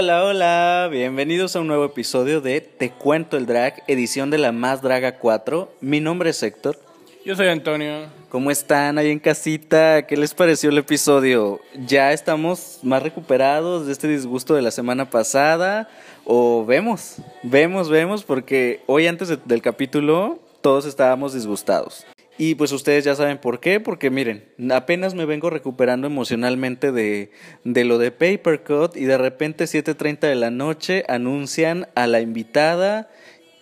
Hola, 0.00 0.22
hola, 0.22 0.88
bienvenidos 0.92 1.56
a 1.56 1.60
un 1.60 1.66
nuevo 1.66 1.84
episodio 1.84 2.40
de 2.40 2.60
Te 2.60 2.90
Cuento 2.92 3.36
el 3.36 3.46
Drag, 3.46 3.82
edición 3.88 4.30
de 4.30 4.38
la 4.38 4.52
Más 4.52 4.80
Draga 4.80 5.18
4. 5.18 5.72
Mi 5.80 5.98
nombre 5.98 6.30
es 6.30 6.40
Héctor. 6.40 6.78
Yo 7.24 7.34
soy 7.34 7.48
Antonio. 7.48 8.06
¿Cómo 8.28 8.52
están 8.52 8.96
ahí 8.98 9.10
en 9.10 9.18
casita? 9.18 10.06
¿Qué 10.06 10.16
les 10.16 10.34
pareció 10.34 10.70
el 10.70 10.78
episodio? 10.78 11.58
¿Ya 11.84 12.12
estamos 12.12 12.78
más 12.84 13.02
recuperados 13.02 13.86
de 13.86 13.92
este 13.92 14.06
disgusto 14.06 14.54
de 14.54 14.62
la 14.62 14.70
semana 14.70 15.10
pasada? 15.10 15.88
¿O 16.24 16.64
vemos? 16.64 17.16
Vemos, 17.42 17.88
vemos, 17.88 18.22
porque 18.22 18.82
hoy 18.86 19.08
antes 19.08 19.26
de- 19.26 19.38
del 19.46 19.62
capítulo 19.62 20.38
todos 20.60 20.86
estábamos 20.86 21.34
disgustados. 21.34 22.06
Y 22.38 22.54
pues 22.54 22.70
ustedes 22.70 23.04
ya 23.04 23.16
saben 23.16 23.38
por 23.38 23.58
qué, 23.58 23.80
porque 23.80 24.10
miren, 24.10 24.44
apenas 24.70 25.14
me 25.14 25.26
vengo 25.26 25.50
recuperando 25.50 26.06
emocionalmente 26.06 26.92
de, 26.92 27.32
de 27.64 27.84
lo 27.84 27.98
de 27.98 28.12
Paper 28.12 28.62
Cut 28.62 28.96
y 28.96 29.04
de 29.04 29.18
repente 29.18 29.64
7.30 29.64 30.20
de 30.20 30.36
la 30.36 30.50
noche 30.50 31.04
anuncian 31.08 31.88
a 31.96 32.06
la 32.06 32.20
invitada 32.20 33.10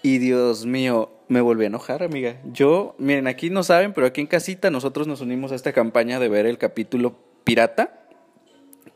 y 0.02 0.18
Dios 0.18 0.66
mío, 0.66 1.10
me 1.28 1.40
volví 1.40 1.64
a 1.64 1.68
enojar, 1.68 2.02
amiga. 2.02 2.40
Yo, 2.52 2.94
miren, 2.98 3.26
aquí 3.26 3.48
no 3.48 3.62
saben, 3.62 3.94
pero 3.94 4.06
aquí 4.06 4.20
en 4.20 4.26
casita 4.26 4.70
nosotros 4.70 5.06
nos 5.06 5.22
unimos 5.22 5.52
a 5.52 5.54
esta 5.54 5.72
campaña 5.72 6.20
de 6.20 6.28
ver 6.28 6.44
el 6.44 6.58
capítulo 6.58 7.18
pirata 7.44 8.05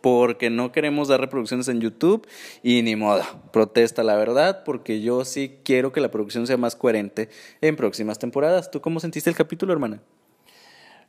porque 0.00 0.50
no 0.50 0.72
queremos 0.72 1.08
dar 1.08 1.20
reproducciones 1.20 1.68
en 1.68 1.80
YouTube 1.80 2.26
y 2.62 2.82
ni 2.82 2.96
modo, 2.96 3.22
protesta 3.52 4.02
la 4.02 4.16
verdad, 4.16 4.62
porque 4.64 5.00
yo 5.00 5.24
sí 5.24 5.58
quiero 5.64 5.92
que 5.92 6.00
la 6.00 6.10
producción 6.10 6.46
sea 6.46 6.56
más 6.56 6.76
coherente 6.76 7.28
en 7.60 7.76
próximas 7.76 8.18
temporadas. 8.18 8.70
¿Tú 8.70 8.80
cómo 8.80 9.00
sentiste 9.00 9.30
el 9.30 9.36
capítulo, 9.36 9.72
hermana? 9.72 10.00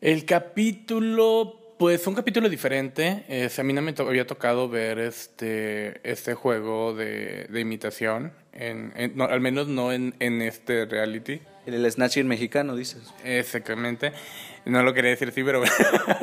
El 0.02 0.26
capítulo, 0.26 1.76
pues 1.78 2.06
un 2.08 2.16
capítulo 2.16 2.50
diferente. 2.50 3.24
A 3.58 3.64
mí 3.64 3.74
no 3.74 3.82
me 3.82 3.94
to- 3.94 4.08
había 4.08 4.26
tocado 4.26 4.68
ver 4.68 5.00
este, 5.00 6.00
este 6.10 6.34
juego 6.34 6.94
de, 6.96 7.46
de 7.50 7.60
imitación, 7.60 8.34
en, 8.54 8.94
en- 8.96 9.16
no, 9.16 9.26
al 9.26 9.42
menos 9.42 9.68
no 9.68 9.92
en, 9.94 10.16
en 10.20 10.42
este 10.42 10.86
reality. 10.86 11.42
El 11.68 11.90
snatching 11.92 12.28
mexicano, 12.28 12.76
dices. 12.76 13.14
Exactamente. 13.24 14.12
No 14.66 14.84
lo 14.84 14.94
quería 14.94 15.10
decir 15.12 15.30
así, 15.30 15.44
pero 15.44 15.64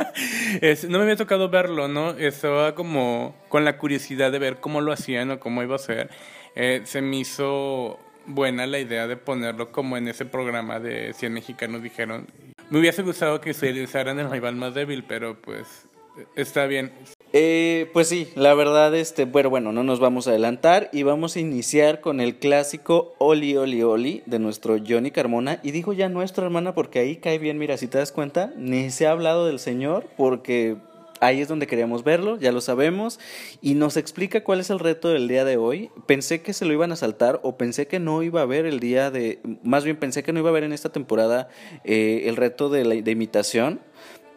es- 0.61 0.89
no 0.89 0.99
me 0.99 1.05
había 1.05 1.17
tocado 1.17 1.49
verlo, 1.49 1.89
¿no? 1.89 2.11
Estaba 2.11 2.75
como 2.75 3.35
con 3.49 3.65
la 3.65 3.79
curiosidad 3.79 4.31
de 4.33 4.39
ver 4.39 4.57
cómo 4.61 4.81
lo 4.81 4.93
hacían 4.93 5.31
o 5.31 5.41
cómo 5.41 5.63
iba 5.63 5.75
a 5.77 5.79
ser. 5.79 6.11
Eh, 6.55 6.83
se 6.85 7.01
me 7.03 7.17
hizo 7.19 7.99
buena 8.27 8.67
la 8.67 8.79
idea 8.79 9.07
de 9.07 9.17
ponerlo 9.17 9.73
como 9.73 9.97
en 9.97 10.07
ese 10.09 10.25
programa 10.27 10.79
de 10.81 11.13
100 11.15 11.33
mexicanos 11.33 11.83
dijeron. 11.83 12.27
Me 12.71 12.79
hubiese 12.79 13.03
gustado 13.03 13.41
que 13.41 13.51
utilizaran 13.51 14.19
el 14.19 14.31
rival 14.31 14.55
más 14.57 14.75
débil, 14.75 15.03
pero 15.05 15.41
pues 15.41 15.89
está 16.37 16.67
bien. 16.67 16.93
Eh, 17.33 17.91
pues 17.93 18.09
sí, 18.09 18.29
la 18.37 18.55
verdad, 18.55 18.95
este, 18.95 19.27
bueno, 19.27 19.51
bueno, 19.51 19.73
no 19.73 19.83
nos 19.85 20.01
vamos 20.01 20.27
a 20.27 20.31
adelantar 20.31 20.89
y 20.93 21.03
vamos 21.03 21.37
a 21.37 21.41
iniciar 21.41 22.01
con 22.01 22.21
el 22.21 22.39
clásico 22.39 23.15
Oli 23.19 23.57
Oli 23.57 23.83
Oli 23.83 24.23
de 24.25 24.39
nuestro 24.39 24.77
Johnny 24.79 25.11
Carmona. 25.11 25.61
Y 25.63 25.73
digo 25.73 25.93
ya 25.93 26.09
nuestra 26.09 26.45
hermana 26.45 26.75
porque 26.75 27.01
ahí 27.01 27.17
cae 27.17 27.39
bien, 27.39 27.59
mira, 27.59 27.77
si 27.77 27.87
te 27.87 27.99
das 27.99 28.13
cuenta, 28.13 28.53
ni 28.57 28.91
se 28.91 29.07
ha 29.07 29.13
hablado 29.13 29.47
del 29.47 29.59
señor 29.59 30.07
porque 30.17 30.79
ahí 31.21 31.41
es 31.41 31.49
donde 31.49 31.67
queríamos 31.67 32.05
verlo, 32.05 32.39
ya 32.39 32.53
lo 32.53 32.61
sabemos, 32.61 33.19
y 33.61 33.75
nos 33.75 33.97
explica 33.97 34.45
cuál 34.45 34.61
es 34.61 34.71
el 34.71 34.79
reto 34.79 35.09
del 35.09 35.29
día 35.29 35.45
de 35.45 35.57
hoy. 35.57 35.91
Pensé 36.07 36.43
que 36.43 36.53
se 36.53 36.65
lo 36.65 36.73
iban 36.73 36.93
a 36.93 36.97
saltar 36.97 37.41
o 37.43 37.57
pensé 37.57 37.87
que 37.87 37.99
no 37.99 38.23
iba 38.23 38.41
a 38.41 38.45
haber 38.45 38.67
el 38.67 38.81
día 38.81 39.11
de, 39.11 39.41
más 39.63 39.85
bien 39.85 39.97
pensé 39.97 40.23
que 40.23 40.33
no 40.33 40.41
iba 40.41 40.49
a 40.49 40.53
haber 40.53 40.65
en 40.65 40.73
esta 40.73 40.91
temporada 40.91 41.49
eh, 41.85 42.23
el 42.27 42.37
reto 42.37 42.69
de, 42.69 42.85
la, 42.85 42.95
de 42.95 43.11
imitación. 43.11 43.81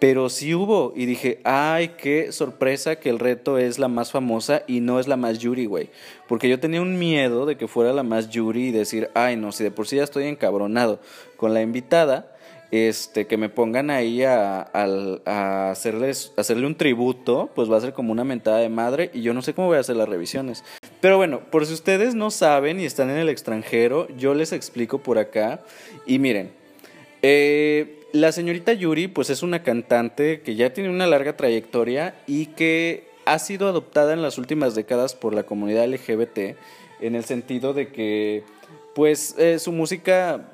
Pero 0.01 0.29
sí 0.29 0.55
hubo, 0.55 0.93
y 0.95 1.05
dije, 1.05 1.41
ay, 1.43 1.89
qué 1.89 2.31
sorpresa 2.31 2.95
que 2.95 3.11
el 3.11 3.19
reto 3.19 3.59
es 3.59 3.77
la 3.77 3.87
más 3.87 4.11
famosa 4.11 4.63
y 4.65 4.79
no 4.79 4.99
es 4.99 5.07
la 5.07 5.15
más 5.15 5.37
Yuri, 5.37 5.67
güey. 5.67 5.91
Porque 6.27 6.49
yo 6.49 6.59
tenía 6.59 6.81
un 6.81 6.97
miedo 6.97 7.45
de 7.45 7.55
que 7.55 7.67
fuera 7.67 7.93
la 7.93 8.01
más 8.01 8.31
Yuri 8.31 8.69
y 8.69 8.71
decir, 8.71 9.11
ay, 9.13 9.35
no, 9.35 9.51
si 9.51 9.63
de 9.63 9.69
por 9.69 9.87
sí 9.87 9.97
ya 9.97 10.03
estoy 10.03 10.23
encabronado 10.23 10.99
con 11.37 11.53
la 11.53 11.61
invitada, 11.61 12.35
este, 12.71 13.27
que 13.27 13.37
me 13.37 13.49
pongan 13.49 13.91
ahí 13.91 14.23
a, 14.23 14.71
a 14.73 15.69
hacerles, 15.69 16.33
hacerle 16.35 16.65
un 16.65 16.73
tributo, 16.73 17.51
pues 17.53 17.71
va 17.71 17.77
a 17.77 17.81
ser 17.81 17.93
como 17.93 18.11
una 18.11 18.23
mentada 18.23 18.57
de 18.57 18.69
madre 18.69 19.11
y 19.13 19.21
yo 19.21 19.35
no 19.35 19.43
sé 19.43 19.53
cómo 19.53 19.67
voy 19.67 19.77
a 19.77 19.81
hacer 19.81 19.97
las 19.97 20.09
revisiones. 20.09 20.63
Pero 20.99 21.17
bueno, 21.17 21.41
por 21.51 21.67
si 21.67 21.73
ustedes 21.73 22.15
no 22.15 22.31
saben 22.31 22.79
y 22.79 22.85
están 22.85 23.11
en 23.11 23.17
el 23.17 23.29
extranjero, 23.29 24.07
yo 24.17 24.33
les 24.33 24.51
explico 24.51 24.97
por 24.97 25.19
acá. 25.19 25.61
Y 26.07 26.17
miren, 26.17 26.53
eh, 27.21 28.00
la 28.13 28.31
señorita 28.31 28.73
Yuri, 28.73 29.07
pues 29.07 29.29
es 29.29 29.43
una 29.43 29.63
cantante 29.63 30.41
que 30.41 30.55
ya 30.55 30.73
tiene 30.73 30.89
una 30.89 31.07
larga 31.07 31.37
trayectoria 31.37 32.15
y 32.27 32.47
que 32.47 33.07
ha 33.25 33.39
sido 33.39 33.67
adoptada 33.67 34.13
en 34.13 34.21
las 34.21 34.37
últimas 34.37 34.75
décadas 34.75 35.15
por 35.15 35.33
la 35.33 35.43
comunidad 35.43 35.87
LGBT, 35.87 36.55
en 36.99 37.15
el 37.15 37.23
sentido 37.23 37.73
de 37.73 37.89
que, 37.89 38.43
pues, 38.95 39.35
eh, 39.37 39.59
su 39.59 39.71
música 39.71 40.51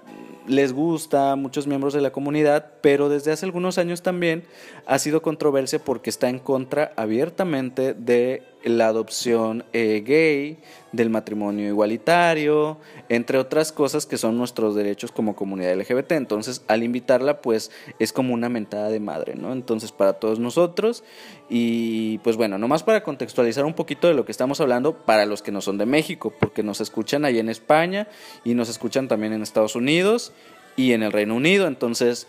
les 0.47 0.72
gusta 0.72 1.34
a 1.34 1.35
muchos 1.35 1.67
miembros 1.67 1.94
de 1.94 2.01
la 2.01 2.12
comunidad, 2.12 2.73
pero 2.81 3.09
desde 3.09 3.31
hace 3.31 3.46
algunos 3.46 3.78
años 3.78 4.01
también 4.01 4.44
ha 4.85 4.97
sido 4.97 5.22
controversia 5.22 5.79
porque 5.79 6.09
está 6.09 6.29
en 6.29 6.40
contra 6.40 6.94
abiertamente 6.96 7.94
de 7.94 8.44
la 8.63 8.88
adopción 8.88 9.63
eh, 9.73 10.03
gay, 10.06 10.57
del 10.91 11.09
matrimonio 11.09 11.68
igualitario, 11.68 12.78
entre 13.09 13.38
otras 13.38 13.72
cosas 13.72 14.06
que 14.06 14.18
son 14.18 14.38
nuestros 14.38 14.75
derechos 14.75 15.12
como 15.12 15.35
comunidad 15.35 15.75
LGBT. 15.75 16.13
Entonces, 16.13 16.63
al 16.67 16.84
invitarla, 16.84 17.41
pues 17.41 17.72
es 18.00 18.13
como 18.13 18.34
una 18.34 18.50
mentada 18.50 18.90
de 18.90 19.00
madre, 19.00 19.35
¿no? 19.35 19.51
Entonces, 19.51 19.91
para 19.91 20.13
todos 20.13 20.40
nosotros, 20.40 21.03
y 21.50 22.17
pues 22.19 22.35
bueno, 22.35 22.57
nomás 22.57 22.84
para 22.84 23.03
contextualizar 23.03 23.66
un 23.66 23.73
poquito 23.73 24.07
de 24.07 24.13
lo 24.13 24.25
que 24.25 24.31
estamos 24.31 24.59
hablando 24.62 24.97
para 24.97 25.25
los 25.25 25.41
que 25.41 25.51
no 25.51 25.62
son 25.62 25.78
de 25.78 25.85
México, 25.85 26.34
porque 26.40 26.63
nos 26.63 26.81
escuchan 26.81 27.25
ahí 27.25 27.40
en 27.40 27.50
España 27.50 28.07
y 28.44 28.53
nos 28.53 28.69
escuchan 28.69 29.07
también 29.07 29.34
en 29.34 29.44
Estados 29.44 29.75
Unidos 29.75 30.34
y 30.75 30.94
en 30.94 31.03
el 31.03 31.12
Reino 31.12 31.35
Unido, 31.35 31.67
entonces 31.67 32.28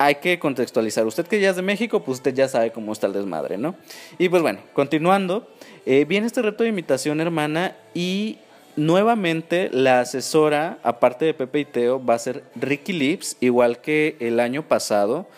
hay 0.00 0.14
que 0.14 0.38
contextualizar. 0.38 1.06
Usted 1.06 1.26
que 1.26 1.38
ya 1.38 1.50
es 1.50 1.56
de 1.56 1.62
México, 1.62 2.02
pues 2.02 2.18
usted 2.18 2.32
ya 2.32 2.48
sabe 2.48 2.72
cómo 2.72 2.90
está 2.94 3.06
el 3.06 3.12
desmadre, 3.12 3.58
¿no? 3.58 3.74
Y 4.18 4.30
pues 4.30 4.40
bueno, 4.40 4.60
continuando, 4.72 5.46
eh, 5.84 6.06
viene 6.06 6.26
este 6.26 6.40
reto 6.40 6.62
de 6.62 6.70
imitación, 6.70 7.20
hermana, 7.20 7.76
y 7.92 8.38
nuevamente 8.76 9.68
la 9.70 10.00
asesora, 10.00 10.78
aparte 10.84 11.26
de 11.26 11.34
Pepe 11.34 11.60
y 11.60 11.64
Teo, 11.66 12.02
va 12.02 12.14
a 12.14 12.18
ser 12.18 12.44
Ricky 12.56 12.94
Lips, 12.94 13.36
igual 13.40 13.82
que 13.82 14.16
el 14.20 14.40
año 14.40 14.66
pasado. 14.66 15.28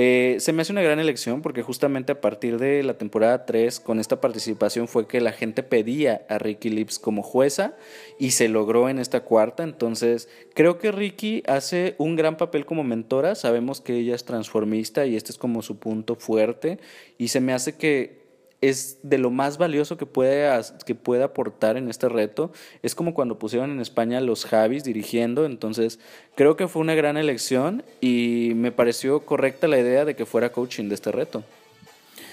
Eh, 0.00 0.36
se 0.38 0.52
me 0.52 0.62
hace 0.62 0.70
una 0.70 0.82
gran 0.82 1.00
elección 1.00 1.42
porque 1.42 1.64
justamente 1.64 2.12
a 2.12 2.20
partir 2.20 2.60
de 2.60 2.84
la 2.84 2.96
temporada 2.96 3.44
3 3.46 3.80
con 3.80 3.98
esta 3.98 4.20
participación 4.20 4.86
fue 4.86 5.08
que 5.08 5.20
la 5.20 5.32
gente 5.32 5.64
pedía 5.64 6.24
a 6.28 6.38
Ricky 6.38 6.70
Lips 6.70 7.00
como 7.00 7.24
jueza 7.24 7.74
y 8.16 8.30
se 8.30 8.46
logró 8.46 8.88
en 8.88 9.00
esta 9.00 9.24
cuarta. 9.24 9.64
Entonces 9.64 10.28
creo 10.54 10.78
que 10.78 10.92
Ricky 10.92 11.42
hace 11.48 11.96
un 11.98 12.14
gran 12.14 12.36
papel 12.36 12.64
como 12.64 12.84
mentora. 12.84 13.34
Sabemos 13.34 13.80
que 13.80 13.96
ella 13.96 14.14
es 14.14 14.24
transformista 14.24 15.04
y 15.04 15.16
este 15.16 15.32
es 15.32 15.36
como 15.36 15.62
su 15.62 15.80
punto 15.80 16.14
fuerte 16.14 16.78
y 17.18 17.26
se 17.26 17.40
me 17.40 17.52
hace 17.52 17.74
que 17.74 18.27
es 18.60 18.98
de 19.02 19.18
lo 19.18 19.30
más 19.30 19.58
valioso 19.58 19.96
que 19.96 20.06
puede, 20.06 20.50
que 20.84 20.96
aportar 21.22 21.76
en 21.76 21.88
este 21.88 22.08
reto. 22.08 22.52
Es 22.82 22.94
como 22.94 23.14
cuando 23.14 23.38
pusieron 23.38 23.70
en 23.70 23.80
España 23.80 24.20
los 24.20 24.44
Javis 24.44 24.84
dirigiendo, 24.84 25.46
entonces 25.46 26.00
creo 26.34 26.56
que 26.56 26.68
fue 26.68 26.82
una 26.82 26.94
gran 26.94 27.16
elección 27.16 27.84
y 28.00 28.52
me 28.56 28.72
pareció 28.72 29.24
correcta 29.24 29.68
la 29.68 29.78
idea 29.78 30.04
de 30.04 30.16
que 30.16 30.26
fuera 30.26 30.50
coaching 30.50 30.88
de 30.88 30.94
este 30.94 31.12
reto. 31.12 31.44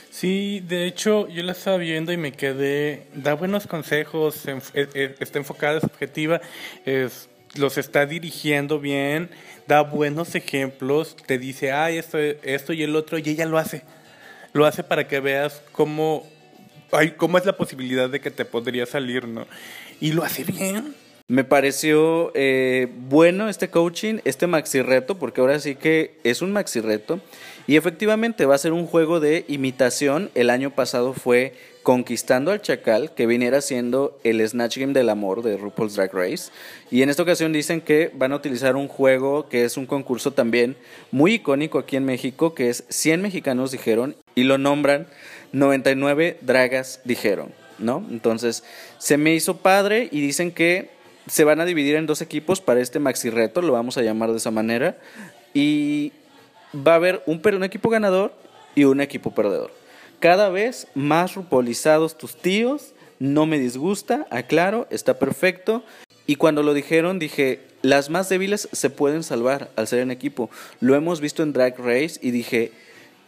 Sí, 0.10 0.64
de 0.66 0.88
hecho, 0.88 1.28
yo 1.28 1.44
la 1.44 1.52
estaba 1.52 1.76
viendo 1.78 2.14
y 2.14 2.18
me 2.18 2.32
quedé. 2.32 3.08
Da 3.14 3.34
buenos 3.34 3.68
consejos, 3.68 4.48
eh, 4.48 4.60
eh, 4.74 5.16
está 5.20 5.40
enfocada, 5.40 5.78
es 5.78 5.84
objetiva, 5.84 6.40
los 7.56 7.78
está 7.78 8.06
dirigiendo 8.06 8.80
bien, 8.80 9.30
da 9.68 9.82
buenos 9.82 10.34
ejemplos, 10.36 11.18
te 11.26 11.38
dice, 11.38 11.72
ay, 11.72 11.98
esto, 11.98 12.18
esto 12.18 12.74
y 12.74 12.84
el 12.84 12.96
otro, 12.96 13.18
y 13.18 13.24
ella 13.28 13.46
lo 13.46 13.58
hace. 13.58 13.84
Lo 14.56 14.66
hace 14.66 14.84
para 14.84 15.06
que 15.06 15.20
veas 15.20 15.62
cómo, 15.74 16.26
ay, 16.94 17.12
cómo 17.12 17.38
es 17.38 17.46
la 17.46 17.58
posibilidad 17.58 18.10
de 18.10 18.22
que 18.22 18.32
te 18.32 18.46
podría 18.46 18.86
salir, 18.86 19.28
¿no? 19.28 19.46
Y 20.00 20.14
lo 20.14 20.24
hace 20.24 20.46
bien. 20.46 20.96
Me 21.28 21.44
pareció 21.44 22.32
eh, 22.36 22.88
bueno 23.10 23.50
este 23.50 23.72
coaching, 23.72 24.20
este 24.26 24.46
maxi 24.46 24.84
reto, 24.84 25.18
porque 25.18 25.42
ahora 25.42 25.60
sí 25.60 25.74
que 25.74 26.20
es 26.24 26.44
un 26.44 26.52
maxi 26.52 26.82
reto. 26.82 27.20
Y 27.66 27.78
efectivamente 27.78 28.46
va 28.46 28.54
a 28.54 28.60
ser 28.60 28.74
un 28.74 28.86
juego 28.86 29.20
de 29.20 29.44
imitación. 29.48 30.30
El 30.36 30.52
año 30.52 30.70
pasado 30.70 31.14
fue 31.14 31.56
Conquistando 31.82 32.52
al 32.52 32.62
Chacal, 32.62 33.16
que 33.16 33.26
viniera 33.26 33.62
siendo 33.62 34.20
el 34.24 34.48
Snatch 34.48 34.78
Game 34.78 34.94
del 34.94 35.10
Amor 35.10 35.42
de 35.42 35.58
RuPaul's 35.58 35.96
Drag 35.96 36.14
Race. 36.14 36.52
Y 36.92 37.02
en 37.02 37.10
esta 37.10 37.24
ocasión 37.24 37.54
dicen 37.54 37.82
que 37.82 38.12
van 38.14 38.32
a 38.32 38.36
utilizar 38.36 38.76
un 38.76 38.88
juego 38.88 39.50
que 39.50 39.66
es 39.66 39.78
un 39.78 39.88
concurso 39.88 40.32
también 40.32 40.78
muy 41.10 41.36
icónico 41.36 41.80
aquí 41.80 41.96
en 41.96 42.06
México, 42.06 42.54
que 42.54 42.70
es 42.70 42.84
100 42.90 43.24
mexicanos 43.24 43.72
dijeron, 43.72 44.16
y 44.36 44.44
lo 44.44 44.60
nombran 44.60 45.08
99 45.54 46.38
dragas 46.42 47.02
dijeron, 47.04 47.52
¿no? 47.80 48.06
Entonces 48.12 48.64
se 49.00 49.18
me 49.18 49.34
hizo 49.34 49.58
padre 49.58 50.08
y 50.12 50.22
dicen 50.22 50.52
que 50.52 50.95
se 51.28 51.44
van 51.44 51.60
a 51.60 51.66
dividir 51.66 51.96
en 51.96 52.06
dos 52.06 52.22
equipos 52.22 52.62
para 52.62 52.82
este 52.82 53.00
maxi 53.00 53.30
reto, 53.30 53.62
lo 53.62 53.74
vamos 53.74 53.98
a 53.98 54.02
llamar 54.02 54.32
de 54.32 54.38
esa 54.38 54.52
manera. 54.52 54.98
Y 55.54 56.12
va 56.76 56.94
a 56.94 56.96
haber 56.96 57.24
un, 57.26 57.42
un 57.44 57.64
equipo 57.64 57.90
ganador 57.90 58.34
y 58.76 58.84
un 58.84 59.02
equipo 59.02 59.34
perdedor. 59.34 59.72
Cada 60.20 60.50
vez 60.50 60.88
más 60.96 61.36
rupolizados 61.36 62.18
tus 62.18 62.36
tíos, 62.36 62.94
no 63.20 63.46
me 63.46 63.60
disgusta, 63.60 64.28
aclaro, 64.30 64.88
está 64.90 65.20
perfecto. 65.20 65.84
Y 66.28 66.36
cuando 66.36 66.64
lo 66.64 66.74
dijeron 66.74 67.20
dije, 67.20 67.62
las 67.82 68.10
más 68.10 68.30
débiles 68.30 68.68
se 68.72 68.90
pueden 68.90 69.24
salvar 69.24 69.70
al 69.76 69.88
ser 69.88 70.00
en 70.00 70.12
equipo. 70.12 70.50
Lo 70.80 70.96
hemos 70.96 71.22
visto 71.22 71.44
en 71.44 71.54
Drag 71.54 71.78
Race 71.78 72.20
y 72.22 72.32
dije, 72.32 72.72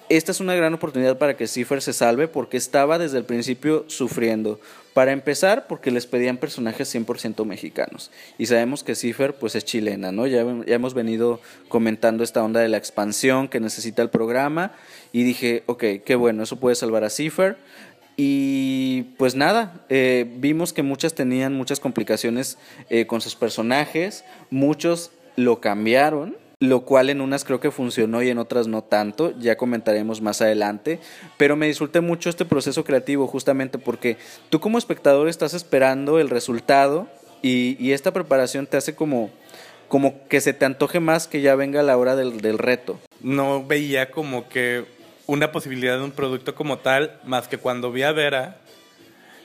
esta 0.10 0.32
es 0.32 0.40
una 0.40 0.56
gran 0.56 0.74
oportunidad 0.74 1.18
para 1.18 1.36
que 1.36 1.48
Cipher 1.48 1.82
se 1.82 1.94
salve 1.94 2.28
porque 2.28 2.58
estaba 2.58 2.98
desde 2.98 3.18
el 3.18 3.26
principio 3.26 3.86
sufriendo. 3.88 4.60
Para 4.94 5.12
empezar, 5.12 5.68
porque 5.68 5.92
les 5.92 6.08
pedían 6.08 6.38
personajes 6.38 6.94
100% 6.94 7.46
mexicanos. 7.46 8.10
Y 8.38 8.48
sabemos 8.48 8.84
que 8.84 8.96
Cipher 8.96 9.36
pues 9.36 9.56
es 9.56 9.64
chilena, 9.64 10.12
¿no? 10.12 10.26
Ya, 10.26 10.42
hemos 10.42 10.94
venido 10.96 11.40
comentando 11.68 12.24
esta 12.24 12.44
onda 12.44 12.62
de 12.62 12.68
la 12.68 12.78
expansión 12.78 13.48
que 13.48 13.60
necesita 13.60 14.02
el 14.02 14.10
programa. 14.10 14.72
Y 15.12 15.24
dije, 15.24 15.64
ok, 15.68 15.84
qué 16.04 16.16
bueno, 16.16 16.44
eso 16.44 16.60
puede 16.60 16.76
salvar 16.76 17.04
a 17.04 17.10
Cipher. 17.10 17.58
Y 18.16 19.04
pues 19.18 19.36
nada, 19.36 19.86
eh, 19.90 20.26
vimos 20.38 20.74
que 20.74 20.82
muchas 20.82 21.14
tenían 21.14 21.54
muchas 21.54 21.80
complicaciones 21.80 22.58
eh, 22.90 23.06
con 23.06 23.22
sus 23.22 23.36
personajes, 23.36 24.26
muchos 24.50 25.12
lo 25.36 25.62
cambiaron, 25.62 26.36
lo 26.60 26.82
cual 26.82 27.10
en 27.10 27.22
unas 27.22 27.44
creo 27.44 27.60
que 27.60 27.72
funcionó 27.72 28.24
y 28.24 28.30
en 28.30 28.40
otras 28.40 28.68
no 28.68 28.84
tanto, 28.84 29.38
ya 29.40 29.58
comentaremos 29.58 30.22
más 30.22 30.42
adelante, 30.42 31.00
pero 31.38 31.56
me 31.56 31.68
disfruté 31.68 32.02
mucho 32.02 32.30
este 32.30 32.46
proceso 32.46 32.84
creativo 32.84 33.28
justamente 33.28 33.78
porque 33.78 34.18
tú 34.50 34.60
como 34.60 34.78
espectador 34.78 35.30
estás 35.30 35.54
esperando 35.54 36.20
el 36.20 36.30
resultado 36.30 37.08
y, 37.42 37.78
y 37.80 37.92
esta 37.92 38.12
preparación 38.12 38.66
te 38.66 38.78
hace 38.78 38.96
como, 38.96 39.30
como 39.88 40.28
que 40.28 40.42
se 40.42 40.54
te 40.54 40.66
antoje 40.66 41.00
más 41.00 41.28
que 41.28 41.42
ya 41.42 41.56
venga 41.56 41.84
la 41.84 41.98
hora 41.98 42.16
del, 42.16 42.42
del 42.42 42.58
reto. 42.58 43.00
No 43.22 43.66
veía 43.66 44.10
como 44.10 44.50
que 44.50 44.86
una 45.28 45.52
posibilidad 45.52 45.98
de 45.98 46.04
un 46.04 46.12
producto 46.12 46.56
como 46.56 46.80
tal, 46.80 47.20
más 47.24 47.48
que 47.48 47.58
cuando 47.58 47.92
vi 47.92 48.02
a 48.02 48.12
Vera, 48.14 48.58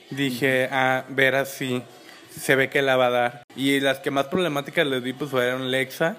dije, 0.09 0.67
ah, 0.71 1.05
Vera 1.09 1.45
sí, 1.45 1.83
se 2.29 2.55
ve 2.55 2.69
que 2.69 2.81
la 2.81 2.95
va 2.95 3.07
a 3.07 3.11
dar. 3.11 3.43
Y 3.55 3.79
las 3.81 3.99
que 3.99 4.09
más 4.09 4.27
problemáticas 4.27 4.87
le 4.87 5.01
di, 5.01 5.13
pues 5.13 5.29
fueron 5.29 5.69
Lexa. 5.69 6.17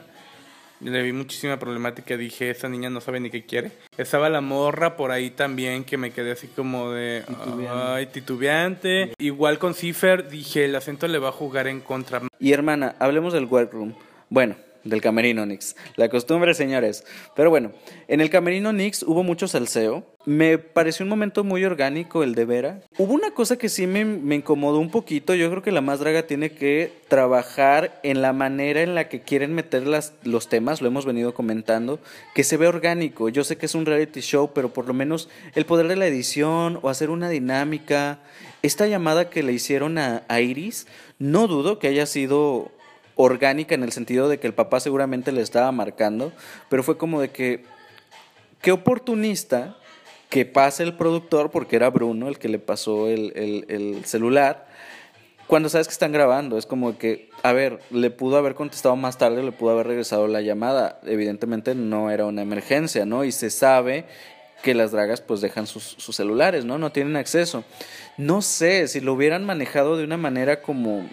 Le 0.80 1.02
vi 1.02 1.12
muchísima 1.12 1.58
problemática, 1.58 2.16
dije, 2.16 2.50
esa 2.50 2.68
niña 2.68 2.90
no 2.90 3.00
sabe 3.00 3.20
ni 3.20 3.30
qué 3.30 3.46
quiere. 3.46 3.72
Estaba 3.96 4.28
la 4.28 4.40
morra 4.40 4.96
por 4.96 5.12
ahí 5.12 5.30
también, 5.30 5.84
que 5.84 5.96
me 5.96 6.10
quedé 6.10 6.32
así 6.32 6.48
como 6.48 6.90
de, 6.90 7.22
titubeante. 7.26 7.72
ay, 7.72 8.06
titubeante. 8.06 9.14
Igual 9.18 9.58
con 9.58 9.74
Cipher, 9.74 10.28
dije, 10.28 10.64
el 10.66 10.76
acento 10.76 11.08
le 11.08 11.18
va 11.18 11.28
a 11.28 11.32
jugar 11.32 11.68
en 11.68 11.80
contra. 11.80 12.22
Y 12.38 12.52
hermana, 12.52 12.96
hablemos 12.98 13.32
del 13.32 13.46
workroom. 13.46 13.94
Bueno, 14.28 14.56
del 14.84 15.00
camerino 15.00 15.44
Nix. 15.46 15.76
La 15.96 16.08
costumbre, 16.08 16.54
señores. 16.54 17.04
Pero 17.34 17.50
bueno, 17.50 17.72
en 18.08 18.20
el 18.20 18.31
camerino 18.31 18.72
Nix 18.72 19.02
hubo 19.02 19.22
mucho 19.22 19.48
salseo. 19.48 20.04
Me 20.26 20.56
pareció 20.56 21.04
un 21.04 21.10
momento 21.10 21.44
muy 21.44 21.64
orgánico 21.64 22.22
el 22.22 22.34
de 22.34 22.44
Vera. 22.46 22.81
Hubo 22.96 23.12
una 23.12 23.32
cosa 23.32 23.58
que 23.58 23.69
sí 23.69 23.86
me, 23.86 24.00
incomodó 24.34 24.78
un 24.78 24.90
poquito. 24.90 25.34
Yo 25.34 25.50
creo 25.50 25.62
que 25.62 25.72
la 25.72 25.82
más 25.82 26.00
draga 26.00 26.26
tiene 26.26 26.50
que 26.50 26.92
trabajar 27.08 28.00
en 28.02 28.22
la 28.22 28.32
manera 28.32 28.82
en 28.82 28.94
la 28.94 29.08
que 29.08 29.20
quieren 29.20 29.54
meter 29.54 29.86
las, 29.86 30.14
los 30.22 30.48
temas. 30.48 30.81
Lo 30.81 30.88
hemos 30.88 31.04
venido 31.04 31.34
comentando. 31.34 31.98
Que 32.34 32.44
se 32.44 32.56
ve 32.56 32.66
orgánico. 32.66 33.28
Yo 33.28 33.44
sé 33.44 33.56
que 33.56 33.66
es 33.66 33.75
un 33.75 33.86
reality 33.86 34.20
show, 34.20 34.50
pero 34.54 34.72
por 34.72 34.86
lo 34.86 34.94
menos 34.94 35.28
el 35.54 35.66
poder 35.66 35.88
de 35.88 35.96
la 35.96 36.06
edición 36.06 36.78
o 36.81 36.88
hacer 36.88 37.10
una 37.10 37.28
dinámica. 37.28 38.19
Esta 38.62 38.86
llamada 38.86 39.28
que 39.28 39.42
le 39.42 39.52
hicieron 39.52 39.98
a, 39.98 40.22
a 40.28 40.40
Iris, 40.40 40.86
no 41.19 41.46
dudo 41.48 41.78
que 41.78 41.88
haya 41.88 42.06
sido 42.06 42.72
orgánica 43.16 43.75
en 43.75 43.82
el 43.82 43.93
sentido 43.93 44.28
de 44.28 44.38
que 44.38 44.46
el 44.46 44.55
papá 44.55 44.81
seguramente 44.81 45.32
le 45.32 45.40
estaba 45.43 45.70
marcando, 45.72 46.32
pero 46.69 46.82
fue 46.82 46.96
como 46.96 47.20
de 47.20 47.31
que, 47.31 47.64
qué 48.61 48.72
oportunista 48.72 49.76
que 50.28 50.44
pase 50.44 50.82
el 50.82 50.94
productor, 50.94 51.50
porque 51.50 51.76
era 51.76 51.90
Bruno 51.90 52.28
el 52.28 52.38
que 52.38 52.49
le 52.49 52.58
pasó 52.58 53.08
el, 53.08 53.32
el, 53.37 53.66
el, 53.69 54.05
celular, 54.05 54.66
cuando 55.46 55.69
sabes 55.69 55.87
que 55.87 55.93
están 55.93 56.11
grabando, 56.11 56.58
es 56.58 56.66
como 56.66 56.99
que, 56.99 57.28
a 57.43 57.52
ver, 57.52 57.81
le 57.90 58.11
pudo 58.11 58.37
haber 58.37 58.55
contestado 58.55 58.96
más 58.96 59.19
tarde, 59.19 59.43
le 59.43 59.52
pudo 59.52 59.70
haber 59.70 59.87
regresado 59.87 60.26
la 60.26 60.40
llamada, 60.40 60.99
evidentemente 61.05 61.75
no 61.75 62.10
era 62.10 62.25
una 62.25 62.43
emergencia, 62.43 63.05
¿no? 63.05 63.25
Y 63.25 63.31
se 63.31 63.50
sabe 63.50 64.06
que 64.62 64.75
las 64.75 64.90
dragas 64.90 65.20
pues 65.20 65.43
dejan 65.43 65.67
sus 65.67 66.17
celulares, 66.17 66.64
¿no? 66.64 66.78
No 66.78 66.90
tienen 66.90 67.17
acceso. 67.17 67.62
No 68.17 68.40
sé, 68.40 68.88
si 68.88 69.00
lo 69.00 69.12
hubieran 69.12 69.44
manejado 69.44 69.99
de 69.99 70.05
una 70.05 70.17
manera 70.17 70.62
como 70.62 71.06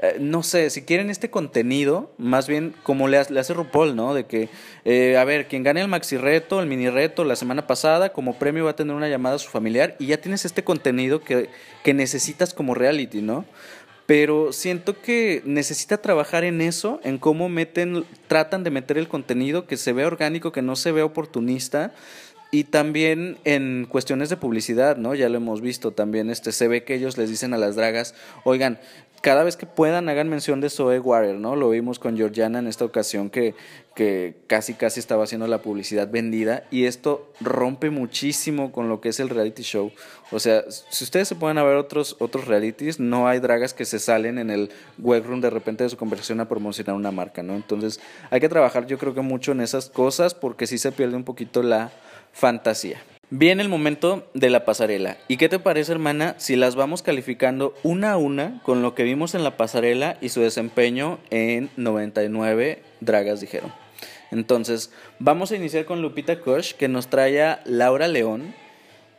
eh, 0.00 0.16
no 0.20 0.42
sé, 0.42 0.70
si 0.70 0.82
quieren 0.82 1.10
este 1.10 1.28
contenido, 1.28 2.12
más 2.18 2.46
bien 2.46 2.74
como 2.84 3.08
le, 3.08 3.18
hace 3.18 3.52
RuPaul, 3.52 3.96
¿no? 3.96 4.14
De 4.14 4.26
que, 4.26 4.48
eh, 4.84 5.16
a 5.16 5.24
ver, 5.24 5.48
quien 5.48 5.64
gane 5.64 5.80
el 5.80 5.88
maxi 5.88 6.16
reto, 6.16 6.60
el 6.60 6.68
mini 6.68 6.88
reto 6.88 7.24
la 7.24 7.34
semana 7.34 7.66
pasada, 7.66 8.12
como 8.12 8.38
premio 8.38 8.64
va 8.64 8.70
a 8.70 8.76
tener 8.76 8.94
una 8.94 9.08
llamada 9.08 9.36
a 9.36 9.38
su 9.38 9.50
familiar 9.50 9.96
y 9.98 10.06
ya 10.06 10.20
tienes 10.20 10.44
este 10.44 10.62
contenido 10.62 11.20
que, 11.20 11.48
que 11.82 11.94
necesitas 11.94 12.54
como 12.54 12.74
reality, 12.74 13.22
¿no? 13.22 13.44
Pero 14.06 14.54
siento 14.54 15.02
que 15.02 15.42
necesita 15.44 16.00
trabajar 16.00 16.44
en 16.44 16.60
eso, 16.62 17.00
en 17.04 17.18
cómo 17.18 17.48
meten, 17.48 18.06
tratan 18.26 18.64
de 18.64 18.70
meter 18.70 18.96
el 18.96 19.08
contenido 19.08 19.66
que 19.66 19.76
se 19.76 19.92
vea 19.92 20.06
orgánico, 20.06 20.52
que 20.52 20.62
no 20.62 20.76
se 20.76 20.92
vea 20.92 21.04
oportunista. 21.04 21.92
Y 22.50 22.64
también 22.64 23.36
en 23.44 23.86
cuestiones 23.86 24.30
de 24.30 24.38
publicidad, 24.38 24.96
¿no? 24.96 25.14
Ya 25.14 25.28
lo 25.28 25.36
hemos 25.36 25.60
visto 25.60 25.90
también, 25.90 26.30
este, 26.30 26.52
se 26.52 26.66
ve 26.66 26.82
que 26.82 26.94
ellos 26.94 27.18
les 27.18 27.28
dicen 27.28 27.52
a 27.52 27.58
las 27.58 27.76
dragas, 27.76 28.14
oigan, 28.44 28.80
cada 29.20 29.42
vez 29.42 29.56
que 29.56 29.66
puedan 29.66 30.08
hagan 30.08 30.28
mención 30.28 30.60
de 30.60 30.70
Zoe 30.70 31.00
Warrior, 31.00 31.36
¿no? 31.36 31.56
Lo 31.56 31.70
vimos 31.70 31.98
con 31.98 32.16
Georgiana 32.16 32.60
en 32.60 32.66
esta 32.66 32.84
ocasión 32.84 33.30
que, 33.30 33.54
que 33.94 34.36
casi 34.46 34.74
casi 34.74 35.00
estaba 35.00 35.24
haciendo 35.24 35.46
la 35.48 35.60
publicidad 35.60 36.08
vendida 36.08 36.64
y 36.70 36.84
esto 36.84 37.32
rompe 37.40 37.90
muchísimo 37.90 38.70
con 38.70 38.88
lo 38.88 39.00
que 39.00 39.08
es 39.08 39.20
el 39.20 39.28
reality 39.28 39.62
show. 39.62 39.92
O 40.30 40.38
sea, 40.38 40.64
si 40.68 41.04
ustedes 41.04 41.28
se 41.28 41.34
pueden 41.34 41.56
ver 41.56 41.76
otros, 41.76 42.16
otros 42.20 42.46
realities, 42.46 43.00
no 43.00 43.28
hay 43.28 43.40
dragas 43.40 43.74
que 43.74 43.84
se 43.84 43.98
salen 43.98 44.38
en 44.38 44.50
el 44.50 44.70
webroom 44.98 45.40
de 45.40 45.50
repente 45.50 45.84
de 45.84 45.90
su 45.90 45.96
conversación 45.96 46.40
a 46.40 46.48
promocionar 46.48 46.94
una 46.94 47.10
marca, 47.10 47.42
¿no? 47.42 47.54
Entonces 47.54 48.00
hay 48.30 48.40
que 48.40 48.48
trabajar 48.48 48.86
yo 48.86 48.98
creo 48.98 49.14
que 49.14 49.20
mucho 49.20 49.52
en 49.52 49.60
esas 49.60 49.90
cosas 49.90 50.34
porque 50.34 50.66
sí 50.66 50.78
se 50.78 50.92
pierde 50.92 51.16
un 51.16 51.24
poquito 51.24 51.62
la 51.62 51.90
fantasía. 52.32 53.02
Viene 53.30 53.62
el 53.62 53.68
momento 53.68 54.26
de 54.32 54.48
la 54.48 54.64
pasarela. 54.64 55.18
¿Y 55.28 55.36
qué 55.36 55.50
te 55.50 55.58
parece, 55.58 55.92
hermana, 55.92 56.34
si 56.38 56.56
las 56.56 56.76
vamos 56.76 57.02
calificando 57.02 57.74
una 57.82 58.12
a 58.12 58.16
una 58.16 58.62
con 58.62 58.80
lo 58.80 58.94
que 58.94 59.02
vimos 59.02 59.34
en 59.34 59.44
la 59.44 59.58
pasarela 59.58 60.16
y 60.22 60.30
su 60.30 60.40
desempeño 60.40 61.18
en 61.28 61.68
99 61.76 62.82
Dragas 63.00 63.42
dijeron? 63.42 63.70
Entonces, 64.30 64.92
vamos 65.18 65.52
a 65.52 65.56
iniciar 65.56 65.84
con 65.84 66.00
Lupita 66.00 66.40
Koch, 66.40 66.72
que 66.72 66.88
nos 66.88 67.08
trae 67.08 67.42
a 67.42 67.60
Laura 67.66 68.08
León. 68.08 68.54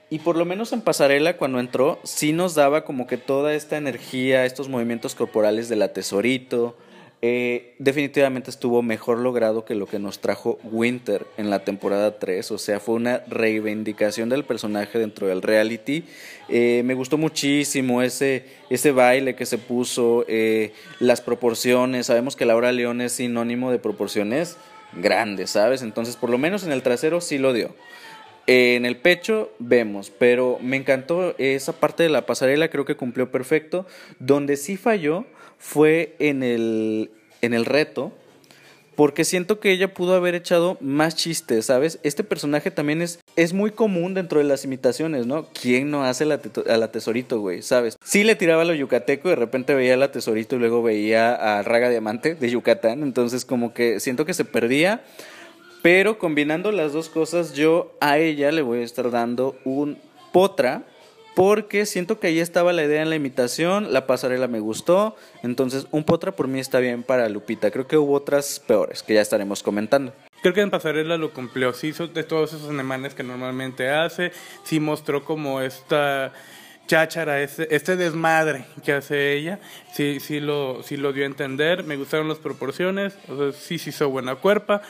Y 0.09 0.17
por 0.17 0.37
lo 0.37 0.45
menos 0.45 0.73
en 0.73 0.81
pasarela, 0.81 1.37
cuando 1.37 1.59
entró, 1.59 1.99
sí 2.03 2.33
nos 2.33 2.55
daba 2.55 2.85
como 2.85 3.05
que 3.05 3.17
toda 3.17 3.53
esta 3.53 3.77
energía, 3.77 4.43
estos 4.43 4.69
movimientos 4.69 5.13
corporales 5.13 5.69
de 5.69 5.75
la 5.75 5.93
tesorito, 5.93 6.75
eh, 7.21 7.75
definitivamente 7.79 8.49
estuvo 8.49 8.81
mejor 8.81 9.19
logrado 9.19 9.65
que 9.65 9.75
lo 9.75 9.87
que 9.87 9.99
nos 9.99 10.19
trajo 10.19 10.57
Winter 10.63 11.27
en 11.37 11.49
la 11.49 11.59
temporada 11.59 12.17
3. 12.17 12.51
O 12.51 12.57
sea, 12.57 12.79
fue 12.79 12.95
una 12.95 13.23
reivindicación 13.27 14.29
del 14.29 14.45
personaje 14.45 14.99
dentro 14.99 15.27
del 15.27 15.41
reality. 15.41 16.05
Eh, 16.47 16.81
me 16.85 16.93
gustó 16.93 17.17
muchísimo 17.17 18.01
ese, 18.01 18.45
ese 18.69 18.91
baile 18.91 19.35
que 19.35 19.45
se 19.45 19.57
puso, 19.57 20.23
eh, 20.29 20.71
las 20.99 21.19
proporciones. 21.19 22.05
Sabemos 22.05 22.37
que 22.37 22.45
Laura 22.45 22.71
León 22.71 23.01
es 23.01 23.13
sinónimo 23.13 23.69
de 23.71 23.79
proporciones 23.79 24.55
grandes, 24.93 25.51
¿sabes? 25.51 25.81
Entonces, 25.81 26.15
por 26.15 26.29
lo 26.29 26.37
menos 26.37 26.63
en 26.63 26.71
el 26.71 26.83
trasero 26.83 27.19
sí 27.19 27.37
lo 27.37 27.51
dio. 27.51 27.75
En 28.51 28.87
el 28.87 28.97
pecho 28.97 29.51
vemos, 29.59 30.09
pero 30.09 30.57
me 30.59 30.75
encantó 30.75 31.35
esa 31.37 31.71
parte 31.73 32.01
de 32.01 32.09
la 32.09 32.25
pasarela, 32.25 32.71
creo 32.71 32.83
que 32.83 32.95
cumplió 32.95 33.29
perfecto. 33.29 33.85
Donde 34.17 34.57
sí 34.57 34.75
falló 34.75 35.27
fue 35.59 36.15
en 36.17 36.41
el, 36.41 37.11
en 37.43 37.53
el 37.53 37.65
reto, 37.65 38.11
porque 38.95 39.23
siento 39.23 39.59
que 39.59 39.69
ella 39.71 39.93
pudo 39.93 40.15
haber 40.15 40.33
echado 40.33 40.79
más 40.81 41.15
chistes, 41.15 41.67
¿sabes? 41.67 41.99
Este 42.01 42.23
personaje 42.23 42.71
también 42.71 43.03
es, 43.03 43.19
es 43.35 43.53
muy 43.53 43.69
común 43.69 44.15
dentro 44.15 44.39
de 44.39 44.45
las 44.45 44.65
imitaciones, 44.65 45.27
¿no? 45.27 45.47
¿Quién 45.49 45.91
no 45.91 46.03
hace 46.03 46.25
la 46.25 46.41
a 46.67 46.77
la 46.77 46.91
tesorito, 46.91 47.39
güey? 47.39 47.61
¿Sabes? 47.61 47.97
Sí 48.03 48.23
le 48.23 48.35
tiraba 48.35 48.63
a 48.63 48.65
lo 48.65 48.73
yucateco, 48.73 49.29
de 49.29 49.35
repente 49.35 49.75
veía 49.75 49.93
a 49.93 49.97
la 49.97 50.11
tesorito 50.11 50.55
y 50.55 50.59
luego 50.59 50.81
veía 50.81 51.35
a 51.35 51.61
Raga 51.61 51.91
Diamante 51.91 52.33
de 52.33 52.49
Yucatán, 52.49 53.03
entonces 53.03 53.45
como 53.45 53.75
que 53.75 53.99
siento 53.99 54.25
que 54.25 54.33
se 54.33 54.43
perdía, 54.43 55.03
pero 55.81 56.17
combinando 56.17 56.71
las 56.71 56.93
dos 56.93 57.09
cosas, 57.09 57.53
yo 57.53 57.95
a 57.99 58.17
ella 58.17 58.51
le 58.51 58.61
voy 58.61 58.79
a 58.79 58.83
estar 58.83 59.11
dando 59.11 59.55
un 59.63 59.97
potra 60.31 60.83
porque 61.35 61.85
siento 61.85 62.19
que 62.19 62.27
ahí 62.27 62.39
estaba 62.39 62.73
la 62.73 62.83
idea 62.83 63.01
en 63.01 63.09
la 63.09 63.15
imitación, 63.15 63.93
la 63.93 64.05
pasarela 64.07 64.47
me 64.47 64.59
gustó, 64.59 65.15
entonces 65.41 65.87
un 65.91 66.03
potra 66.03 66.33
por 66.33 66.49
mí 66.49 66.59
está 66.59 66.79
bien 66.79 67.01
para 67.03 67.29
Lupita. 67.29 67.71
Creo 67.71 67.87
que 67.87 67.97
hubo 67.97 68.13
otras 68.13 68.59
peores 68.59 69.03
que 69.03 69.13
ya 69.13 69.21
estaremos 69.21 69.63
comentando. 69.63 70.13
Creo 70.41 70.53
que 70.53 70.61
en 70.61 70.69
pasarela 70.69 71.17
lo 71.17 71.33
cumplió, 71.33 71.71
sí 71.73 71.87
hizo 71.87 72.07
de 72.07 72.23
todos 72.23 72.53
esos 72.53 72.69
alemanes 72.69 73.13
que 73.13 73.23
normalmente 73.23 73.89
hace, 73.89 74.33
sí 74.63 74.81
mostró 74.81 75.23
como 75.23 75.61
esta 75.61 76.33
cháchara, 76.87 77.41
este, 77.41 77.73
este 77.73 77.95
desmadre 77.95 78.65
que 78.83 78.93
hace 78.93 79.33
ella, 79.33 79.59
sí, 79.93 80.19
sí, 80.19 80.39
lo, 80.39 80.81
sí 80.83 80.97
lo 80.97 81.13
dio 81.13 81.23
a 81.23 81.27
entender, 81.27 81.83
me 81.83 81.95
gustaron 81.97 82.27
las 82.27 82.39
proporciones, 82.39 83.13
o 83.29 83.37
sea, 83.37 83.51
sí 83.51 83.77
se 83.77 83.91
hizo 83.91 84.09
buena 84.09 84.35
cuerpa. 84.35 84.81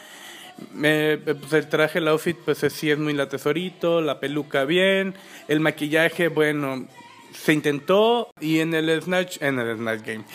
Me, 0.74 1.18
pues 1.18 1.54
el 1.54 1.68
traje, 1.70 2.00
el 2.00 2.08
outfit, 2.08 2.38
pues 2.38 2.60
sí 2.70 2.92
es 2.92 2.98
muy 2.98 3.14
la 3.14 3.30
tesorito, 3.30 4.02
la 4.02 4.20
peluca 4.20 4.66
bien, 4.66 5.16
el 5.48 5.60
maquillaje, 5.60 6.28
bueno, 6.28 6.88
se 7.34 7.54
intentó 7.54 8.32
y 8.40 8.60
en 8.60 8.74
el 8.74 9.02
Snatch, 9.02 9.42
en 9.42 9.60
el 9.60 9.78
Snatch 9.78 10.02
Game, 10.06 10.26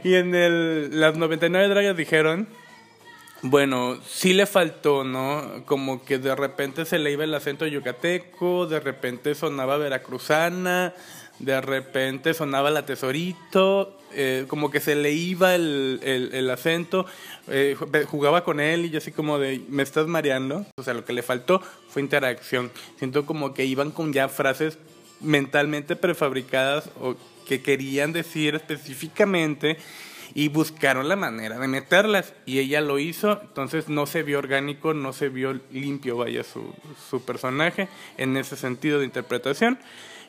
y 0.04 0.14
en 0.14 0.34
el, 0.34 1.00
las 1.00 1.16
99 1.16 1.68
dragas 1.68 1.96
dijeron, 1.96 2.48
bueno, 3.42 3.98
sí 4.06 4.34
le 4.34 4.44
faltó, 4.44 5.02
¿no? 5.02 5.64
Como 5.64 6.04
que 6.04 6.18
de 6.18 6.34
repente 6.34 6.84
se 6.84 6.98
le 6.98 7.10
iba 7.10 7.24
el 7.24 7.32
acento 7.32 7.66
yucateco, 7.66 8.66
de 8.66 8.80
repente 8.80 9.34
sonaba 9.34 9.78
veracruzana, 9.78 10.92
de 11.40 11.60
repente 11.60 12.34
sonaba 12.34 12.70
la 12.70 12.86
tesorito, 12.86 13.98
eh, 14.12 14.44
como 14.46 14.70
que 14.70 14.80
se 14.80 14.94
le 14.94 15.12
iba 15.12 15.54
el, 15.54 16.00
el, 16.02 16.50
acento, 16.50 17.06
eh, 17.48 17.76
jugaba 18.06 18.44
con 18.44 18.60
él 18.60 18.84
y 18.84 18.90
yo 18.90 18.98
así 18.98 19.10
como 19.10 19.38
de, 19.38 19.62
me 19.68 19.82
estás 19.82 20.06
mareando. 20.06 20.66
O 20.76 20.82
sea, 20.82 20.94
lo 20.94 21.04
que 21.04 21.12
le 21.12 21.22
faltó 21.22 21.60
fue 21.88 22.02
interacción. 22.02 22.70
Siento 22.98 23.24
como 23.26 23.54
que 23.54 23.64
iban 23.64 23.90
con 23.90 24.12
ya 24.12 24.28
frases 24.28 24.78
mentalmente 25.20 25.96
prefabricadas 25.96 26.90
o 27.00 27.16
que 27.46 27.62
querían 27.62 28.12
decir 28.12 28.54
específicamente 28.54 29.78
y 30.34 30.48
buscaron 30.48 31.08
la 31.08 31.16
manera 31.16 31.58
de 31.58 31.68
meterlas 31.68 32.34
y 32.46 32.60
ella 32.60 32.80
lo 32.80 32.98
hizo, 32.98 33.40
entonces 33.42 33.88
no 33.88 34.06
se 34.06 34.22
vio 34.22 34.38
orgánico, 34.38 34.94
no 34.94 35.12
se 35.12 35.28
vio 35.28 35.58
limpio, 35.72 36.16
vaya, 36.16 36.44
su, 36.44 36.72
su 37.10 37.24
personaje 37.24 37.88
en 38.16 38.36
ese 38.36 38.56
sentido 38.56 39.00
de 39.00 39.06
interpretación. 39.06 39.78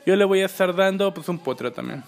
Yo 0.06 0.16
le 0.16 0.26
voy 0.26 0.42
a 0.42 0.46
estar 0.46 0.76
dando 0.76 1.14
pues 1.14 1.30
un 1.30 1.38
potra 1.38 1.72
también. 1.72 2.04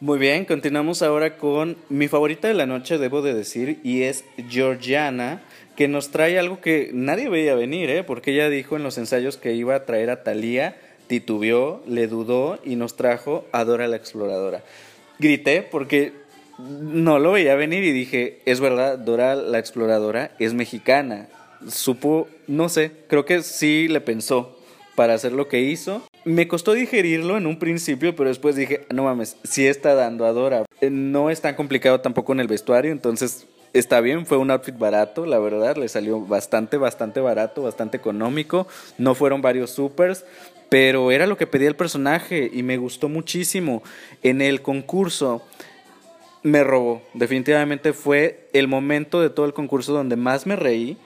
Muy 0.00 0.18
bien, 0.18 0.46
continuamos 0.46 1.02
ahora 1.02 1.36
con 1.36 1.76
mi 1.90 2.08
favorita 2.08 2.48
de 2.48 2.54
la 2.54 2.64
noche, 2.64 2.96
debo 2.96 3.20
de 3.20 3.34
decir, 3.34 3.78
y 3.84 4.04
es 4.04 4.24
Georgiana, 4.48 5.42
que 5.76 5.88
nos 5.88 6.10
trae 6.10 6.38
algo 6.38 6.62
que 6.62 6.90
nadie 6.94 7.28
veía 7.28 7.54
venir, 7.54 7.90
¿eh? 7.90 8.02
porque 8.02 8.32
ella 8.32 8.48
dijo 8.48 8.76
en 8.76 8.82
los 8.82 8.96
ensayos 8.96 9.36
que 9.36 9.52
iba 9.52 9.74
a 9.74 9.84
traer 9.84 10.08
a 10.08 10.22
Thalía, 10.22 10.76
titubeó, 11.08 11.82
le 11.86 12.06
dudó 12.06 12.58
y 12.64 12.76
nos 12.76 12.96
trajo 12.96 13.44
a 13.52 13.64
Dora 13.64 13.86
la 13.86 13.96
Exploradora. 13.96 14.62
Grité 15.18 15.60
porque 15.60 16.14
no 16.58 17.18
lo 17.18 17.32
veía 17.32 17.54
venir 17.54 17.84
y 17.84 17.92
dije, 17.92 18.40
es 18.46 18.60
verdad, 18.60 18.96
Dora 18.96 19.34
la 19.34 19.58
Exploradora 19.58 20.30
es 20.38 20.54
mexicana. 20.54 21.28
Supo, 21.68 22.26
no 22.46 22.70
sé, 22.70 22.92
creo 23.08 23.26
que 23.26 23.42
sí 23.42 23.88
le 23.88 24.00
pensó 24.00 24.56
para 24.94 25.12
hacer 25.12 25.32
lo 25.32 25.46
que 25.46 25.60
hizo 25.60 26.02
me 26.24 26.48
costó 26.48 26.72
digerirlo 26.72 27.36
en 27.36 27.46
un 27.46 27.58
principio, 27.58 28.14
pero 28.14 28.28
después 28.28 28.56
dije, 28.56 28.86
no 28.92 29.04
mames, 29.04 29.36
sí 29.42 29.66
está 29.66 29.94
dando 29.94 30.26
a 30.26 30.32
Dora. 30.32 30.64
Eh, 30.80 30.90
no 30.90 31.30
es 31.30 31.40
tan 31.40 31.54
complicado 31.54 32.00
tampoco 32.00 32.32
en 32.32 32.40
el 32.40 32.48
vestuario, 32.48 32.92
entonces 32.92 33.46
está 33.72 34.00
bien, 34.00 34.26
fue 34.26 34.38
un 34.38 34.50
outfit 34.50 34.76
barato, 34.76 35.26
la 35.26 35.38
verdad, 35.38 35.76
le 35.76 35.88
salió 35.88 36.20
bastante, 36.20 36.76
bastante 36.76 37.20
barato, 37.20 37.62
bastante 37.62 37.96
económico. 37.96 38.66
No 38.98 39.14
fueron 39.14 39.42
varios 39.42 39.70
supers, 39.70 40.24
pero 40.68 41.10
era 41.10 41.26
lo 41.26 41.36
que 41.36 41.46
pedía 41.46 41.68
el 41.68 41.76
personaje 41.76 42.50
y 42.52 42.62
me 42.62 42.76
gustó 42.76 43.08
muchísimo. 43.08 43.82
En 44.22 44.40
el 44.40 44.62
concurso 44.62 45.42
me 46.42 46.64
robó, 46.64 47.02
definitivamente 47.14 47.92
fue 47.92 48.48
el 48.52 48.66
momento 48.66 49.20
de 49.20 49.30
todo 49.30 49.46
el 49.46 49.52
concurso 49.52 49.92
donde 49.92 50.16
más 50.16 50.46
me 50.46 50.56
reí. 50.56 50.96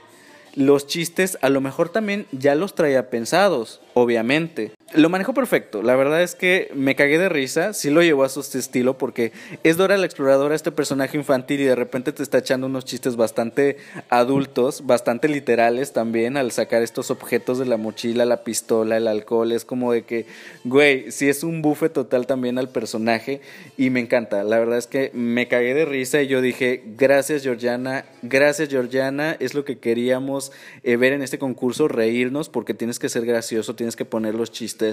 Los 0.54 0.87
chistes 0.87 1.37
a 1.42 1.49
lo 1.49 1.61
mejor 1.61 1.88
también 1.88 2.26
ya 2.30 2.54
los 2.54 2.76
traía 2.76 3.11
pensados, 3.11 3.80
obviamente, 3.94 4.71
lo 4.94 5.08
manejó 5.08 5.34
perfecto. 5.34 5.82
La 5.82 5.96
verdad 5.96 6.22
es 6.22 6.34
que 6.34 6.70
me 6.74 6.94
cagué 6.94 7.18
de 7.18 7.28
risa. 7.28 7.72
Sí 7.72 7.90
lo 7.90 8.02
llevó 8.02 8.24
a 8.24 8.28
su 8.28 8.40
estilo 8.40 8.96
porque 8.96 9.32
es 9.62 9.76
Dora 9.76 9.96
la 9.96 10.06
exploradora, 10.06 10.54
este 10.54 10.70
personaje 10.70 11.16
infantil, 11.16 11.60
y 11.60 11.64
de 11.64 11.74
repente 11.74 12.12
te 12.12 12.22
está 12.22 12.38
echando 12.38 12.66
unos 12.66 12.84
chistes 12.84 13.16
bastante 13.16 13.76
adultos, 14.08 14.86
bastante 14.86 15.28
literales 15.28 15.92
también 15.92 16.36
al 16.36 16.52
sacar 16.52 16.82
estos 16.82 17.10
objetos 17.10 17.58
de 17.58 17.66
la 17.66 17.76
mochila, 17.76 18.24
la 18.24 18.44
pistola, 18.44 18.96
el 18.96 19.08
alcohol. 19.08 19.52
Es 19.52 19.64
como 19.64 19.92
de 19.92 20.02
que, 20.02 20.26
güey, 20.62 21.10
sí 21.10 21.28
es 21.28 21.42
un 21.42 21.60
bufe 21.60 21.88
total 21.88 22.26
también 22.26 22.58
al 22.58 22.68
personaje 22.68 23.40
y 23.76 23.90
me 23.90 24.00
encanta. 24.00 24.44
La 24.44 24.58
verdad 24.58 24.78
es 24.78 24.86
que 24.86 25.10
me 25.12 25.48
cagué 25.48 25.74
de 25.74 25.84
risa 25.84 26.22
y 26.22 26.28
yo 26.28 26.40
dije, 26.40 26.82
gracias 26.96 27.42
Georgiana, 27.42 28.04
gracias 28.22 28.68
Georgiana, 28.68 29.36
es 29.40 29.54
lo 29.54 29.64
que 29.64 29.78
queríamos 29.78 30.52
eh, 30.82 30.96
ver 30.96 31.12
en 31.12 31.22
este 31.22 31.38
concurso, 31.38 31.88
reírnos 31.88 32.48
porque 32.48 32.74
tienes 32.74 32.98
que 32.98 33.08
ser 33.08 33.26
gracioso, 33.26 33.74
tienes 33.74 33.96
que 33.96 34.04
poner 34.04 34.34
los 34.34 34.52
chistes 34.52 34.83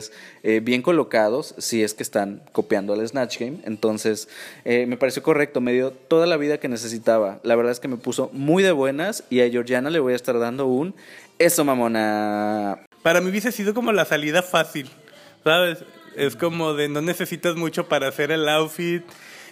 eh, 0.43 0.61
bien 0.63 0.81
colocados 0.81 1.55
si 1.57 1.83
es 1.83 1.93
que 1.93 2.03
están 2.03 2.41
copiando 2.51 2.93
al 2.93 3.07
Snatch 3.07 3.39
Game. 3.39 3.59
Entonces, 3.65 4.29
eh, 4.65 4.85
me 4.85 4.97
pareció 4.97 5.23
correcto, 5.23 5.61
me 5.61 5.73
dio 5.73 5.91
toda 5.91 6.27
la 6.27 6.37
vida 6.37 6.59
que 6.59 6.67
necesitaba. 6.67 7.39
La 7.43 7.55
verdad 7.55 7.71
es 7.71 7.79
que 7.79 7.87
me 7.87 7.97
puso 7.97 8.29
muy 8.33 8.63
de 8.63 8.71
buenas 8.71 9.23
y 9.29 9.41
a 9.41 9.49
Georgiana 9.49 9.89
le 9.89 9.99
voy 9.99 10.13
a 10.13 10.15
estar 10.15 10.39
dando 10.39 10.67
un 10.67 10.95
eso, 11.41 11.65
mamona. 11.65 12.85
Para 13.01 13.19
mí 13.19 13.31
hubiese 13.31 13.51
sido 13.51 13.73
como 13.73 13.91
la 13.91 14.05
salida 14.05 14.43
fácil, 14.43 14.87
¿sabes? 15.43 15.79
Es 16.15 16.35
como 16.35 16.75
de 16.75 16.87
no 16.87 17.01
necesitas 17.01 17.55
mucho 17.55 17.87
para 17.87 18.07
hacer 18.07 18.31
el 18.31 18.47
outfit. 18.47 19.03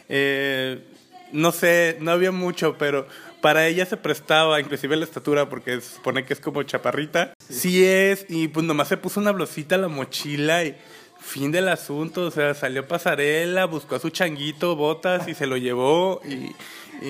Eh, 0.08 0.84
no 1.32 1.52
sé, 1.52 1.98
no 2.00 2.12
había 2.12 2.32
mucho, 2.32 2.78
pero 2.78 3.08
para 3.42 3.68
ella 3.68 3.86
se 3.86 3.98
prestaba, 3.98 4.60
inclusive 4.60 4.96
la 4.96 5.06
estatura, 5.06 5.50
porque 5.50 5.82
se 5.82 5.96
supone 5.96 6.26
que 6.26 6.34
es 6.34 6.40
como 6.40 6.64
chaparrita. 6.64 7.34
Sí. 7.50 7.86
es, 7.86 8.26
y 8.30 8.48
pues 8.48 8.66
nomás 8.66 8.88
se 8.88 8.98
puso 8.98 9.20
una 9.20 9.32
blusita 9.32 9.76
a 9.76 9.80
la 9.80 9.88
mochila 9.88 10.64
y 10.64 10.76
fin 11.20 11.52
del 11.52 11.70
asunto, 11.70 12.26
o 12.26 12.32
sea, 12.32 12.54
salió 12.54 12.88
pasarela, 12.88 13.66
buscó 13.66 13.96
a 13.96 14.00
su 14.00 14.10
changuito, 14.10 14.76
botas 14.76 15.28
y 15.28 15.36
se 15.36 15.48
lo 15.48 15.58
llevó 15.58 16.22
y... 16.26 16.54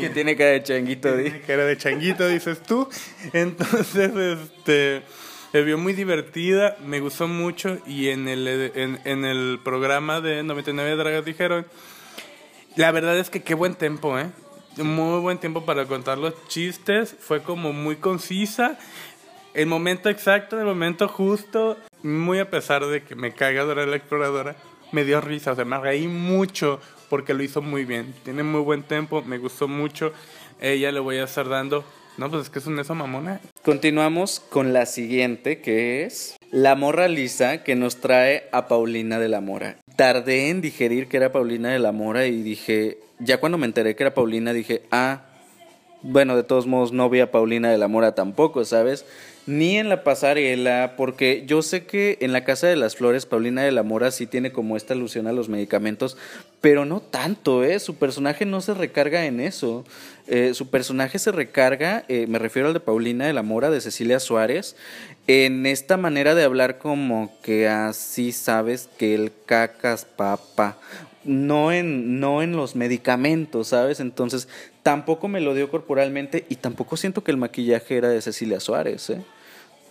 que 0.01 0.09
tiene 0.09 0.35
cara 0.35 0.51
de 0.51 0.63
changuito, 0.63 1.13
tiene 1.15 1.41
cara 1.41 1.65
de 1.65 1.77
changuito, 1.77 2.27
dices 2.27 2.61
tú. 2.61 2.87
Entonces, 3.33 4.11
este 4.15 5.03
se 5.51 5.63
vio 5.63 5.77
muy 5.77 5.93
divertida, 5.93 6.77
me 6.85 6.99
gustó 6.99 7.27
mucho 7.27 7.79
y 7.87 8.09
en 8.09 8.27
el, 8.27 8.47
en, 8.47 8.99
en 9.03 9.25
el 9.25 9.59
programa 9.63 10.21
de 10.21 10.43
99 10.43 10.95
Dragas 10.95 11.25
dijeron, 11.25 11.65
la 12.75 12.91
verdad 12.91 13.17
es 13.17 13.31
que 13.31 13.41
qué 13.41 13.55
buen 13.55 13.73
tempo, 13.73 14.19
¿eh? 14.19 14.29
Muy 14.83 15.19
buen 15.19 15.37
tiempo 15.37 15.65
para 15.65 15.85
contar 15.85 16.17
los 16.17 16.33
chistes, 16.47 17.15
fue 17.19 17.41
como 17.41 17.73
muy 17.73 17.97
concisa, 17.97 18.77
el 19.53 19.67
momento 19.67 20.09
exacto, 20.09 20.59
el 20.59 20.65
momento 20.65 21.07
justo, 21.07 21.77
muy 22.03 22.39
a 22.39 22.49
pesar 22.49 22.85
de 22.85 23.03
que 23.03 23.15
me 23.15 23.33
caiga 23.33 23.63
Dora 23.63 23.85
la 23.85 23.95
Exploradora, 23.95 24.55
me 24.91 25.03
dio 25.03 25.21
risa, 25.21 25.51
o 25.51 25.55
sea, 25.55 25.65
me 25.65 25.79
reí 25.79 26.07
mucho 26.07 26.79
porque 27.09 27.33
lo 27.33 27.43
hizo 27.43 27.61
muy 27.61 27.85
bien, 27.85 28.13
tiene 28.23 28.43
muy 28.43 28.61
buen 28.61 28.83
tiempo, 28.83 29.21
me 29.23 29.37
gustó 29.37 29.67
mucho, 29.67 30.13
ella 30.61 30.91
le 30.91 30.99
voy 30.99 31.17
a 31.17 31.23
estar 31.23 31.49
dando, 31.49 31.83
no, 32.17 32.29
pues 32.29 32.43
es 32.43 32.49
que 32.49 32.59
es 32.59 32.67
un 32.67 32.77
eso 32.79 32.95
mamona. 32.95 33.39
Continuamos 33.63 34.41
con 34.41 34.73
la 34.73 34.85
siguiente 34.85 35.61
que 35.61 36.03
es 36.03 36.35
La 36.51 36.75
Morra 36.75 37.07
Lisa 37.07 37.63
que 37.63 37.75
nos 37.75 38.01
trae 38.01 38.49
a 38.51 38.67
Paulina 38.67 39.19
de 39.19 39.29
la 39.29 39.41
Mora. 39.41 39.77
Tardé 39.95 40.49
en 40.49 40.59
digerir 40.59 41.07
que 41.07 41.17
era 41.17 41.31
Paulina 41.31 41.69
de 41.69 41.79
la 41.79 41.91
Mora 41.91 42.25
y 42.25 42.41
dije, 42.41 42.99
ya 43.19 43.39
cuando 43.39 43.57
me 43.57 43.65
enteré 43.65 43.95
que 43.95 44.03
era 44.03 44.13
Paulina, 44.13 44.53
dije, 44.53 44.83
ah, 44.91 45.21
bueno, 46.01 46.35
de 46.35 46.43
todos 46.43 46.65
modos 46.65 46.93
no 46.93 47.09
vi 47.09 47.19
a 47.19 47.31
Paulina 47.31 47.69
de 47.69 47.77
la 47.77 47.89
Mora 47.89 48.15
tampoco, 48.15 48.63
¿sabes? 48.63 49.05
Ni 49.45 49.77
en 49.77 49.89
la 49.89 50.03
pasarela, 50.03 50.93
porque 50.95 51.43
yo 51.45 51.61
sé 51.61 51.85
que 51.85 52.17
en 52.21 52.31
la 52.31 52.43
Casa 52.45 52.67
de 52.67 52.75
las 52.75 52.95
Flores 52.95 53.25
Paulina 53.25 53.63
de 53.63 53.71
la 53.71 53.83
Mora 53.83 54.11
sí 54.11 54.27
tiene 54.27 54.51
como 54.51 54.77
esta 54.77 54.93
alusión 54.93 55.27
a 55.27 55.33
los 55.33 55.49
medicamentos, 55.49 56.17
pero 56.61 56.85
no 56.85 57.01
tanto, 57.01 57.63
¿eh? 57.63 57.79
Su 57.79 57.95
personaje 57.95 58.45
no 58.45 58.61
se 58.61 58.75
recarga 58.75 59.25
en 59.25 59.39
eso. 59.39 59.83
Eh, 60.27 60.53
su 60.53 60.69
personaje 60.69 61.19
se 61.19 61.31
recarga, 61.31 62.05
eh, 62.07 62.27
me 62.27 62.37
refiero 62.39 62.67
al 62.67 62.73
de 62.75 62.79
Paulina 62.79 63.25
de 63.25 63.33
la 63.33 63.43
Mora, 63.43 63.71
de 63.71 63.81
Cecilia 63.81 64.19
Suárez, 64.19 64.75
en 65.27 65.65
esta 65.65 65.97
manera 65.97 66.35
de 66.35 66.43
hablar 66.43 66.77
como 66.77 67.33
que 67.41 67.67
así 67.67 68.31
sabes 68.31 68.87
que 68.97 69.15
el 69.15 69.31
cacas 69.45 70.05
papa 70.05 70.77
no 71.23 71.71
en, 71.71 72.19
no 72.19 72.41
en 72.41 72.55
los 72.55 72.75
medicamentos, 72.75 73.69
¿sabes? 73.69 73.99
Entonces, 73.99 74.47
tampoco 74.83 75.27
me 75.27 75.41
lo 75.41 75.53
dio 75.53 75.69
corporalmente 75.69 76.45
y 76.49 76.55
tampoco 76.55 76.97
siento 76.97 77.23
que 77.23 77.31
el 77.31 77.37
maquillaje 77.37 77.97
era 77.97 78.09
de 78.09 78.21
Cecilia 78.21 78.59
Suárez, 78.59 79.09
¿eh? 79.09 79.21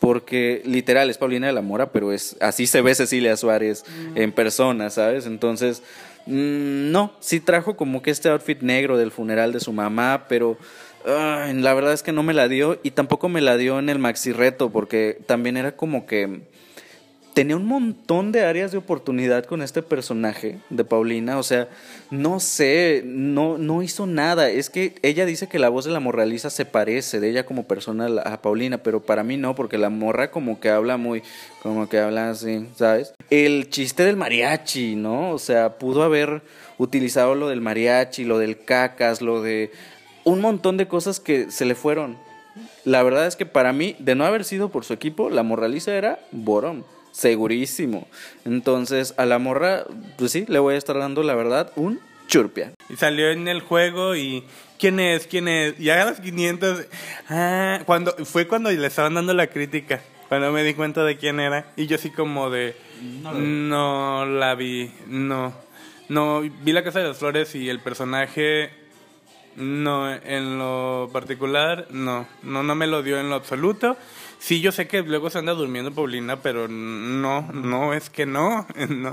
Porque 0.00 0.62
literal 0.64 1.10
es 1.10 1.18
Paulina 1.18 1.48
de 1.48 1.52
la 1.52 1.60
Mora, 1.60 1.90
pero 1.90 2.12
es 2.12 2.36
así 2.40 2.68
se 2.68 2.82
ve 2.82 2.94
Cecilia 2.94 3.36
Suárez 3.36 3.84
mm. 3.84 4.18
en 4.18 4.32
persona, 4.32 4.90
¿sabes? 4.90 5.26
Entonces, 5.26 5.82
mm, 6.26 6.92
no, 6.92 7.12
sí 7.20 7.40
trajo 7.40 7.76
como 7.76 8.00
que 8.00 8.12
este 8.12 8.28
outfit 8.28 8.60
negro 8.62 8.96
del 8.96 9.10
funeral 9.10 9.52
de 9.52 9.60
su 9.60 9.72
mamá, 9.72 10.26
pero 10.28 10.56
la 11.04 11.74
verdad 11.74 11.92
es 11.92 12.02
que 12.02 12.12
no 12.12 12.22
me 12.22 12.34
la 12.34 12.48
dio 12.48 12.78
y 12.82 12.90
tampoco 12.90 13.28
me 13.28 13.40
la 13.40 13.56
dio 13.56 13.78
en 13.78 13.88
el 13.88 13.98
maxi 13.98 14.32
reto, 14.32 14.70
porque 14.70 15.18
también 15.26 15.56
era 15.56 15.72
como 15.72 16.06
que 16.06 16.42
tenía 17.38 17.54
un 17.54 17.66
montón 17.66 18.32
de 18.32 18.44
áreas 18.44 18.72
de 18.72 18.78
oportunidad 18.78 19.44
con 19.44 19.62
este 19.62 19.80
personaje 19.80 20.58
de 20.70 20.82
Paulina. 20.82 21.38
O 21.38 21.44
sea, 21.44 21.68
no 22.10 22.40
sé, 22.40 23.04
no, 23.06 23.58
no 23.58 23.80
hizo 23.84 24.08
nada. 24.08 24.50
Es 24.50 24.70
que 24.70 24.96
ella 25.02 25.24
dice 25.24 25.48
que 25.48 25.60
la 25.60 25.68
voz 25.68 25.84
de 25.84 25.92
la 25.92 26.00
morraliza 26.00 26.50
se 26.50 26.64
parece 26.64 27.20
de 27.20 27.30
ella 27.30 27.46
como 27.46 27.68
persona 27.68 28.08
a 28.22 28.42
Paulina, 28.42 28.78
pero 28.78 29.04
para 29.04 29.22
mí 29.22 29.36
no, 29.36 29.54
porque 29.54 29.78
la 29.78 29.88
morra 29.88 30.32
como 30.32 30.58
que 30.58 30.68
habla 30.68 30.96
muy, 30.96 31.22
como 31.62 31.88
que 31.88 32.00
habla 32.00 32.30
así, 32.30 32.66
¿sabes? 32.74 33.14
El 33.30 33.70
chiste 33.70 34.02
del 34.02 34.16
mariachi, 34.16 34.96
¿no? 34.96 35.30
O 35.30 35.38
sea, 35.38 35.78
pudo 35.78 36.02
haber 36.02 36.42
utilizado 36.76 37.36
lo 37.36 37.48
del 37.48 37.60
mariachi, 37.60 38.24
lo 38.24 38.38
del 38.40 38.64
cacas, 38.64 39.22
lo 39.22 39.42
de 39.42 39.70
un 40.24 40.40
montón 40.40 40.76
de 40.76 40.88
cosas 40.88 41.20
que 41.20 41.52
se 41.52 41.66
le 41.66 41.76
fueron. 41.76 42.18
La 42.84 43.04
verdad 43.04 43.28
es 43.28 43.36
que 43.36 43.46
para 43.46 43.72
mí, 43.72 43.94
de 44.00 44.16
no 44.16 44.24
haber 44.24 44.42
sido 44.44 44.70
por 44.70 44.84
su 44.84 44.92
equipo, 44.92 45.30
la 45.30 45.44
morraliza 45.44 45.94
era 45.94 46.18
Borón 46.32 46.97
segurísimo. 47.12 48.06
Entonces, 48.44 49.14
a 49.16 49.26
la 49.26 49.38
morra, 49.38 49.84
pues 50.16 50.32
sí, 50.32 50.44
le 50.48 50.58
voy 50.58 50.74
a 50.74 50.78
estar 50.78 50.98
dando, 50.98 51.22
la 51.22 51.34
verdad, 51.34 51.72
un 51.76 52.00
churpia. 52.28 52.72
Y 52.88 52.96
salió 52.96 53.30
en 53.30 53.48
el 53.48 53.60
juego 53.60 54.14
y 54.14 54.44
¿quién 54.78 55.00
es? 55.00 55.26
¿Quién 55.26 55.48
es? 55.48 55.78
Y 55.80 55.90
a 55.90 56.04
las 56.04 56.20
500 56.20 56.86
ah, 57.30 57.80
cuando 57.86 58.12
fue 58.24 58.46
cuando 58.46 58.70
le 58.70 58.86
estaban 58.86 59.14
dando 59.14 59.34
la 59.34 59.48
crítica, 59.48 60.00
cuando 60.28 60.52
me 60.52 60.62
di 60.62 60.74
cuenta 60.74 61.04
de 61.04 61.16
quién 61.16 61.40
era 61.40 61.72
y 61.76 61.86
yo 61.86 61.96
así 61.96 62.10
como 62.10 62.50
de 62.50 62.76
no, 63.02 64.24
la 64.26 64.54
vi, 64.54 64.92
no. 65.06 65.52
No, 66.08 66.40
vi 66.40 66.72
la 66.72 66.84
Casa 66.84 67.00
de 67.00 67.08
las 67.08 67.18
Flores 67.18 67.54
y 67.54 67.68
el 67.68 67.80
personaje 67.80 68.70
no 69.56 70.10
en 70.12 70.58
lo 70.58 71.10
particular 71.12 71.88
no, 71.90 72.26
no 72.42 72.62
no 72.62 72.74
me 72.76 72.86
lo 72.86 73.02
dio 73.02 73.18
en 73.18 73.28
lo 73.28 73.34
absoluto. 73.34 73.96
Sí, 74.38 74.60
yo 74.60 74.70
sé 74.72 74.86
que 74.86 75.02
luego 75.02 75.30
se 75.30 75.38
anda 75.38 75.52
durmiendo 75.52 75.92
Paulina, 75.92 76.40
pero 76.40 76.68
no, 76.68 77.50
no, 77.52 77.92
es 77.92 78.08
que 78.08 78.24
no, 78.26 78.66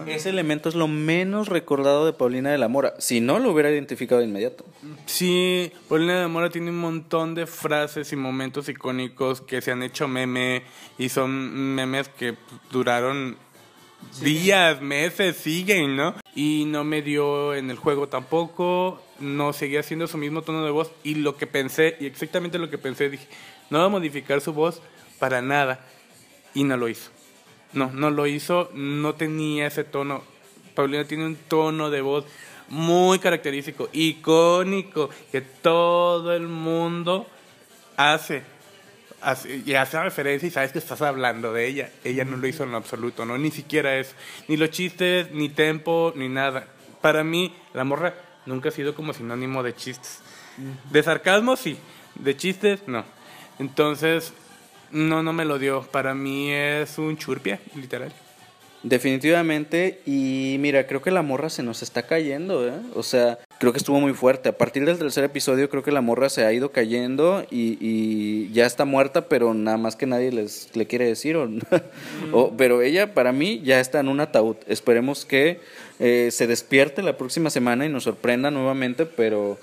Ese 0.05 0.29
elemento 0.29 0.69
es 0.69 0.75
lo 0.75 0.87
menos 0.87 1.47
recordado 1.49 2.05
de 2.05 2.13
Paulina 2.13 2.51
de 2.51 2.57
la 2.57 2.67
Mora. 2.67 2.93
Si 2.99 3.21
no, 3.21 3.39
lo 3.39 3.51
hubiera 3.51 3.71
identificado 3.71 4.21
de 4.21 4.27
inmediato. 4.27 4.65
Sí, 5.05 5.71
Paulina 5.89 6.15
de 6.15 6.21
la 6.21 6.27
Mora 6.27 6.49
tiene 6.49 6.69
un 6.69 6.79
montón 6.79 7.35
de 7.35 7.47
frases 7.47 8.13
y 8.13 8.15
momentos 8.15 8.69
icónicos 8.69 9.41
que 9.41 9.61
se 9.61 9.71
han 9.71 9.83
hecho 9.83 10.07
meme 10.07 10.63
y 10.97 11.09
son 11.09 11.31
memes 11.75 12.07
que 12.09 12.35
duraron 12.71 13.37
días, 14.21 14.81
meses, 14.81 15.35
siguen, 15.37 15.95
¿no? 15.95 16.15
Y 16.35 16.65
no 16.67 16.83
me 16.83 17.01
dio 17.01 17.55
en 17.55 17.71
el 17.71 17.77
juego 17.77 18.07
tampoco, 18.07 19.01
no 19.19 19.53
seguía 19.53 19.79
haciendo 19.79 20.07
su 20.07 20.17
mismo 20.17 20.43
tono 20.43 20.63
de 20.63 20.71
voz 20.71 20.91
y 21.03 21.15
lo 21.15 21.35
que 21.35 21.47
pensé, 21.47 21.97
y 21.99 22.05
exactamente 22.05 22.59
lo 22.59 22.69
que 22.69 22.77
pensé, 22.77 23.09
dije, 23.09 23.27
no 23.69 23.79
va 23.79 23.85
a 23.85 23.89
modificar 23.89 24.41
su 24.41 24.53
voz 24.53 24.81
para 25.19 25.41
nada. 25.41 25.79
Y 26.53 26.63
no 26.63 26.77
lo 26.77 26.87
hizo. 26.87 27.11
No, 27.73 27.91
no 27.91 28.09
lo 28.09 28.25
hizo, 28.27 28.69
no 28.73 29.15
tenía 29.15 29.67
ese 29.67 29.83
tono. 29.83 30.23
Paulina 30.73 31.05
tiene 31.05 31.25
un 31.25 31.35
tono 31.35 31.89
de 31.89 32.01
voz 32.01 32.25
muy 32.69 33.19
característico, 33.19 33.89
icónico, 33.91 35.09
que 35.31 35.41
todo 35.41 36.33
el 36.33 36.47
mundo 36.47 37.27
hace. 37.97 38.43
y 39.65 39.73
hace 39.73 40.01
referencia 40.01 40.47
y 40.47 40.51
sabes 40.51 40.71
que 40.71 40.79
estás 40.79 41.01
hablando 41.01 41.53
de 41.53 41.67
ella. 41.67 41.91
Ella 42.03 42.25
no 42.25 42.37
lo 42.37 42.47
hizo 42.47 42.63
en 42.63 42.71
lo 42.71 42.77
absoluto, 42.77 43.25
¿no? 43.25 43.37
Ni 43.37 43.51
siquiera 43.51 43.97
eso. 43.97 44.13
Ni 44.47 44.57
los 44.57 44.69
chistes, 44.69 45.31
ni 45.31 45.49
tempo, 45.49 46.13
ni 46.15 46.29
nada. 46.29 46.67
Para 47.01 47.23
mí, 47.23 47.53
la 47.73 47.83
morra 47.83 48.13
nunca 48.45 48.69
ha 48.69 48.71
sido 48.71 48.95
como 48.95 49.13
sinónimo 49.13 49.63
de 49.63 49.75
chistes. 49.75 50.19
De 50.91 51.03
sarcasmo, 51.03 51.55
sí. 51.55 51.77
De 52.15 52.37
chistes, 52.37 52.81
no. 52.87 53.03
Entonces, 53.59 54.33
no, 54.95 55.21
no 55.21 55.33
me 55.33 55.45
lo 55.45 55.59
dio. 55.59 55.83
Para 55.83 56.15
mí 56.15 56.51
es 56.51 56.97
un 56.97 57.17
churpia, 57.17 57.59
literal. 57.75 58.11
Definitivamente, 58.85 59.99
y 60.05 60.57
mira, 60.59 60.85
creo 60.85 61.01
que 61.01 61.09
la 61.09 61.23
morra 61.23 61.49
se 61.49 61.63
nos 61.63 61.81
está 61.81 62.03
cayendo, 62.03 62.67
¿eh? 62.67 62.73
O 62.93 63.01
sea, 63.01 63.39
creo 63.57 63.71
que 63.71 63.79
estuvo 63.79 63.99
muy 63.99 64.13
fuerte. 64.13 64.47
A 64.47 64.57
partir 64.57 64.85
del 64.85 64.99
tercer 64.99 65.23
episodio 65.23 65.71
creo 65.71 65.81
que 65.81 65.91
la 65.91 66.01
morra 66.01 66.29
se 66.29 66.45
ha 66.45 66.53
ido 66.53 66.71
cayendo 66.71 67.47
y, 67.49 68.51
ya 68.53 68.67
está 68.67 68.85
muerta, 68.85 69.27
pero 69.27 69.55
nada 69.55 69.77
más 69.77 69.95
que 69.95 70.05
nadie 70.05 70.31
les, 70.31 70.69
le 70.75 70.85
quiere 70.85 71.07
decir. 71.07 71.35
Pero 72.57 72.83
ella, 72.83 73.15
para 73.15 73.31
mí, 73.31 73.59
ya 73.63 73.79
está 73.79 73.99
en 73.99 74.07
un 74.07 74.19
ataúd. 74.19 74.57
Esperemos 74.67 75.25
que 75.25 75.59
eh, 75.99 76.29
se 76.31 76.45
despierte 76.45 77.01
la 77.01 77.17
próxima 77.17 77.49
semana 77.49 77.87
y 77.87 77.89
nos 77.89 78.03
sorprenda 78.03 78.51
nuevamente, 78.51 79.07
pero... 79.07 79.57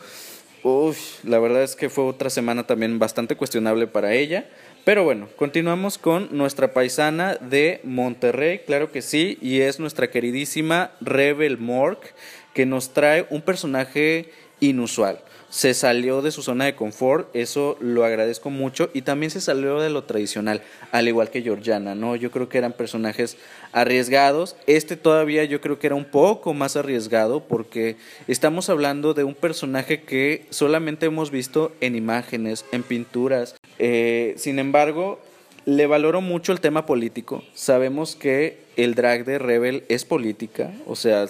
Uy, 0.64 0.94
la 1.24 1.40
verdad 1.40 1.64
es 1.64 1.74
que 1.74 1.90
fue 1.90 2.04
otra 2.04 2.30
semana 2.30 2.64
también 2.66 3.00
bastante 3.00 3.34
cuestionable 3.34 3.88
para 3.88 4.14
ella. 4.14 4.46
Pero 4.84 5.04
bueno, 5.04 5.28
continuamos 5.36 5.96
con 5.96 6.36
nuestra 6.36 6.72
paisana 6.72 7.36
de 7.36 7.80
Monterrey, 7.84 8.62
claro 8.66 8.90
que 8.90 9.00
sí, 9.00 9.38
y 9.40 9.60
es 9.60 9.78
nuestra 9.78 10.10
queridísima 10.10 10.90
Rebel 11.00 11.56
Mork, 11.58 12.14
que 12.52 12.66
nos 12.66 12.92
trae 12.92 13.24
un 13.30 13.42
personaje 13.42 14.32
inusual 14.58 15.20
se 15.52 15.74
salió 15.74 16.22
de 16.22 16.30
su 16.30 16.42
zona 16.42 16.64
de 16.64 16.74
confort, 16.74 17.28
eso 17.36 17.76
lo 17.78 18.06
agradezco 18.06 18.48
mucho 18.48 18.88
y 18.94 19.02
también 19.02 19.28
se 19.30 19.42
salió 19.42 19.80
de 19.80 19.90
lo 19.90 20.04
tradicional, 20.04 20.62
al 20.92 21.08
igual 21.08 21.28
que 21.28 21.42
Georgiana, 21.42 21.94
¿no? 21.94 22.16
Yo 22.16 22.30
creo 22.30 22.48
que 22.48 22.56
eran 22.56 22.72
personajes 22.72 23.36
arriesgados, 23.72 24.56
este 24.66 24.96
todavía 24.96 25.44
yo 25.44 25.60
creo 25.60 25.78
que 25.78 25.88
era 25.88 25.94
un 25.94 26.06
poco 26.06 26.54
más 26.54 26.76
arriesgado 26.76 27.44
porque 27.46 27.96
estamos 28.28 28.70
hablando 28.70 29.12
de 29.12 29.24
un 29.24 29.34
personaje 29.34 30.04
que 30.04 30.46
solamente 30.48 31.04
hemos 31.04 31.30
visto 31.30 31.72
en 31.82 31.96
imágenes, 31.96 32.64
en 32.72 32.82
pinturas, 32.82 33.54
eh, 33.84 34.34
sin 34.36 34.60
embargo, 34.60 35.18
le 35.64 35.88
valoro 35.88 36.20
mucho 36.20 36.52
el 36.52 36.60
tema 36.60 36.86
político, 36.86 37.42
sabemos 37.52 38.14
que 38.14 38.58
el 38.76 38.94
drag 38.94 39.24
de 39.24 39.40
Rebel 39.40 39.82
es 39.88 40.04
política, 40.04 40.70
o 40.86 40.94
sea, 40.94 41.26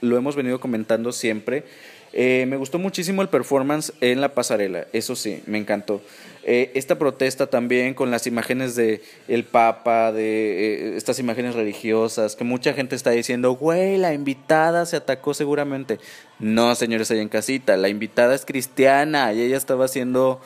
lo 0.00 0.16
hemos 0.16 0.36
venido 0.36 0.60
comentando 0.60 1.10
siempre, 1.10 1.64
eh, 2.12 2.46
me 2.46 2.58
gustó 2.58 2.78
muchísimo 2.78 3.22
el 3.22 3.28
performance 3.28 3.92
en 4.00 4.20
la 4.20 4.34
pasarela, 4.34 4.86
eso 4.92 5.16
sí, 5.16 5.42
me 5.46 5.58
encantó. 5.58 6.00
Eh, 6.48 6.70
esta 6.74 6.96
protesta 6.96 7.48
también 7.48 7.92
con 7.92 8.10
las 8.10 8.26
imágenes 8.26 8.76
de 8.76 9.02
el 9.26 9.44
Papa, 9.44 10.12
de 10.12 10.92
eh, 10.92 10.96
estas 10.96 11.18
imágenes 11.18 11.54
religiosas, 11.54 12.36
que 12.36 12.44
mucha 12.44 12.72
gente 12.72 12.94
está 12.94 13.10
diciendo, 13.10 13.52
güey, 13.52 13.98
la 13.98 14.14
invitada 14.14 14.86
se 14.86 14.96
atacó 14.96 15.34
seguramente. 15.34 15.98
No, 16.38 16.74
señores, 16.76 17.10
allá 17.10 17.22
en 17.22 17.28
casita, 17.28 17.76
la 17.76 17.88
invitada 17.88 18.34
es 18.34 18.44
cristiana 18.44 19.32
y 19.32 19.42
ella 19.42 19.56
estaba 19.56 19.86
haciendo 19.86 20.40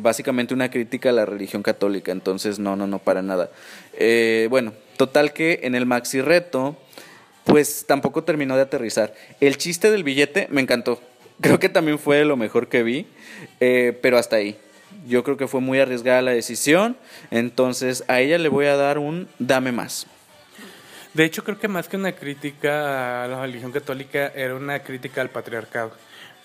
básicamente 0.00 0.54
una 0.54 0.70
crítica 0.70 1.10
a 1.10 1.12
la 1.12 1.26
religión 1.26 1.62
católica, 1.62 2.10
entonces 2.10 2.58
no, 2.58 2.74
no, 2.74 2.86
no, 2.86 3.00
para 3.00 3.20
nada. 3.20 3.50
bueno, 4.48 4.72
total 4.96 5.34
que 5.34 5.60
en 5.64 5.74
el 5.74 5.84
maxi 5.84 6.22
reto 6.22 6.74
pues 7.48 7.86
tampoco 7.86 8.24
terminó 8.24 8.56
de 8.56 8.62
aterrizar. 8.62 9.14
El 9.40 9.56
chiste 9.56 9.90
del 9.90 10.04
billete 10.04 10.48
me 10.50 10.60
encantó. 10.60 11.00
Creo 11.40 11.58
que 11.58 11.70
también 11.70 11.98
fue 11.98 12.24
lo 12.26 12.36
mejor 12.36 12.68
que 12.68 12.82
vi, 12.82 13.06
eh, 13.58 13.98
pero 14.02 14.18
hasta 14.18 14.36
ahí. 14.36 14.58
Yo 15.08 15.24
creo 15.24 15.36
que 15.36 15.48
fue 15.48 15.60
muy 15.60 15.80
arriesgada 15.80 16.22
la 16.22 16.32
decisión, 16.32 16.96
entonces 17.30 18.04
a 18.08 18.20
ella 18.20 18.38
le 18.38 18.48
voy 18.48 18.66
a 18.66 18.76
dar 18.76 18.98
un 18.98 19.26
dame 19.38 19.72
más. 19.72 20.06
De 21.14 21.24
hecho, 21.24 21.42
creo 21.42 21.58
que 21.58 21.66
más 21.66 21.88
que 21.88 21.96
una 21.96 22.12
crítica 22.12 23.24
a 23.24 23.28
la 23.28 23.40
religión 23.40 23.72
católica, 23.72 24.28
era 24.36 24.54
una 24.54 24.80
crítica 24.80 25.20
al 25.20 25.30
patriarcado. 25.30 25.92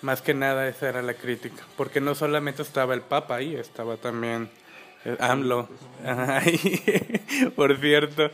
Más 0.00 0.22
que 0.22 0.34
nada 0.34 0.66
esa 0.66 0.88
era 0.88 1.02
la 1.02 1.14
crítica, 1.14 1.62
porque 1.76 2.00
no 2.00 2.14
solamente 2.14 2.62
estaba 2.62 2.94
el 2.94 3.02
Papa 3.02 3.36
ahí, 3.36 3.54
estaba 3.54 3.96
también 3.96 4.48
AMLO. 5.18 5.68
por 7.56 7.78
cierto. 7.78 8.30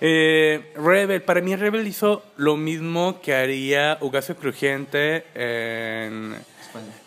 Eh, 0.00 0.72
Rebel, 0.76 1.22
para 1.22 1.40
mí 1.40 1.54
Rebel 1.56 1.86
hizo 1.86 2.22
lo 2.36 2.56
mismo 2.56 3.20
que 3.20 3.34
haría 3.34 3.98
Ugacio 4.00 4.36
Crujiente 4.36 5.24
en 5.34 6.36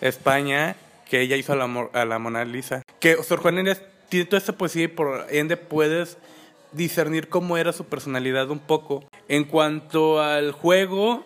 España. 0.02 0.76
Que 1.10 1.22
ella 1.22 1.36
hizo 1.36 1.54
a 1.54 1.56
la, 1.56 1.90
a 1.94 2.06
la 2.06 2.20
Mona 2.20 2.46
Lisa. 2.46 2.84
Que 3.00 3.22
Sor 3.24 3.40
Juan 3.40 3.58
Inés 3.58 3.82
tiene 4.10 4.26
toda 4.26 4.38
esta 4.38 4.54
poesía 4.54 4.84
y 4.84 4.88
por 4.88 5.26
ende 5.30 5.58
puedes 5.58 6.18
discernir 6.72 7.30
cómo 7.30 7.58
era 7.58 7.74
su 7.74 7.86
personalidad 7.86 8.50
un 8.52 8.60
poco. 8.60 9.04
En 9.28 9.46
cuanto 9.46 10.22
al 10.22 10.52
juego, 10.52 11.26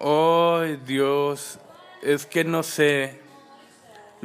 ¡ay 0.00 0.80
Dios! 0.86 1.58
Es 2.02 2.26
que 2.26 2.44
no 2.44 2.62
sé. 2.62 3.25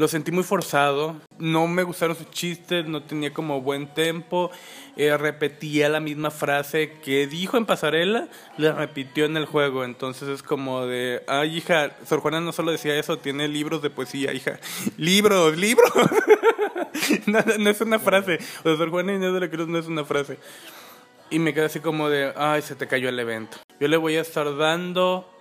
Lo 0.01 0.07
sentí 0.07 0.31
muy 0.31 0.41
forzado, 0.41 1.15
no 1.37 1.67
me 1.67 1.83
gustaron 1.83 2.15
sus 2.15 2.31
chistes, 2.31 2.87
no 2.87 3.03
tenía 3.03 3.31
como 3.31 3.61
buen 3.61 3.85
tempo, 3.93 4.49
eh, 4.97 5.15
repetía 5.15 5.89
la 5.89 5.99
misma 5.99 6.31
frase 6.31 6.93
que 7.03 7.27
dijo 7.27 7.55
en 7.55 7.67
pasarela, 7.67 8.27
la 8.57 8.71
repitió 8.71 9.25
en 9.25 9.37
el 9.37 9.45
juego, 9.45 9.83
entonces 9.83 10.27
es 10.27 10.41
como 10.41 10.87
de, 10.87 11.21
ay 11.27 11.55
hija, 11.55 11.91
Sor 12.03 12.19
Juana 12.21 12.41
no 12.41 12.51
solo 12.51 12.71
decía 12.71 12.97
eso, 12.97 13.19
tiene 13.19 13.47
libros 13.47 13.83
de 13.83 13.91
poesía, 13.91 14.33
hija, 14.33 14.59
libros, 14.97 15.55
libros, 15.55 15.91
no, 17.27 17.69
es 17.69 17.81
una 17.81 17.99
frase, 17.99 18.39
o 18.63 18.75
Sor 18.75 18.89
Juana 18.89 19.13
Inés 19.13 19.33
de 19.33 19.39
la 19.39 19.51
Cruz 19.51 19.67
no 19.67 19.77
es 19.77 19.85
una 19.85 20.03
frase. 20.03 20.39
Y 21.29 21.37
me 21.37 21.53
quedé 21.53 21.65
así 21.65 21.79
como 21.79 22.09
de, 22.09 22.33
ay, 22.35 22.63
se 22.63 22.73
te 22.73 22.87
cayó 22.87 23.07
el 23.07 23.19
evento. 23.19 23.59
Yo 23.79 23.87
le 23.87 23.97
voy 23.97 24.15
a 24.15 24.21
estar 24.21 24.57
dando 24.57 25.31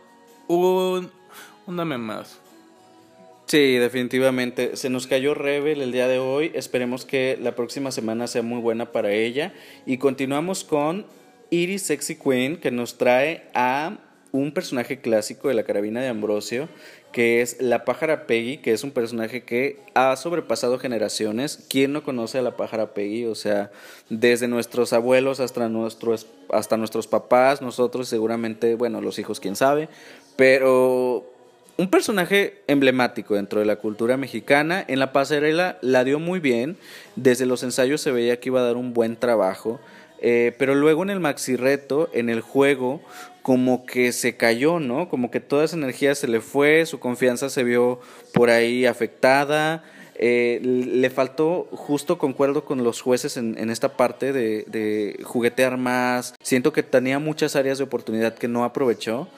un, 0.48 1.10
un 1.66 1.76
dame 1.78 1.96
más. 1.96 2.38
Sí, 3.50 3.78
definitivamente. 3.78 4.76
Se 4.76 4.90
nos 4.90 5.08
cayó 5.08 5.34
Rebel 5.34 5.80
el 5.80 5.90
día 5.90 6.06
de 6.06 6.20
hoy. 6.20 6.52
Esperemos 6.54 7.04
que 7.04 7.36
la 7.42 7.56
próxima 7.56 7.90
semana 7.90 8.28
sea 8.28 8.42
muy 8.42 8.60
buena 8.60 8.92
para 8.92 9.10
ella. 9.10 9.52
Y 9.86 9.98
continuamos 9.98 10.62
con 10.62 11.04
Iris 11.50 11.82
Sexy 11.82 12.14
Queen, 12.14 12.58
que 12.58 12.70
nos 12.70 12.96
trae 12.96 13.42
a 13.52 13.98
un 14.30 14.52
personaje 14.52 15.00
clásico 15.00 15.48
de 15.48 15.54
la 15.54 15.64
carabina 15.64 16.00
de 16.00 16.06
Ambrosio, 16.06 16.68
que 17.10 17.42
es 17.42 17.60
la 17.60 17.84
pájara 17.84 18.28
Peggy, 18.28 18.58
que 18.58 18.70
es 18.72 18.84
un 18.84 18.92
personaje 18.92 19.42
que 19.42 19.80
ha 19.94 20.14
sobrepasado 20.14 20.78
generaciones. 20.78 21.66
¿Quién 21.68 21.92
no 21.92 22.04
conoce 22.04 22.38
a 22.38 22.42
la 22.42 22.56
pájara 22.56 22.94
Peggy? 22.94 23.24
O 23.24 23.34
sea, 23.34 23.72
desde 24.10 24.46
nuestros 24.46 24.92
abuelos 24.92 25.40
hasta 25.40 25.68
nuestros, 25.68 26.28
hasta 26.50 26.76
nuestros 26.76 27.08
papás, 27.08 27.62
nosotros 27.62 28.08
seguramente, 28.08 28.76
bueno, 28.76 29.00
los 29.00 29.18
hijos, 29.18 29.40
quién 29.40 29.56
sabe, 29.56 29.88
pero 30.36 31.29
un 31.80 31.88
personaje 31.88 32.60
emblemático 32.66 33.36
dentro 33.36 33.60
de 33.60 33.64
la 33.64 33.76
cultura 33.76 34.18
mexicana. 34.18 34.84
En 34.86 34.98
la 34.98 35.12
pasarela 35.14 35.78
la 35.80 36.04
dio 36.04 36.18
muy 36.18 36.38
bien. 36.38 36.76
Desde 37.16 37.46
los 37.46 37.62
ensayos 37.62 38.02
se 38.02 38.12
veía 38.12 38.38
que 38.38 38.50
iba 38.50 38.60
a 38.60 38.64
dar 38.64 38.76
un 38.76 38.92
buen 38.92 39.16
trabajo. 39.16 39.80
Eh, 40.20 40.54
pero 40.58 40.74
luego 40.74 41.02
en 41.02 41.08
el 41.08 41.20
maxi 41.20 41.56
reto, 41.56 42.10
en 42.12 42.28
el 42.28 42.42
juego, 42.42 43.00
como 43.40 43.86
que 43.86 44.12
se 44.12 44.36
cayó, 44.36 44.78
¿no? 44.78 45.08
Como 45.08 45.30
que 45.30 45.40
toda 45.40 45.64
esa 45.64 45.76
energía 45.76 46.14
se 46.14 46.28
le 46.28 46.42
fue, 46.42 46.84
su 46.84 47.00
confianza 47.00 47.48
se 47.48 47.64
vio 47.64 48.00
por 48.34 48.50
ahí 48.50 48.84
afectada. 48.84 49.82
Eh, 50.22 50.60
le 50.62 51.08
faltó, 51.08 51.66
justo 51.72 52.18
concuerdo 52.18 52.66
con 52.66 52.84
los 52.84 53.00
jueces 53.00 53.38
en, 53.38 53.70
esta 53.70 53.96
parte 53.96 54.34
de, 54.34 54.66
de, 54.66 55.18
juguetear 55.24 55.78
más. 55.78 56.34
Siento 56.42 56.74
que 56.74 56.82
tenía 56.82 57.18
muchas 57.18 57.56
áreas 57.56 57.78
de 57.78 57.84
oportunidad 57.84 58.34
que 58.34 58.46
no 58.46 58.64
aprovechó. 58.64 59.28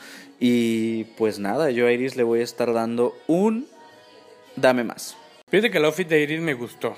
Y 0.45 1.05
pues 1.17 1.39
nada, 1.39 1.71
yo 1.71 1.87
a 1.87 1.93
Iris 1.93 2.17
le 2.17 2.25
voy 2.25 2.41
a 2.41 2.43
estar 2.43 2.73
dando 2.73 3.17
un 3.29 3.69
dame 4.57 4.83
más. 4.83 5.17
Fíjate 5.49 5.71
que 5.71 5.79
el 5.79 5.85
outfit 5.85 6.09
de 6.09 6.21
Iris 6.21 6.41
me 6.41 6.55
gustó. 6.55 6.97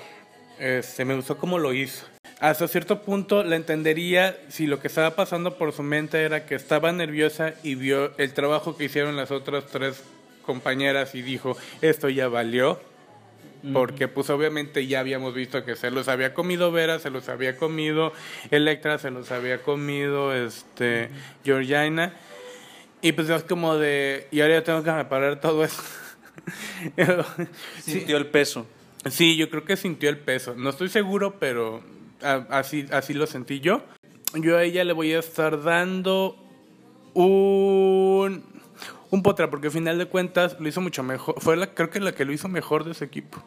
Este, 0.57 1.05
me 1.05 1.15
gustó 1.15 1.37
cómo 1.37 1.59
lo 1.59 1.71
hizo. 1.71 2.07
Hasta 2.39 2.67
cierto 2.67 3.03
punto 3.03 3.43
la 3.43 3.55
entendería 3.55 4.35
si 4.47 4.65
lo 4.65 4.79
que 4.79 4.87
estaba 4.87 5.11
pasando 5.11 5.59
por 5.59 5.73
su 5.73 5.83
mente 5.83 6.23
era 6.23 6.47
que 6.47 6.55
estaba 6.55 6.91
nerviosa 6.91 7.53
y 7.61 7.75
vio 7.75 8.17
el 8.17 8.33
trabajo 8.33 8.77
que 8.77 8.85
hicieron 8.85 9.15
las 9.15 9.29
otras 9.29 9.67
tres 9.67 10.01
compañeras 10.43 11.13
y 11.13 11.21
dijo, 11.21 11.55
esto 11.83 12.09
ya 12.09 12.27
valió 12.27 12.79
porque 13.73 14.07
pues 14.07 14.29
obviamente 14.31 14.87
ya 14.87 14.99
habíamos 14.99 15.35
visto 15.35 15.63
que 15.65 15.75
se 15.75 15.91
los 15.91 16.07
había 16.07 16.33
comido 16.33 16.71
Vera, 16.71 16.97
se 16.97 17.11
los 17.11 17.29
había 17.29 17.57
comido 17.57 18.11
Electra, 18.49 18.97
se 18.97 19.11
los 19.11 19.31
había 19.31 19.61
comido 19.61 20.35
este 20.35 21.09
Georgina 21.43 22.13
y 23.05 23.11
pues 23.11 23.29
es 23.29 23.43
como 23.43 23.77
de 23.77 24.27
y 24.31 24.41
ahora 24.41 24.55
ya 24.55 24.63
tengo 24.63 24.81
que 24.81 24.91
reparar 24.91 25.39
todo 25.39 25.63
eso. 25.63 25.83
sintió 27.83 28.17
el 28.17 28.25
peso. 28.25 28.65
Sí, 29.11 29.37
yo 29.37 29.47
creo 29.51 29.63
que 29.63 29.77
sintió 29.77 30.09
el 30.09 30.17
peso. 30.17 30.55
No 30.57 30.71
estoy 30.71 30.89
seguro, 30.89 31.35
pero 31.39 31.83
así 32.49 32.87
así 32.89 33.13
lo 33.13 33.27
sentí 33.27 33.59
yo. 33.59 33.83
Yo 34.33 34.57
a 34.57 34.63
ella 34.63 34.83
le 34.83 34.93
voy 34.93 35.13
a 35.13 35.19
estar 35.19 35.61
dando 35.61 36.35
un 37.13 38.43
un 39.11 39.21
potra, 39.21 39.51
porque 39.51 39.67
al 39.67 39.73
final 39.73 39.99
de 39.99 40.07
cuentas 40.07 40.59
lo 40.59 40.67
hizo 40.67 40.81
mucho 40.81 41.03
mejor. 41.03 41.35
Fue 41.37 41.55
la, 41.55 41.75
creo 41.75 41.91
que 41.91 41.99
la 41.99 42.15
que 42.15 42.25
lo 42.25 42.33
hizo 42.33 42.47
mejor 42.47 42.85
de 42.85 42.93
ese 42.93 43.05
equipo. 43.05 43.37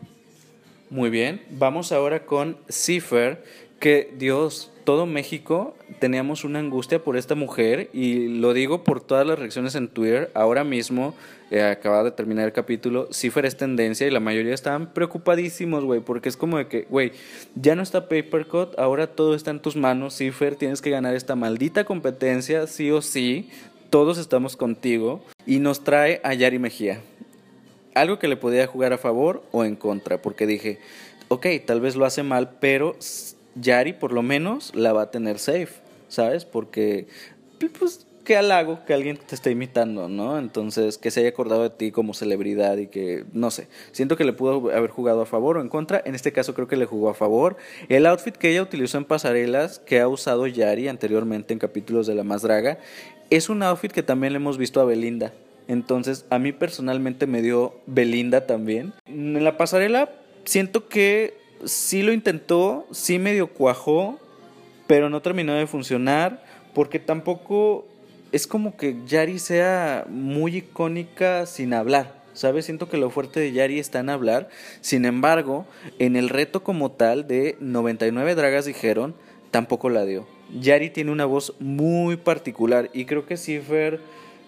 Muy 0.89 1.11
bien, 1.11 1.45
vamos 1.51 1.91
ahora 1.91 2.27
con 2.27 2.59
Cipher, 2.71 3.45
que 3.81 4.15
Dios, 4.17 4.71
todo 4.89 5.05
México 5.05 5.77
teníamos 5.99 6.45
una 6.45 6.61
angustia 6.61 7.05
por 7.05 7.19
esta 7.19 7.35
mujer 7.35 7.91
y 7.93 8.29
lo 8.29 8.55
digo 8.55 8.85
por 8.85 9.03
todas 9.03 9.27
las 9.27 9.39
reacciones 9.39 9.75
en 9.75 9.89
Twitter. 9.89 10.31
Ahora 10.33 10.65
mismo, 10.65 11.15
eh, 11.51 11.77
de 11.79 12.11
terminar 12.13 12.47
el 12.47 12.55
capítulo, 12.55 13.07
Cipher 13.13 13.45
es 13.45 13.59
tendencia 13.59 14.07
y 14.07 14.11
la 14.11 14.19
mayoría 14.19 14.55
estaban 14.55 14.95
preocupadísimos, 14.95 15.85
güey, 15.85 16.01
porque 16.01 16.31
es 16.31 16.39
como 16.39 16.57
de 16.57 16.69
que, 16.69 16.87
güey, 16.89 17.13
ya 17.55 17.77
no 17.77 17.83
está 17.83 18.09
Papercut, 18.09 18.79
ahora 18.79 19.09
todo 19.09 19.35
está 19.35 19.51
en 19.51 19.61
tus 19.61 19.77
manos, 19.77 20.17
Cipher, 20.17 20.57
tienes 20.57 20.81
que 20.81 20.89
ganar 20.89 21.15
esta 21.15 21.37
maldita 21.37 21.85
competencia, 21.85 22.67
sí 22.67 22.91
o 22.91 23.03
sí, 23.03 23.51
todos 23.91 24.17
estamos 24.17 24.57
contigo 24.57 25.23
y 25.45 25.59
nos 25.59 25.85
trae 25.85 26.23
a 26.25 26.33
Yari 26.33 26.59
Mejía. 26.59 27.03
Algo 27.95 28.19
que 28.19 28.27
le 28.27 28.39
podía 28.39 28.67
jugar 28.67 28.95
a 28.95 28.99
favor 28.99 29.43
o 29.53 29.67
en 29.67 29.77
contra, 29.77 30.23
porque 30.23 30.47
dije, 30.47 30.79
ok, 31.29 31.47
tal 31.67 31.83
vez 31.83 31.95
lo 31.95 32.07
hace 32.07 32.23
mal, 32.23 32.57
pero 32.59 32.97
Yari 33.61 33.93
por 33.93 34.13
lo 34.13 34.23
menos 34.23 34.75
la 34.75 34.93
va 34.93 35.03
a 35.03 35.11
tener 35.11 35.39
safe, 35.39 35.75
¿sabes? 36.09 36.45
Porque, 36.45 37.07
pues, 37.79 38.07
qué 38.25 38.37
halago 38.37 38.85
que 38.85 38.93
alguien 38.93 39.17
te 39.17 39.35
esté 39.35 39.51
imitando, 39.51 40.09
¿no? 40.09 40.39
Entonces, 40.39 40.99
que 40.99 41.11
se 41.11 41.21
haya 41.21 41.31
acordado 41.31 41.63
de 41.63 41.71
ti 41.71 41.91
como 41.91 42.13
celebridad 42.13 42.77
y 42.77 42.89
que, 42.89 43.25
no 43.33 43.51
sé, 43.51 43.69
siento 43.93 44.17
que 44.19 44.25
le 44.25 44.35
pudo 44.35 44.71
haber 44.71 44.91
jugado 44.91 45.23
a 45.23 45.27
favor 45.27 45.57
o 45.57 45.63
en 45.63 45.71
contra. 45.71 46.03
En 46.05 46.15
este 46.15 46.31
caso 46.31 46.53
creo 46.53 46.69
que 46.69 46.77
le 46.77 46.85
jugó 46.85 47.09
a 47.09 47.15
favor. 47.15 47.57
El 47.89 48.05
outfit 48.05 48.37
que 48.37 48.51
ella 48.51 48.61
utilizó 48.63 48.99
en 48.99 49.07
pasarelas, 49.07 49.79
que 49.79 50.01
ha 50.01 50.09
usado 50.09 50.47
Yari 50.47 50.89
anteriormente 50.89 51.55
en 51.55 51.59
capítulos 51.59 52.07
de 52.07 52.15
La 52.15 52.23
Más 52.23 52.43
Draga, 52.43 52.79
es 53.31 53.49
un 53.49 53.63
outfit 53.63 53.93
que 53.93 54.03
también 54.03 54.35
le 54.35 54.39
hemos 54.39 54.59
visto 54.59 54.83
a 54.83 54.85
Belinda. 54.85 55.33
Entonces, 55.67 56.27
a 56.29 56.39
mí 56.39 56.53
personalmente 56.53 57.27
me 57.27 57.41
dio 57.41 57.81
Belinda 57.87 58.47
también. 58.47 58.93
En 59.07 59.43
la 59.43 59.57
pasarela 59.57 60.11
siento 60.45 60.89
que 60.89 61.35
sí 61.65 62.03
lo 62.03 62.13
intentó, 62.13 62.87
sí 62.91 63.19
medio 63.19 63.49
cuajó, 63.49 64.19
pero 64.87 65.11
no 65.11 65.23
terminó 65.23 65.55
de 65.55 65.67
funcionar 65.67 66.45
porque 66.75 66.99
tampoco 66.99 67.87
es 68.33 68.47
como 68.47 68.77
que 68.77 68.97
Yari 69.07 69.39
sea 69.39 70.07
muy 70.09 70.57
icónica 70.57 71.47
sin 71.47 71.75
hablar. 71.75 72.19
¿Sabes? 72.35 72.67
Siento 72.67 72.89
que 72.89 72.99
lo 72.99 73.11
fuerte 73.11 73.41
de 73.41 73.51
Yari 73.51 73.81
está 73.81 73.99
en 73.99 74.11
hablar. 74.11 74.49
Sin 74.81 75.05
embargo, 75.07 75.67
en 75.99 76.15
el 76.15 76.29
reto 76.29 76.63
como 76.63 76.93
tal 76.93 77.27
de 77.27 77.57
99 77.59 78.37
dragas 78.37 78.65
dijeron, 78.65 79.17
tampoco 79.51 79.91
la 79.91 80.05
dio. 80.05 80.25
Yari 80.61 80.91
tiene 80.91 81.11
una 81.11 81.25
voz 81.25 81.55
muy 81.59 82.17
particular 82.17 82.91
y 82.93 83.07
creo 83.07 83.27
que 83.27 83.37
Cipher 83.37 84.01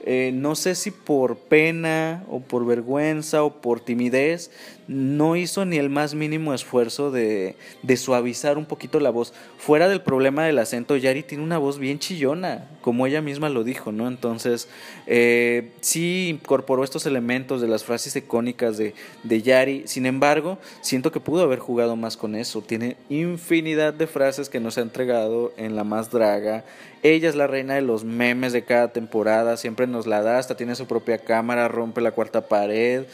eh, 0.04 0.30
no 0.32 0.54
sé 0.54 0.74
si 0.74 0.90
por 0.90 1.36
pena 1.36 2.24
o 2.28 2.40
por 2.40 2.64
vergüenza 2.64 3.42
o 3.42 3.60
por 3.60 3.80
timidez, 3.80 4.50
no 4.88 5.36
hizo 5.36 5.64
ni 5.64 5.76
el 5.76 5.88
más 5.88 6.14
mínimo 6.14 6.52
esfuerzo 6.52 7.12
de, 7.12 7.54
de, 7.82 7.96
suavizar 7.96 8.58
un 8.58 8.64
poquito 8.64 8.98
la 8.98 9.10
voz. 9.10 9.32
Fuera 9.56 9.88
del 9.88 10.00
problema 10.00 10.44
del 10.44 10.58
acento, 10.58 10.96
Yari 10.96 11.22
tiene 11.22 11.44
una 11.44 11.58
voz 11.58 11.78
bien 11.78 12.00
chillona, 12.00 12.68
como 12.80 13.06
ella 13.06 13.22
misma 13.22 13.50
lo 13.50 13.62
dijo, 13.62 13.92
¿no? 13.92 14.08
Entonces, 14.08 14.68
eh, 15.06 15.70
sí 15.80 16.28
incorporó 16.30 16.82
estos 16.82 17.06
elementos 17.06 17.60
de 17.60 17.68
las 17.68 17.84
frases 17.84 18.16
icónicas 18.16 18.78
de, 18.78 18.94
de 19.22 19.42
Yari, 19.42 19.84
sin 19.86 20.06
embargo, 20.06 20.58
siento 20.80 21.12
que 21.12 21.20
pudo 21.20 21.42
haber 21.42 21.60
jugado 21.60 21.94
más 21.94 22.16
con 22.16 22.34
eso. 22.34 22.60
Tiene 22.60 22.96
infinidad 23.08 23.94
de 23.94 24.08
frases 24.08 24.48
que 24.48 24.58
nos 24.58 24.76
ha 24.76 24.80
entregado 24.80 25.52
en 25.56 25.76
La 25.76 25.84
Más 25.84 26.10
Draga. 26.10 26.64
Ella 27.02 27.30
es 27.30 27.34
la 27.34 27.46
reina 27.46 27.74
de 27.74 27.80
los 27.80 28.04
memes 28.04 28.52
de 28.52 28.64
cada 28.64 28.92
temporada, 28.92 29.56
siempre 29.56 29.86
nos 29.86 30.06
la 30.06 30.22
da, 30.22 30.38
hasta 30.38 30.56
tiene 30.56 30.74
su 30.74 30.86
propia 30.86 31.18
cámara, 31.18 31.66
rompe 31.68 32.02
la 32.02 32.12
cuarta 32.12 32.46
pared. 32.46 33.04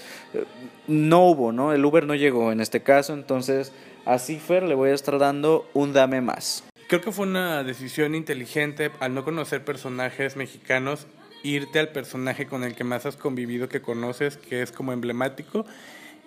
No 0.89 1.27
hubo, 1.27 1.53
¿no? 1.53 1.73
El 1.73 1.85
Uber 1.85 2.05
no 2.05 2.17
llegó 2.17 2.51
en 2.51 2.61
este 2.61 2.83
caso, 2.83 3.15
entonces 3.15 3.73
a 4.05 4.19
Cifer 4.19 4.65
le 4.65 4.75
voy 4.75 4.91
a 4.91 4.95
estar 4.95 5.19
dando 5.19 5.69
un 5.73 5.93
dame 5.93 6.21
más. 6.21 6.65
Creo 6.89 7.01
que 7.01 7.13
fue 7.13 7.27
una 7.27 7.63
decisión 7.63 8.15
inteligente 8.15 8.91
al 8.99 9.15
no 9.15 9.25
conocer 9.25 9.65
personajes 9.65 10.37
mexicanos, 10.37 11.07
irte 11.45 11.79
al 11.79 11.89
personaje 11.89 12.47
con 12.47 12.65
el 12.65 12.75
que 12.75 12.85
más 12.85 13.07
has 13.07 13.17
convivido, 13.17 13.69
que 13.69 13.83
conoces, 13.83 14.37
que 14.37 14.63
es 14.63 14.73
como 14.73 14.93
emblemático 14.93 15.65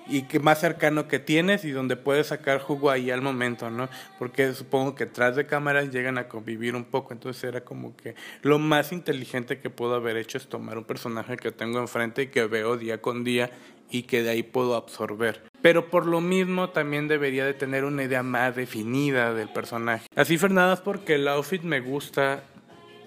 y 0.10 0.24
que 0.24 0.40
más 0.40 0.60
cercano 0.60 1.08
que 1.08 1.20
tienes 1.20 1.66
y 1.66 1.72
donde 1.72 1.96
puedes 1.96 2.28
sacar 2.28 2.60
jugo 2.60 2.90
ahí 2.90 3.12
al 3.12 3.22
momento, 3.22 3.70
¿no? 3.70 3.90
Porque 4.18 4.54
supongo 4.54 4.96
que 4.96 5.06
tras 5.06 5.36
de 5.36 5.46
cámaras 5.46 5.92
llegan 5.92 6.18
a 6.18 6.28
convivir 6.28 6.76
un 6.76 6.86
poco, 6.86 7.14
entonces 7.14 7.44
era 7.44 7.62
como 7.62 7.96
que 7.96 8.16
lo 8.42 8.60
más 8.60 8.92
inteligente 8.92 9.60
que 9.60 9.70
puedo 9.70 9.96
haber 9.96 10.18
hecho 10.18 10.38
es 10.38 10.48
tomar 10.48 10.78
un 10.78 10.84
personaje 10.84 11.38
que 11.38 11.52
tengo 11.52 11.80
enfrente 11.80 12.24
y 12.24 12.28
que 12.28 12.46
veo 12.46 12.78
día 12.78 13.02
con 13.02 13.24
día 13.24 13.52
y 13.92 14.04
que 14.04 14.24
de 14.24 14.30
ahí 14.32 14.44
puedo 14.44 14.76
absorber. 14.76 15.42
Pero 15.62 15.90
por 15.90 16.06
lo 16.06 16.22
mismo 16.22 16.70
también 16.70 17.08
debería 17.08 17.46
de 17.46 17.54
tener 17.54 17.84
una 17.84 18.04
idea 18.04 18.24
más 18.24 18.56
definida 18.56 19.34
del 19.34 19.50
personaje. 19.50 20.08
Así 20.16 20.38
Fernadas 20.38 20.82
porque 20.82 21.16
el 21.16 21.28
outfit 21.28 21.64
me 21.64 21.80
gusta 21.80 22.44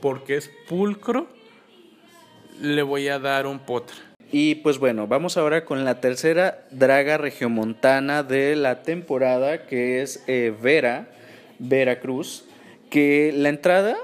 porque 0.00 0.36
es 0.36 0.50
pulcro, 0.68 1.28
le 2.60 2.82
voy 2.82 3.08
a 3.08 3.18
dar 3.18 3.46
un 3.46 3.60
potra. 3.60 3.96
Y 4.34 4.54
pues 4.56 4.78
bueno, 4.78 5.06
vamos 5.06 5.36
ahora 5.36 5.66
con 5.66 5.84
la 5.84 6.00
tercera 6.00 6.64
draga 6.70 7.18
regiomontana 7.18 8.22
de 8.22 8.56
la 8.56 8.82
temporada, 8.82 9.66
que 9.66 10.00
es 10.00 10.24
eh, 10.26 10.54
Vera, 10.58 11.08
Vera 11.58 12.00
Cruz, 12.00 12.46
que 12.88 13.30
la 13.36 13.50
entrada, 13.50 13.94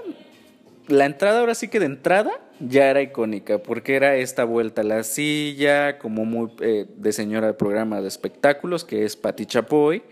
la 0.87 1.07
entrada 1.07 1.41
ahora 1.41 1.55
sí 1.55 1.69
que 1.69 1.81
de 1.81 1.87
entrada 1.87 2.31
ya 2.61 2.91
era 2.91 3.01
icónica, 3.01 3.57
porque 3.59 3.97
era 3.97 4.17
esta 4.17 4.45
vuelta 4.45 4.83
a 4.83 4.85
la 4.85 5.03
silla, 5.03 5.99
como 5.99 6.27
muy 6.27 6.51
eh, 6.61 6.85
de 6.95 7.12
señora 7.12 7.47
de 7.47 7.55
programa 7.55 8.03
de 8.03 8.09
espectáculos, 8.09 8.85
que 8.85 9.07
es 9.07 9.17
Patti 9.17 9.47
Chapoy. 9.47 10.03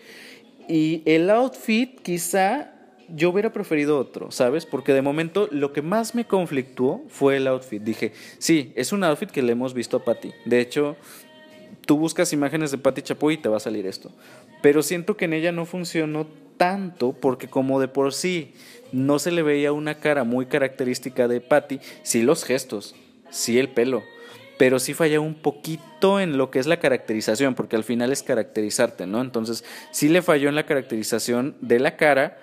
Y 0.66 1.02
el 1.05 1.29
outfit 1.29 2.00
quizá 2.00 2.72
yo 3.08 3.30
hubiera 3.30 3.52
preferido 3.52 3.98
otro, 3.98 4.30
¿sabes? 4.30 4.66
Porque 4.66 4.92
de 4.92 5.02
momento 5.02 5.48
lo 5.50 5.72
que 5.72 5.82
más 5.82 6.14
me 6.14 6.26
conflictuó 6.26 7.02
fue 7.08 7.36
el 7.36 7.46
outfit. 7.46 7.82
Dije, 7.82 8.12
sí, 8.38 8.72
es 8.76 8.92
un 8.92 9.04
outfit 9.04 9.30
que 9.30 9.42
le 9.42 9.52
hemos 9.52 9.74
visto 9.74 9.98
a 9.98 10.04
Patty. 10.04 10.32
De 10.44 10.60
hecho, 10.60 10.96
tú 11.86 11.98
buscas 11.98 12.32
imágenes 12.32 12.70
de 12.70 12.78
Patty 12.78 13.02
Chapoy 13.02 13.34
y 13.34 13.38
te 13.38 13.48
va 13.48 13.58
a 13.58 13.60
salir 13.60 13.86
esto. 13.86 14.10
Pero 14.62 14.82
siento 14.82 15.16
que 15.16 15.26
en 15.26 15.32
ella 15.32 15.52
no 15.52 15.66
funcionó 15.66 16.26
tanto 16.56 17.12
porque 17.12 17.48
como 17.48 17.80
de 17.80 17.88
por 17.88 18.12
sí 18.12 18.52
no 18.92 19.18
se 19.18 19.30
le 19.30 19.42
veía 19.42 19.72
una 19.72 19.96
cara 19.96 20.24
muy 20.24 20.46
característica 20.46 21.28
de 21.28 21.40
Patty, 21.40 21.80
sí 22.02 22.22
los 22.22 22.44
gestos, 22.44 22.94
sí 23.30 23.58
el 23.58 23.68
pelo, 23.68 24.02
pero 24.58 24.78
sí 24.78 24.94
falla 24.94 25.20
un 25.20 25.34
poquito 25.34 26.20
en 26.20 26.38
lo 26.38 26.50
que 26.50 26.58
es 26.58 26.66
la 26.66 26.78
caracterización, 26.78 27.54
porque 27.54 27.76
al 27.76 27.84
final 27.84 28.12
es 28.12 28.22
caracterizarte, 28.22 29.06
¿no? 29.06 29.20
Entonces, 29.20 29.64
sí 29.90 30.08
le 30.08 30.22
falló 30.22 30.48
en 30.48 30.54
la 30.54 30.66
caracterización 30.66 31.56
de 31.60 31.78
la 31.78 31.96
cara, 31.96 32.38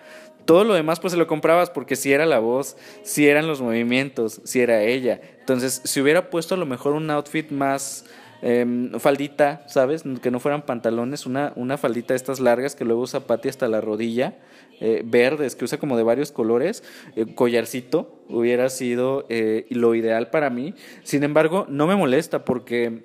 todo 0.45 0.63
lo 0.63 0.73
demás 0.73 0.99
pues 0.99 1.11
se 1.11 1.17
lo 1.17 1.27
comprabas 1.27 1.69
porque 1.69 1.95
si 1.95 2.11
era 2.11 2.25
la 2.25 2.39
voz, 2.39 2.77
si 3.03 3.27
eran 3.27 3.47
los 3.47 3.61
movimientos, 3.61 4.41
si 4.43 4.61
era 4.61 4.81
ella. 4.81 5.21
Entonces, 5.39 5.81
si 5.83 6.01
hubiera 6.01 6.29
puesto 6.29 6.55
a 6.55 6.57
lo 6.57 6.65
mejor 6.65 6.93
un 6.93 7.09
outfit 7.09 7.51
más 7.51 8.05
em, 8.41 8.91
faldita, 8.99 9.63
¿sabes? 9.67 10.03
Que 10.21 10.31
no 10.31 10.39
fueran 10.39 10.63
pantalones, 10.63 11.25
una, 11.25 11.53
una 11.55 11.77
faldita 11.77 12.13
de 12.13 12.17
estas 12.17 12.39
largas 12.39 12.75
que 12.75 12.85
luego 12.85 13.01
usa 13.01 13.21
Patty 13.21 13.49
hasta 13.49 13.67
la 13.67 13.81
rodilla, 13.81 14.37
eh, 14.79 15.01
verdes, 15.05 15.55
que 15.55 15.65
usa 15.65 15.77
como 15.77 15.97
de 15.97 16.03
varios 16.03 16.31
colores, 16.31 16.83
eh, 17.15 17.25
collarcito, 17.35 18.23
hubiera 18.27 18.69
sido 18.69 19.25
eh, 19.29 19.65
lo 19.69 19.95
ideal 19.95 20.29
para 20.29 20.49
mí. 20.49 20.73
Sin 21.03 21.23
embargo, 21.23 21.65
no 21.69 21.87
me 21.87 21.95
molesta 21.95 22.43
porque 22.43 23.03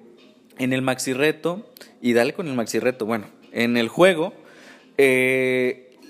en 0.58 0.72
el 0.72 0.82
maxi 0.82 1.12
reto, 1.12 1.66
y 2.00 2.14
dale 2.14 2.32
con 2.32 2.48
el 2.48 2.54
maxi 2.54 2.78
reto, 2.80 3.06
bueno, 3.06 3.26
en 3.52 3.76
el 3.76 3.88
juego 3.88 4.32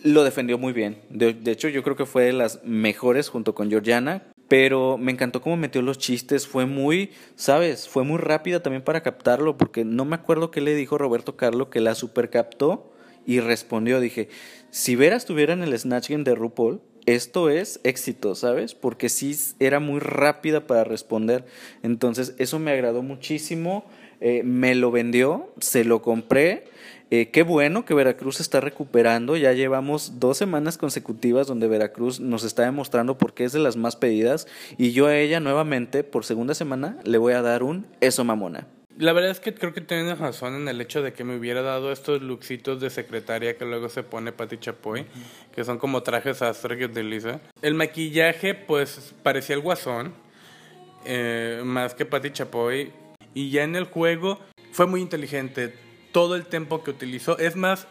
lo 0.04 0.24
defendió 0.24 0.58
muy 0.58 0.72
bien. 0.72 0.98
De, 1.10 1.36
hecho, 1.50 1.68
yo 1.68 1.82
creo 1.82 1.96
que 1.96 2.06
fue 2.06 2.24
de 2.24 2.32
las 2.32 2.64
mejores 2.64 3.28
junto 3.28 3.54
con 3.54 3.70
Georgiana 3.70 4.22
pero 4.48 4.96
me 4.96 5.12
encantó 5.12 5.42
cómo 5.42 5.58
metió 5.58 5.82
los 5.82 5.98
chistes, 5.98 6.46
fue 6.46 6.64
muy, 6.64 7.10
¿sabes? 7.36 7.86
Fue 7.86 8.02
muy 8.02 8.16
rápida 8.16 8.62
también 8.62 8.82
para 8.82 9.02
captarlo, 9.02 9.58
porque 9.58 9.84
no 9.84 10.06
me 10.06 10.16
acuerdo 10.16 10.50
qué 10.50 10.62
le 10.62 10.74
dijo 10.74 10.96
Roberto 10.96 11.36
Carlo, 11.36 11.68
que 11.68 11.80
la 11.80 11.94
super 11.94 12.30
captó 12.30 12.90
y 13.26 13.40
respondió, 13.40 14.00
dije, 14.00 14.30
si 14.70 14.96
Vera 14.96 15.16
estuviera 15.16 15.52
en 15.52 15.62
el 15.62 15.78
Snatch 15.78 16.08
Game 16.08 16.24
de 16.24 16.34
RuPaul, 16.34 16.80
esto 17.04 17.50
es 17.50 17.80
éxito, 17.84 18.34
¿sabes? 18.34 18.74
Porque 18.74 19.10
sí 19.10 19.36
era 19.58 19.80
muy 19.80 20.00
rápida 20.00 20.66
para 20.66 20.84
responder, 20.84 21.44
entonces 21.82 22.34
eso 22.38 22.58
me 22.58 22.70
agradó 22.70 23.02
muchísimo, 23.02 23.84
eh, 24.20 24.42
me 24.44 24.74
lo 24.74 24.90
vendió, 24.90 25.52
se 25.60 25.84
lo 25.84 26.00
compré, 26.00 26.64
eh, 27.10 27.30
qué 27.30 27.42
bueno 27.42 27.84
que 27.84 27.94
Veracruz 27.94 28.40
está 28.40 28.60
recuperando. 28.60 29.36
Ya 29.36 29.52
llevamos 29.52 30.20
dos 30.20 30.36
semanas 30.36 30.76
consecutivas 30.76 31.46
donde 31.46 31.68
Veracruz 31.68 32.20
nos 32.20 32.44
está 32.44 32.64
demostrando 32.64 33.16
por 33.16 33.32
qué 33.32 33.44
es 33.44 33.52
de 33.52 33.60
las 33.60 33.76
más 33.76 33.96
pedidas. 33.96 34.46
Y 34.76 34.92
yo 34.92 35.06
a 35.06 35.16
ella 35.16 35.40
nuevamente, 35.40 36.04
por 36.04 36.24
segunda 36.24 36.54
semana, 36.54 36.98
le 37.04 37.18
voy 37.18 37.32
a 37.32 37.42
dar 37.42 37.62
un 37.62 37.86
eso 38.00 38.24
mamona. 38.24 38.66
La 38.98 39.12
verdad 39.12 39.30
es 39.30 39.38
que 39.38 39.54
creo 39.54 39.72
que 39.72 39.80
tienes 39.80 40.18
razón 40.18 40.56
en 40.56 40.66
el 40.66 40.80
hecho 40.80 41.02
de 41.02 41.12
que 41.12 41.22
me 41.22 41.36
hubiera 41.36 41.62
dado 41.62 41.92
estos 41.92 42.20
looksitos 42.20 42.80
de 42.80 42.90
secretaria 42.90 43.56
que 43.56 43.64
luego 43.64 43.88
se 43.88 44.02
pone 44.02 44.32
Pati 44.32 44.58
Chapoy, 44.58 45.06
que 45.54 45.62
son 45.62 45.78
como 45.78 46.02
trajes 46.02 46.42
astre 46.42 46.76
que 46.76 46.86
utiliza. 46.86 47.40
El 47.62 47.74
maquillaje, 47.74 48.54
pues, 48.54 49.14
parecía 49.22 49.54
el 49.54 49.62
guasón, 49.62 50.14
eh, 51.04 51.62
más 51.64 51.94
que 51.94 52.06
Pati 52.06 52.32
Chapoy. 52.32 52.92
Y 53.34 53.50
ya 53.50 53.62
en 53.62 53.76
el 53.76 53.84
juego 53.84 54.40
fue 54.72 54.86
muy 54.86 55.00
inteligente 55.00 55.72
todo 56.12 56.36
el 56.36 56.46
tiempo 56.46 56.82
que 56.82 56.90
utilizó. 56.90 57.38
Es 57.38 57.56
más, 57.56 57.86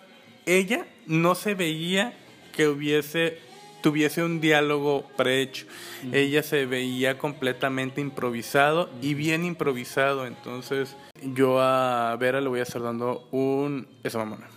ella 0.45 0.85
no 1.05 1.35
se 1.35 1.53
veía 1.53 2.13
que 2.55 2.67
hubiese 2.67 3.39
tuviese 3.81 4.23
un 4.23 4.41
diálogo 4.41 5.07
prehecho. 5.15 5.65
Ella 6.11 6.43
se 6.43 6.65
veía 6.65 7.17
completamente 7.17 8.01
improvisado 8.01 8.89
y 9.01 9.13
bien 9.13 9.45
improvisado. 9.45 10.25
Entonces, 10.25 10.95
yo 11.21 11.61
a 11.61 12.15
Vera 12.17 12.41
le 12.41 12.49
voy 12.49 12.59
a 12.59 12.63
estar 12.63 12.81
dando 12.81 13.27
un 13.31 13.87
esa 14.03 14.17
mamona. 14.19 14.47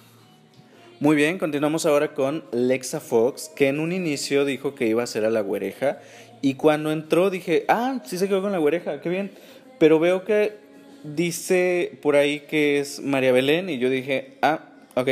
Muy 0.98 1.16
bien, 1.16 1.38
continuamos 1.38 1.86
ahora 1.86 2.12
con 2.12 2.44
Lexa 2.52 3.00
Fox, 3.00 3.50
que 3.54 3.68
en 3.68 3.80
un 3.80 3.92
inicio 3.92 4.44
dijo 4.44 4.74
que 4.74 4.86
iba 4.86 5.02
a 5.02 5.06
ser 5.06 5.24
a 5.24 5.30
la 5.30 5.40
güereja. 5.40 6.00
Y 6.42 6.54
cuando 6.54 6.90
entró 6.90 7.30
dije, 7.30 7.64
ah, 7.68 8.00
sí 8.04 8.18
se 8.18 8.28
quedó 8.28 8.42
con 8.42 8.52
la 8.52 8.58
güereja, 8.58 9.00
qué 9.00 9.08
bien. 9.08 9.30
Pero 9.78 9.98
veo 9.98 10.24
que 10.24 10.58
dice 11.04 11.98
por 12.02 12.16
ahí 12.16 12.40
que 12.40 12.80
es 12.80 13.00
María 13.00 13.32
Belén 13.32 13.68
y 13.68 13.78
yo 13.78 13.90
dije, 13.90 14.38
ah, 14.42 14.66
ok. 14.94 15.08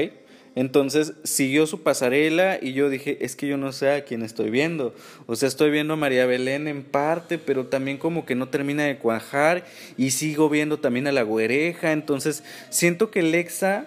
Entonces 0.55 1.13
siguió 1.23 1.69
su 1.69 1.85
pasarela 1.85 2.59
y 2.61 2.73
yo 2.73 2.91
dije, 2.91 3.19
es 3.21 3.37
que 3.37 3.47
yo 3.47 3.57
no 3.57 3.71
sé 3.71 3.93
a 3.93 4.05
quién 4.05 4.25
estoy 4.25 4.51
viendo. 4.51 4.93
O 5.27 5.37
sea, 5.37 5.47
estoy 5.47 5.71
viendo 5.71 5.95
a 5.95 5.97
María 5.97 6.27
Belén 6.27 6.67
en 6.67 6.83
parte, 6.83 7.39
pero 7.39 7.67
también 7.67 7.97
como 7.97 8.27
que 8.27 8.35
no 8.35 8.49
termina 8.49 8.83
de 8.83 8.99
cuajar 8.99 9.65
y 9.97 10.11
sigo 10.11 10.49
viendo 10.49 10.81
también 10.81 11.07
a 11.07 11.13
la 11.13 11.23
güereja. 11.23 11.93
Entonces 11.93 12.43
siento 12.71 13.13
que 13.13 13.23
Lexa 13.23 13.87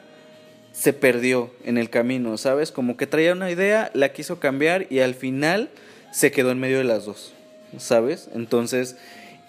se 0.71 0.93
perdió 0.93 1.51
en 1.65 1.77
el 1.77 1.89
camino, 1.89 2.37
¿sabes? 2.37 2.71
Como 2.71 2.95
que 2.95 3.05
traía 3.05 3.33
una 3.33 3.51
idea, 3.51 3.91
la 3.93 4.13
quiso 4.13 4.39
cambiar 4.39 4.87
y 4.89 4.99
al 4.99 5.13
final 5.13 5.69
se 6.13 6.31
quedó 6.31 6.51
en 6.51 6.59
medio 6.59 6.77
de 6.77 6.85
las 6.85 7.03
dos, 7.03 7.33
¿sabes? 7.77 8.29
Entonces 8.33 8.95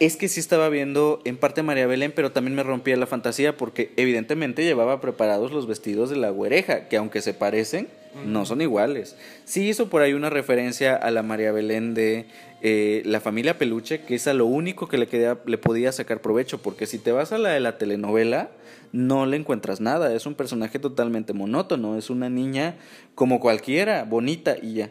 es 0.00 0.16
que 0.16 0.28
sí 0.28 0.40
estaba 0.40 0.68
viendo 0.68 1.20
en 1.24 1.36
parte 1.36 1.62
María 1.62 1.86
Belén, 1.86 2.12
pero 2.14 2.32
también 2.32 2.54
me 2.54 2.62
rompía 2.62 2.96
la 2.96 3.06
fantasía 3.06 3.56
porque 3.56 3.92
evidentemente 3.96 4.64
llevaba 4.64 5.00
preparados 5.00 5.52
los 5.52 5.66
vestidos 5.66 6.10
de 6.10 6.16
la 6.16 6.30
güereja, 6.30 6.88
que 6.88 6.96
aunque 6.96 7.22
se 7.22 7.34
parecen, 7.34 7.88
no 8.26 8.44
son 8.44 8.60
iguales. 8.60 9.16
Sí 9.44 9.68
hizo 9.68 9.88
por 9.88 10.02
ahí 10.02 10.12
una 10.12 10.30
referencia 10.30 10.96
a 10.96 11.10
la 11.10 11.22
María 11.22 11.52
Belén 11.52 11.94
de 11.94 12.26
eh, 12.60 13.02
la 13.04 13.20
familia 13.20 13.58
Peluche, 13.58 14.02
que 14.02 14.14
es 14.14 14.26
a 14.26 14.34
lo 14.34 14.46
único 14.46 14.88
que 14.88 14.98
le, 14.98 15.06
queda, 15.06 15.38
le 15.46 15.58
podía 15.58 15.92
sacar 15.92 16.20
provecho, 16.20 16.58
porque 16.58 16.86
si 16.86 16.98
te 16.98 17.12
vas 17.12 17.32
a 17.32 17.38
la 17.38 17.50
de 17.50 17.60
la 17.60 17.78
telenovela, 17.78 18.50
no 18.92 19.26
le 19.26 19.36
encuentras 19.36 19.80
nada, 19.80 20.14
es 20.14 20.26
un 20.26 20.34
personaje 20.34 20.78
totalmente 20.78 21.32
monótono, 21.32 21.96
es 21.96 22.10
una 22.10 22.28
niña 22.28 22.76
como 23.14 23.40
cualquiera, 23.40 24.04
bonita 24.04 24.56
y 24.60 24.74
ya. 24.74 24.90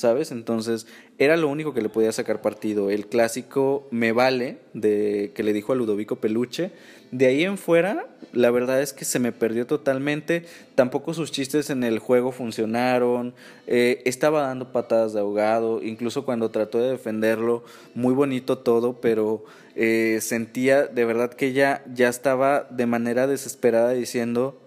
¿Sabes? 0.00 0.32
Entonces 0.32 0.86
era 1.18 1.36
lo 1.36 1.48
único 1.48 1.74
que 1.74 1.82
le 1.82 1.88
podía 1.88 2.10
sacar 2.10 2.40
partido. 2.40 2.90
El 2.90 3.06
clásico 3.06 3.86
me 3.90 4.12
vale 4.12 4.58
de 4.72 5.32
que 5.34 5.42
le 5.42 5.52
dijo 5.52 5.72
a 5.72 5.76
Ludovico 5.76 6.16
Peluche. 6.16 6.72
De 7.12 7.26
ahí 7.26 7.44
en 7.44 7.58
fuera, 7.58 8.06
la 8.32 8.50
verdad 8.50 8.80
es 8.80 8.92
que 8.92 9.04
se 9.04 9.18
me 9.18 9.32
perdió 9.32 9.66
totalmente. 9.66 10.44
Tampoco 10.74 11.12
sus 11.12 11.30
chistes 11.30 11.70
en 11.70 11.84
el 11.84 11.98
juego 11.98 12.32
funcionaron. 12.32 13.34
Eh, 13.66 14.02
estaba 14.06 14.42
dando 14.42 14.72
patadas 14.72 15.12
de 15.12 15.20
ahogado. 15.20 15.82
Incluso 15.82 16.24
cuando 16.24 16.50
trató 16.50 16.78
de 16.78 16.90
defenderlo, 16.90 17.64
muy 17.94 18.14
bonito 18.14 18.58
todo, 18.58 19.00
pero 19.00 19.44
eh, 19.76 20.18
sentía 20.22 20.86
de 20.86 21.04
verdad 21.04 21.32
que 21.34 21.48
ella 21.48 21.82
ya 21.94 22.08
estaba 22.08 22.66
de 22.70 22.86
manera 22.86 23.26
desesperada 23.26 23.92
diciendo, 23.92 24.58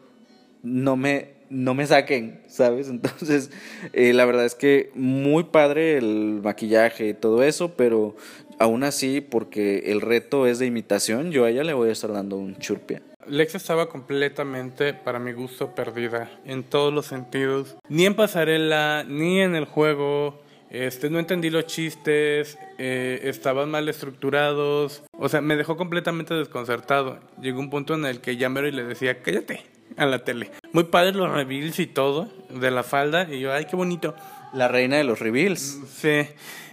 no 0.61 0.95
me, 0.95 1.33
no 1.53 1.73
me 1.75 1.85
saquen, 1.85 2.41
¿sabes? 2.47 2.89
Entonces, 2.89 3.51
eh, 3.93 4.11
la 4.13 4.25
verdad 4.25 4.45
es 4.45 4.55
que 4.55 4.91
muy 4.95 5.45
padre 5.45 5.97
el 5.97 6.41
maquillaje 6.43 7.09
y 7.09 7.13
todo 7.13 7.43
eso, 7.43 7.75
pero 7.75 8.15
aún 8.59 8.83
así, 8.83 9.21
porque 9.21 9.91
el 9.91 10.01
reto 10.01 10.47
es 10.47 10.59
de 10.59 10.65
imitación, 10.65 11.31
yo 11.31 11.45
a 11.45 11.49
ella 11.49 11.63
le 11.63 11.73
voy 11.73 11.89
a 11.89 11.91
estar 11.93 12.11
dando 12.11 12.37
un 12.37 12.57
churpia. 12.57 13.01
Lex 13.27 13.55
estaba 13.55 13.87
completamente, 13.87 14.93
para 14.93 15.19
mi 15.19 15.31
gusto, 15.31 15.73
perdida 15.73 16.29
en 16.45 16.63
todos 16.63 16.93
los 16.93 17.05
sentidos. 17.05 17.77
Ni 17.87 18.05
en 18.05 18.15
pasarela, 18.15 19.05
ni 19.07 19.39
en 19.39 19.55
el 19.55 19.65
juego. 19.65 20.41
Este, 20.69 21.09
no 21.09 21.19
entendí 21.19 21.51
los 21.51 21.67
chistes, 21.67 22.57
eh, 22.79 23.21
estaban 23.23 23.69
mal 23.69 23.87
estructurados. 23.87 25.03
O 25.17 25.29
sea, 25.29 25.39
me 25.39 25.55
dejó 25.55 25.77
completamente 25.77 26.33
desconcertado. 26.33 27.19
Llegó 27.39 27.59
un 27.59 27.69
punto 27.69 27.93
en 27.93 28.05
el 28.05 28.19
que 28.19 28.35
ya 28.35 28.49
y 28.49 28.71
le 28.71 28.83
decía, 28.83 29.21
cállate, 29.21 29.63
a 29.97 30.05
la 30.05 30.23
tele. 30.23 30.51
Muy 30.71 30.85
padres 30.85 31.15
los 31.15 31.31
reveals 31.31 31.79
y 31.79 31.87
todo 31.87 32.31
de 32.49 32.71
la 32.71 32.83
falda. 32.83 33.27
Y 33.31 33.39
yo, 33.39 33.53
ay, 33.53 33.65
qué 33.65 33.75
bonito. 33.75 34.15
La 34.53 34.67
reina 34.67 34.97
de 34.97 35.03
los 35.03 35.19
reveals. 35.19 35.79
Sí. 35.95 36.27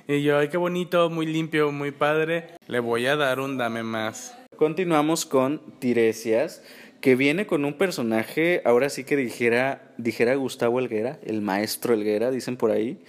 Y 0.08 0.22
yo, 0.22 0.38
ay, 0.38 0.48
qué 0.48 0.56
bonito, 0.56 1.08
muy 1.10 1.26
limpio, 1.26 1.70
muy 1.72 1.90
padre. 1.92 2.48
Le 2.66 2.80
voy 2.80 3.06
a 3.06 3.16
dar 3.16 3.40
un 3.40 3.56
dame 3.56 3.82
más. 3.82 4.36
Continuamos 4.56 5.24
con 5.24 5.60
Tiresias, 5.78 6.62
que 7.00 7.14
viene 7.14 7.46
con 7.46 7.64
un 7.64 7.74
personaje, 7.74 8.60
ahora 8.64 8.90
sí 8.90 9.04
que 9.04 9.16
dijera, 9.16 9.94
dijera 9.96 10.34
Gustavo 10.34 10.80
Elguera, 10.80 11.18
el 11.24 11.40
maestro 11.40 11.94
Elguera, 11.94 12.30
dicen 12.30 12.56
por 12.56 12.70
ahí. 12.70 13.02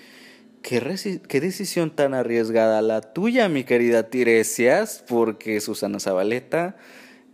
¿Qué, 0.62 0.80
qué 1.28 1.42
decisión 1.42 1.90
tan 1.90 2.14
arriesgada 2.14 2.82
la 2.82 3.02
tuya, 3.02 3.50
mi 3.50 3.64
querida 3.64 4.10
Tiresias, 4.10 5.04
porque 5.08 5.60
Susana 5.60 6.00
Zabaleta 6.00 6.78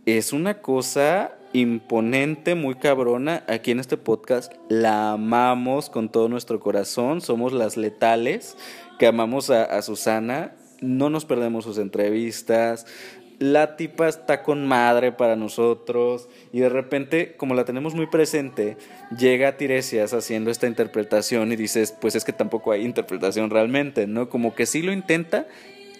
es 0.06 0.32
una 0.32 0.62
cosa 0.62 1.37
imponente, 1.52 2.54
muy 2.54 2.74
cabrona. 2.74 3.44
Aquí 3.48 3.70
en 3.70 3.80
este 3.80 3.96
podcast 3.96 4.52
la 4.68 5.12
amamos 5.12 5.90
con 5.90 6.08
todo 6.08 6.28
nuestro 6.28 6.60
corazón. 6.60 7.20
Somos 7.20 7.52
las 7.52 7.76
letales 7.76 8.56
que 8.98 9.06
amamos 9.06 9.50
a, 9.50 9.80
Susana. 9.82 10.54
No 10.80 11.10
nos 11.10 11.24
perdemos 11.24 11.64
sus 11.64 11.78
entrevistas. 11.78 12.86
La 13.38 13.76
tipa 13.76 14.08
está 14.08 14.42
con 14.42 14.66
madre 14.66 15.12
para 15.12 15.36
nosotros 15.36 16.28
y 16.52 16.58
de 16.58 16.68
repente, 16.68 17.36
como 17.36 17.54
la 17.54 17.64
tenemos 17.64 17.94
muy 17.94 18.08
presente, 18.08 18.76
llega 19.16 19.56
Tiresias 19.56 20.12
haciendo 20.12 20.50
esta 20.50 20.66
interpretación 20.66 21.52
y 21.52 21.56
dices, 21.56 21.94
pues 22.00 22.16
es 22.16 22.24
que 22.24 22.32
tampoco 22.32 22.72
hay 22.72 22.84
interpretación 22.84 23.50
realmente, 23.50 24.08
¿no? 24.08 24.28
Como 24.28 24.56
que 24.56 24.66
sí 24.66 24.82
lo 24.82 24.92
intenta, 24.92 25.46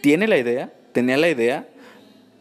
tiene 0.00 0.26
la 0.26 0.36
idea, 0.36 0.72
tenía 0.92 1.16
la 1.16 1.28
idea, 1.28 1.68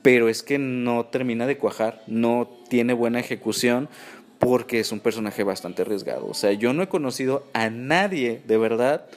pero 0.07 0.29
es 0.29 0.41
que 0.41 0.57
no 0.57 1.07
termina 1.07 1.45
de 1.47 1.57
cuajar, 1.57 2.01
no 2.07 2.47
tiene 2.69 2.93
buena 2.93 3.19
ejecución 3.19 3.89
porque 4.39 4.79
es 4.79 4.93
un 4.93 5.01
personaje 5.01 5.43
bastante 5.43 5.81
arriesgado. 5.81 6.27
O 6.27 6.33
sea, 6.33 6.53
yo 6.53 6.71
no 6.71 6.81
he 6.81 6.87
conocido 6.87 7.43
a 7.51 7.69
nadie 7.69 8.41
de 8.47 8.57
verdad 8.57 9.07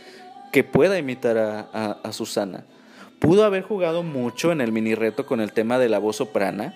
que 0.50 0.64
pueda 0.64 0.98
imitar 0.98 1.38
a, 1.38 2.12
Susana. 2.12 2.64
Pudo 3.20 3.44
haber 3.44 3.62
jugado 3.62 4.02
mucho 4.02 4.50
en 4.50 4.60
el 4.60 4.72
mini 4.72 4.96
reto 4.96 5.26
con 5.26 5.40
el 5.40 5.52
tema 5.52 5.78
de 5.78 5.88
la 5.88 6.00
voz 6.00 6.16
soprana, 6.16 6.74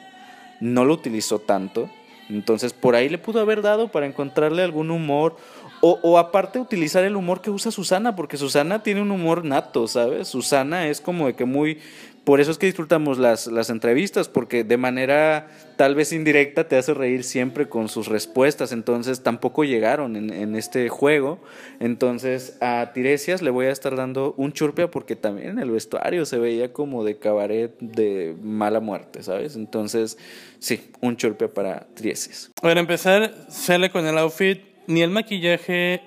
no 0.60 0.84
lo 0.84 0.94
utilizó 0.94 1.40
tanto, 1.40 1.90
entonces 2.30 2.72
por 2.72 2.94
ahí 2.94 3.08
le 3.08 3.18
pudo 3.18 3.40
haber 3.40 3.62
dado 3.62 3.88
para 3.88 4.06
encontrarle 4.06 4.62
algún 4.62 4.92
humor 4.92 5.36
O, 5.80 5.98
o, 6.02 6.18
aparte 6.18 6.60
utilizar 6.60 7.04
el 7.04 7.16
humor 7.16 7.42
que 7.42 7.50
usa 7.50 7.72
Susana, 7.72 8.14
porque 8.14 8.36
Susana 8.36 8.82
tiene 8.82 9.02
un 9.02 9.10
humor 9.10 9.44
nato, 9.44 9.88
¿sabes? 9.88 10.28
Susana 10.28 10.86
es 10.86 11.00
como 11.00 11.26
de 11.26 11.34
que 11.34 11.44
muy, 11.44 11.80
por 12.24 12.40
eso 12.40 12.50
es 12.50 12.56
que 12.56 12.66
disfrutamos 12.66 13.18
las, 13.18 13.46
las 13.48 13.68
entrevistas, 13.68 14.28
porque 14.28 14.64
de 14.64 14.78
manera 14.78 15.48
tal 15.76 15.94
vez 15.94 16.10
indirecta 16.10 16.66
te 16.66 16.76
hace 16.76 16.94
reír 16.94 17.22
siempre 17.22 17.68
con 17.68 17.90
sus 17.90 18.08
respuestas. 18.08 18.72
Entonces 18.72 19.22
tampoco 19.22 19.64
llegaron 19.64 20.16
en, 20.16 20.32
en 20.32 20.56
este 20.56 20.88
juego. 20.88 21.38
Entonces 21.80 22.56
a 22.62 22.92
Tiresias 22.94 23.42
le 23.42 23.50
voy 23.50 23.66
a 23.66 23.70
estar 23.70 23.94
dando 23.94 24.34
un 24.38 24.52
churpia 24.52 24.90
porque 24.90 25.16
también 25.16 25.50
en 25.50 25.58
el 25.58 25.70
vestuario 25.70 26.24
se 26.24 26.38
veía 26.38 26.72
como 26.72 27.04
de 27.04 27.18
cabaret 27.18 27.78
de 27.78 28.34
mala 28.42 28.80
muerte, 28.80 29.22
¿sabes? 29.22 29.54
Entonces, 29.54 30.16
sí, 30.60 30.90
un 31.02 31.18
churpia 31.18 31.52
para 31.52 31.80
Tiresias. 31.94 32.50
Para 32.62 32.80
empezar, 32.80 33.34
sale 33.50 33.90
con 33.90 34.06
el 34.06 34.16
outfit. 34.16 34.62
Ni 34.86 35.02
el 35.02 35.10
maquillaje 35.10 36.02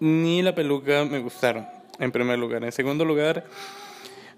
ni 0.00 0.42
la 0.42 0.54
peluca 0.54 1.04
me 1.04 1.18
gustaron, 1.20 1.66
en 1.98 2.10
primer 2.10 2.38
lugar. 2.38 2.64
En 2.64 2.72
segundo 2.72 3.04
lugar 3.04 3.44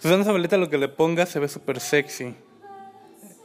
Susana 0.02 0.24
Zabaleta 0.24 0.56
lo 0.56 0.68
que 0.68 0.78
le 0.78 0.88
ponga 0.88 1.26
se 1.26 1.38
ve 1.38 1.46
súper 1.46 1.78
sexy. 1.78 2.34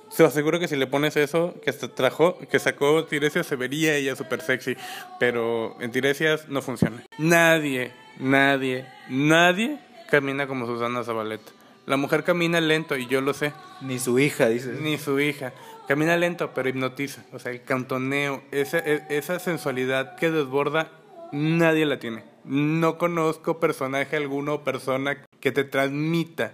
Se 0.09 0.25
aseguro 0.25 0.59
que 0.59 0.67
si 0.67 0.75
le 0.75 0.87
pones 0.87 1.15
eso 1.15 1.53
que 1.63 1.71
trajo, 1.71 2.39
que 2.49 2.57
sacó 2.57 3.05
Tiresias, 3.05 3.45
se 3.45 3.55
vería 3.55 3.93
ella 3.93 4.15
súper 4.15 4.41
sexy. 4.41 4.75
Pero 5.19 5.79
en 5.79 5.91
Tiresias 5.91 6.49
no 6.49 6.63
funciona. 6.63 7.03
Nadie, 7.19 7.91
nadie, 8.17 8.87
nadie 9.07 9.77
camina 10.09 10.47
como 10.47 10.65
Susana 10.65 11.03
Zabaleta. 11.03 11.51
La 11.85 11.95
mujer 11.95 12.23
camina 12.23 12.59
lento 12.59 12.97
y 12.97 13.05
yo 13.05 13.21
lo 13.21 13.35
sé. 13.35 13.53
Ni 13.81 13.99
su 13.99 14.17
hija, 14.17 14.49
dice. 14.49 14.71
Ni 14.81 14.97
su 14.97 15.19
hija. 15.19 15.53
Camina 15.87 16.17
lento, 16.17 16.55
pero 16.55 16.69
hipnotiza. 16.69 17.23
O 17.33 17.37
sea, 17.37 17.51
el 17.51 17.61
cantoneo, 17.61 18.41
esa, 18.49 18.79
e, 18.79 19.05
esa 19.09 19.37
sensualidad 19.37 20.15
que 20.15 20.31
desborda, 20.31 20.89
nadie 21.31 21.85
la 21.85 21.99
tiene. 21.99 22.23
No 22.45 22.97
conozco 22.97 23.59
personaje 23.59 24.17
alguno 24.17 24.55
o 24.55 24.63
persona 24.63 25.26
que 25.39 25.51
te 25.51 25.63
transmita 25.63 26.53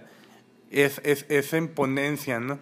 es, 0.70 1.00
es, 1.04 1.26
esa 1.28 1.56
imponencia, 1.56 2.40
¿no? 2.40 2.58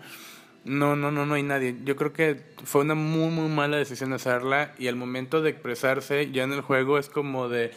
No, 0.64 0.94
no, 0.94 1.11
no, 1.11 1.26
no 1.26 1.35
hay 1.35 1.42
nadie. 1.42 1.76
Yo 1.85 1.96
creo 1.96 2.12
que 2.12 2.40
fue 2.62 2.82
una 2.82 2.94
muy, 2.94 3.30
muy 3.30 3.48
mala 3.48 3.78
decisión 3.78 4.12
hacerla 4.12 4.74
y 4.78 4.87
al 4.87 4.96
momento 4.96 5.42
de 5.42 5.50
expresarse 5.50 6.30
ya 6.30 6.44
en 6.44 6.52
el 6.52 6.61
juego 6.61 6.98
es 6.98 7.08
como 7.08 7.48
de, 7.48 7.72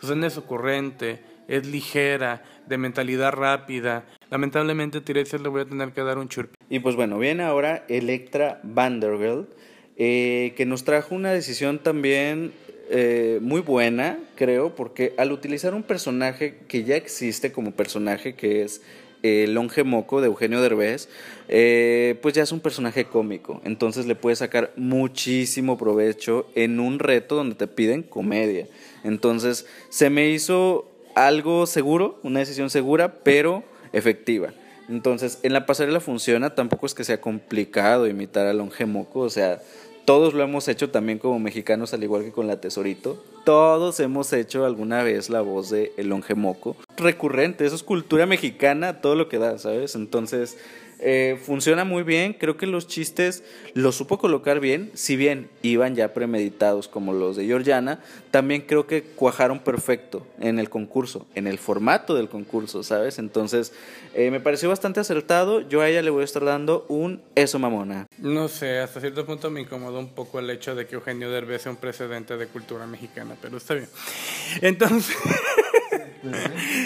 Susana 0.00 0.26
es 0.26 0.36
ocurrente, 0.36 1.20
es 1.48 1.66
ligera, 1.66 2.44
de 2.66 2.76
mentalidad 2.76 3.32
rápida. 3.32 4.04
Lamentablemente 4.30 5.00
Tiresias 5.00 5.40
le 5.40 5.48
voy 5.48 5.62
a 5.62 5.64
tener 5.66 5.92
que 5.92 6.02
dar 6.02 6.18
un 6.18 6.28
churpi. 6.28 6.54
Y 6.68 6.80
pues 6.80 6.96
bueno, 6.96 7.18
viene 7.18 7.44
ahora 7.44 7.84
Electra 7.88 8.60
Vanderbilt, 8.62 9.48
eh, 9.96 10.52
que 10.56 10.66
nos 10.66 10.84
trajo 10.84 11.14
una 11.14 11.30
decisión 11.30 11.78
también 11.78 12.52
eh, 12.90 13.38
muy 13.42 13.60
buena, 13.60 14.18
creo, 14.34 14.74
porque 14.74 15.14
al 15.18 15.32
utilizar 15.32 15.74
un 15.74 15.82
personaje 15.82 16.58
que 16.68 16.84
ya 16.84 16.96
existe 16.96 17.52
como 17.52 17.72
personaje, 17.72 18.34
que 18.34 18.62
es 18.62 18.82
el 19.22 19.54
Longe 19.54 19.82
Moco 19.84 20.20
de 20.20 20.26
Eugenio 20.26 20.60
Derbez, 20.60 21.08
eh, 21.48 22.18
pues 22.22 22.34
ya 22.34 22.42
es 22.42 22.52
un 22.52 22.60
personaje 22.60 23.04
cómico. 23.04 23.60
Entonces 23.64 24.06
le 24.06 24.14
puedes 24.14 24.38
sacar 24.38 24.72
muchísimo 24.76 25.78
provecho 25.78 26.48
en 26.54 26.80
un 26.80 26.98
reto 26.98 27.34
donde 27.34 27.56
te 27.56 27.66
piden 27.66 28.02
comedia. 28.02 28.66
Entonces 29.04 29.66
se 29.88 30.10
me 30.10 30.28
hizo 30.28 30.88
algo 31.14 31.66
seguro, 31.66 32.20
una 32.22 32.40
decisión 32.40 32.70
segura, 32.70 33.14
pero 33.24 33.64
efectiva. 33.92 34.52
Entonces, 34.88 35.40
en 35.42 35.52
la 35.52 35.66
pasarela 35.66 35.98
funciona, 35.98 36.54
tampoco 36.54 36.86
es 36.86 36.94
que 36.94 37.02
sea 37.02 37.20
complicado 37.20 38.06
imitar 38.06 38.46
al 38.46 38.58
Longe 38.58 38.86
Moco, 38.86 39.20
o 39.20 39.30
sea, 39.30 39.60
todos 40.06 40.32
lo 40.32 40.42
hemos 40.42 40.68
hecho 40.68 40.88
también 40.90 41.18
como 41.18 41.38
mexicanos, 41.38 41.92
al 41.92 42.02
igual 42.02 42.24
que 42.24 42.32
con 42.32 42.46
la 42.46 42.60
Tesorito. 42.60 43.22
Todos 43.46 44.00
hemos 44.00 44.32
hecho 44.32 44.66
alguna 44.66 45.04
vez 45.04 45.30
la 45.30 45.40
voz 45.40 45.70
de 45.70 45.92
El 45.96 46.12
Moco. 46.34 46.76
Recurrente, 46.96 47.64
eso 47.64 47.76
es 47.76 47.84
cultura 47.84 48.26
mexicana, 48.26 49.00
todo 49.00 49.14
lo 49.14 49.28
que 49.28 49.38
da, 49.38 49.56
¿sabes? 49.56 49.94
Entonces, 49.94 50.58
eh, 50.98 51.38
funciona 51.42 51.84
muy 51.84 52.02
bien, 52.02 52.32
creo 52.32 52.56
que 52.56 52.66
los 52.66 52.86
chistes 52.86 53.44
los 53.74 53.96
supo 53.96 54.18
colocar 54.18 54.60
bien, 54.60 54.90
si 54.94 55.16
bien 55.16 55.50
iban 55.62 55.94
ya 55.94 56.14
premeditados 56.14 56.88
como 56.88 57.12
los 57.12 57.36
de 57.36 57.44
Georgiana, 57.44 58.00
también 58.30 58.62
creo 58.62 58.86
que 58.86 59.02
cuajaron 59.02 59.58
perfecto 59.58 60.26
en 60.40 60.58
el 60.58 60.70
concurso, 60.70 61.26
en 61.34 61.46
el 61.46 61.58
formato 61.58 62.14
del 62.14 62.28
concurso, 62.28 62.82
¿sabes? 62.82 63.18
Entonces, 63.18 63.72
eh, 64.14 64.30
me 64.30 64.40
pareció 64.40 64.70
bastante 64.70 65.00
acertado, 65.00 65.60
yo 65.60 65.82
a 65.82 65.88
ella 65.88 66.00
le 66.00 66.10
voy 66.10 66.22
a 66.22 66.24
estar 66.24 66.44
dando 66.44 66.86
un 66.88 67.20
eso 67.34 67.58
mamona. 67.58 68.06
No 68.18 68.48
sé, 68.48 68.78
hasta 68.78 69.00
cierto 69.00 69.26
punto 69.26 69.50
me 69.50 69.60
incomodó 69.60 69.98
un 69.98 70.14
poco 70.14 70.38
el 70.38 70.48
hecho 70.48 70.74
de 70.74 70.86
que 70.86 70.94
Eugenio 70.94 71.30
Derbez 71.30 71.62
sea 71.62 71.72
un 71.72 71.78
precedente 71.78 72.38
de 72.38 72.46
cultura 72.46 72.86
mexicana, 72.86 73.35
pero 73.40 73.56
está 73.56 73.74
bien. 73.74 73.88
Entonces... 74.62 75.16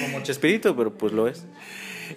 como 0.02 0.22
Chespirito, 0.22 0.76
pero 0.76 0.92
pues 0.92 1.12
lo 1.12 1.28
es. 1.28 1.44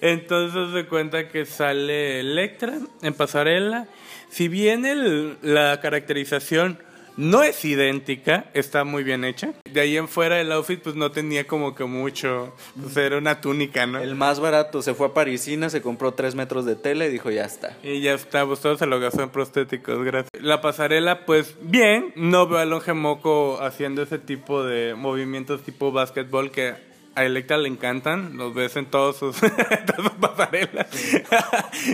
Entonces 0.02 0.74
se 0.74 0.88
cuenta 0.88 1.30
que 1.30 1.46
sale 1.46 2.20
Electra 2.20 2.78
en 3.02 3.14
pasarela. 3.14 3.88
Si 4.30 4.48
bien 4.48 4.86
el, 4.86 5.38
la 5.42 5.80
caracterización 5.80 6.80
no 7.18 7.44
es 7.44 7.64
idéntica, 7.66 8.46
está 8.54 8.84
muy 8.84 9.04
bien 9.04 9.24
hecha. 9.24 9.54
De 9.72 9.82
ahí 9.82 9.98
en 9.98 10.08
fuera 10.08 10.40
el 10.40 10.52
outfit 10.52 10.82
pues 10.82 10.96
no 10.96 11.12
tenía 11.12 11.46
como 11.46 11.76
que 11.76 11.86
mucho, 11.86 12.54
pues 12.80 12.96
era 12.98 13.18
una 13.18 13.42
túnica, 13.42 13.86
¿no? 13.86 14.00
El 14.00 14.16
más 14.16 14.40
barato, 14.40 14.82
se 14.82 14.94
fue 14.94 15.08
a 15.08 15.14
Parisina, 15.14 15.70
se 15.70 15.82
compró 15.82 16.14
tres 16.14 16.36
metros 16.36 16.66
de 16.66 16.76
tela 16.76 17.06
y 17.06 17.12
dijo 17.12 17.32
ya 17.32 17.46
está. 17.46 17.78
Y 17.84 18.02
ya 18.02 18.14
está, 18.14 18.46
pues 18.46 18.60
todo 18.60 18.78
se 18.78 18.86
lo 18.86 19.00
gastó 19.00 19.24
en 19.24 19.30
prostéticos, 19.30 20.04
gracias. 20.04 20.30
La 20.40 20.62
pasarela 20.62 21.26
pues 21.26 21.56
bien, 21.62 22.14
no 22.16 22.48
veo 22.48 22.60
a 22.60 22.66
Longe 22.66 22.94
Moco 22.94 23.62
haciendo 23.62 24.02
ese 24.02 24.20
tipo 24.20 24.64
de 24.64 24.96
movimientos 24.96 25.62
tipo 25.64 25.92
básquetbol 25.92 26.52
que 26.52 26.93
a 27.16 27.24
Electra 27.24 27.58
le 27.58 27.70
encantan, 27.70 28.38
los 28.38 28.54
ves 28.54 28.76
en 28.76 28.86
todos 28.86 29.18
sus, 29.18 29.38
pasarelas. 30.20 30.88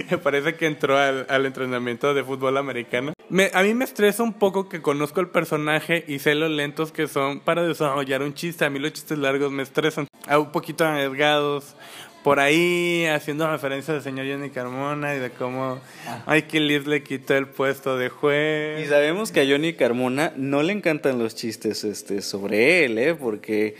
me 0.09 0.17
parece 0.23 0.55
que 0.55 0.67
entró 0.67 0.97
al, 0.97 1.45
entrenamiento 1.45 2.13
de 2.13 2.23
fútbol 2.23 2.57
americano. 2.57 3.13
a 3.53 3.63
mí 3.63 3.73
me 3.73 3.85
estresa 3.85 4.23
un 4.23 4.33
poco 4.33 4.69
que 4.69 4.81
conozco 4.81 5.19
el 5.19 5.27
personaje 5.27 6.05
y 6.07 6.19
sé 6.19 6.35
lo 6.35 6.47
lentos 6.47 6.91
que 6.91 7.07
son 7.07 7.39
para 7.39 7.63
desarrollar 7.63 8.21
un 8.21 8.33
chiste. 8.33 8.65
A 8.65 8.69
mí 8.69 8.79
los 8.79 8.93
chistes 8.93 9.17
largos 9.17 9.51
me 9.51 9.63
estresan. 9.63 10.07
un 10.29 10.51
poquito 10.51 10.85
arriesgados, 10.85 11.75
por 12.23 12.39
ahí 12.39 13.05
haciendo 13.05 13.49
referencia 13.49 13.93
al 13.93 14.01
señor 14.01 14.27
Johnny 14.29 14.49
Carmona 14.49 15.15
y 15.15 15.19
de 15.19 15.29
cómo 15.29 15.79
Michael 16.27 16.67
Leeds 16.67 16.87
le 16.87 17.03
quitó 17.03 17.35
el 17.35 17.47
puesto 17.47 17.97
de 17.97 18.09
juez. 18.09 18.85
Y 18.85 18.89
sabemos 18.89 19.31
que 19.31 19.41
a 19.41 19.45
Johnny 19.45 19.73
Carmona 19.73 20.33
no 20.35 20.61
le 20.61 20.73
encantan 20.73 21.17
los 21.17 21.35
chistes 21.35 21.83
este, 21.83 22.21
sobre 22.21 22.83
él, 22.83 22.97
¿eh? 22.97 23.15
porque 23.15 23.75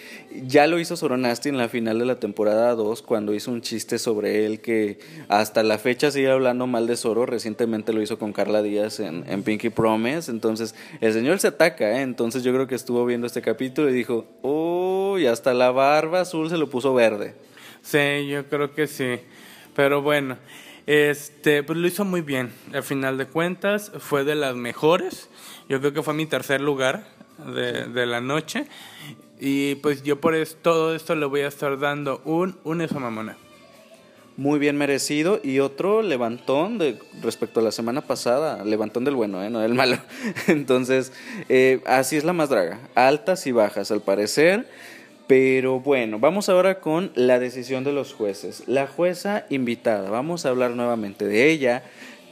ya 0.45 0.67
lo 0.67 0.80
hizo 0.80 0.95
Soronasti 0.95 1.49
en 1.49 1.58
la 1.58 1.67
final 1.67 1.99
de 1.99 2.06
la 2.06 2.19
temporada 2.19 2.75
2 2.75 3.02
cuando 3.02 3.34
hizo 3.34 3.52
un 3.52 3.62
chiste 3.62 3.99
sobre 3.99 4.45
él 4.45 4.62
que 4.62 4.99
hasta 5.28 5.62
la 5.63 5.78
fecha 5.78 6.10
sigue 6.10 6.32
hablando 6.32 6.65
mal 6.65 6.88
de 6.88 6.95
Soro. 6.95 7.25
Recientemente 7.25 7.91
lo 7.91 8.02
hizo 8.02 8.17
con 8.17 8.32
Carla 8.32 8.62
Díaz 8.62 9.02
en, 9.02 9.25
en 9.28 9.43
Pinky 9.43 9.69
Promise. 9.69 10.32
Entonces 10.32 10.75
el 11.02 11.12
señor 11.12 11.39
se 11.39 11.47
ataca, 11.47 11.97
¿eh? 11.97 12.02
entonces 12.02 12.43
yo 12.43 12.54
creo 12.54 12.67
que 12.67 12.75
estuvo 12.75 13.06
viendo 13.06 13.28
este 13.28 13.41
capítulo 13.41 13.89
y 13.89 13.93
dijo, 13.93 14.25
uy, 14.41 15.28
hasta 15.28 15.54
la 15.54 15.71
barba 15.71 16.21
azul 16.21 16.49
se 16.49 16.58
lo 16.58 16.69
puso 16.69 16.93
verde. 16.93 17.34
Sí, 17.82 18.28
yo 18.28 18.48
creo 18.48 18.74
que 18.74 18.88
sí. 18.88 19.20
Pero 19.76 20.02
bueno, 20.02 20.38
este, 20.86 21.63
pues 21.63 21.78
lo 21.78 21.88
hizo 21.88 22.06
muy 22.06 22.22
bien. 22.22 22.52
Al 22.74 22.84
final 22.84 23.18
de 23.18 23.28
cuentas, 23.28 23.92
fue 24.00 24.24
de 24.24 24.36
las 24.36 24.56
mejores. 24.56 25.30
Yo 25.68 25.80
creo 25.80 25.94
que 25.94 26.04
fue 26.04 26.13
mi 26.13 26.26
tercer 26.26 26.62
lugar 26.62 27.06
de, 27.54 27.86
de 27.86 28.06
la 28.06 28.22
noche. 28.22 28.65
Y 29.39 29.76
pues 29.76 30.04
yo 30.04 30.20
por 30.20 30.36
todo 30.62 30.94
esto 30.96 31.15
le 31.15 31.26
voy 31.26 31.42
a 31.42 31.48
estar 31.48 31.80
dando 31.80 32.22
un, 32.26 32.58
un 32.63 32.82
eso 32.82 33.00
mamona. 33.00 33.38
Muy 34.36 34.60
bien 34.60 34.78
merecido. 34.78 35.39
Y 35.44 35.60
otro 35.60 36.02
levantón 36.02 36.78
de, 36.78 37.00
respecto 37.22 37.60
a 37.60 37.63
la 37.63 37.72
semana 37.72 38.02
pasada. 38.02 38.63
Levantón 38.65 39.06
del 39.06 39.15
bueno, 39.15 39.44
¿eh? 39.44 39.50
no 39.50 39.60
del 39.60 39.74
malo. 39.74 39.98
Entonces, 40.48 41.13
eh, 41.48 41.82
así 41.86 42.18
es 42.18 42.24
la 42.24 42.34
más 42.34 42.50
draga. 42.50 42.80
Altas 42.96 43.48
y 43.48 43.52
bajas, 43.52 43.92
al 43.92 44.02
parecer. 44.02 44.68
Pero 45.30 45.80
bueno, 45.80 46.18
vamos 46.18 46.50
ahora 46.50 46.80
con 46.80 47.12
la 47.13 47.38
decisión 47.38 47.84
de 47.84 47.94
los 47.94 48.13
jueces. 48.13 48.63
La 48.65 48.88
jueza 48.88 49.46
invitada, 49.52 50.10
vamos 50.10 50.44
a 50.44 50.50
hablar 50.50 50.72
nuevamente 50.72 51.28
de 51.28 51.52
ella. 51.52 51.84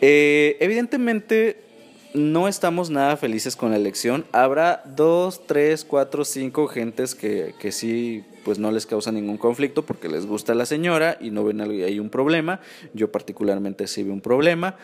Eh, 0.01 0.57
evidentemente 0.61 1.57
no 2.15 2.47
estamos 2.47 2.89
nada 2.89 3.15
felices 3.15 3.55
con 3.55 3.69
la 3.69 3.77
elección. 3.77 4.25
Habrá 4.31 4.81
dos, 4.83 5.45
tres, 5.45 5.85
cuatro, 5.85 6.25
cinco 6.25 6.65
gentes 6.67 7.13
que, 7.13 7.53
que 7.59 7.71
sí 7.71 8.25
pues 8.43 8.57
no 8.57 8.71
les 8.71 8.87
causa 8.87 9.11
ningún 9.11 9.37
conflicto 9.37 9.85
porque 9.85 10.09
les 10.09 10.25
gusta 10.25 10.55
la 10.55 10.65
señora 10.65 11.19
y 11.21 11.29
no 11.29 11.43
ven 11.43 11.61
ahí 11.61 11.99
un 11.99 12.09
problema. 12.09 12.61
Yo 12.95 13.11
particularmente 13.11 13.85
sí 13.85 14.01
veo 14.01 14.13
un 14.13 14.21
problema. 14.21 14.75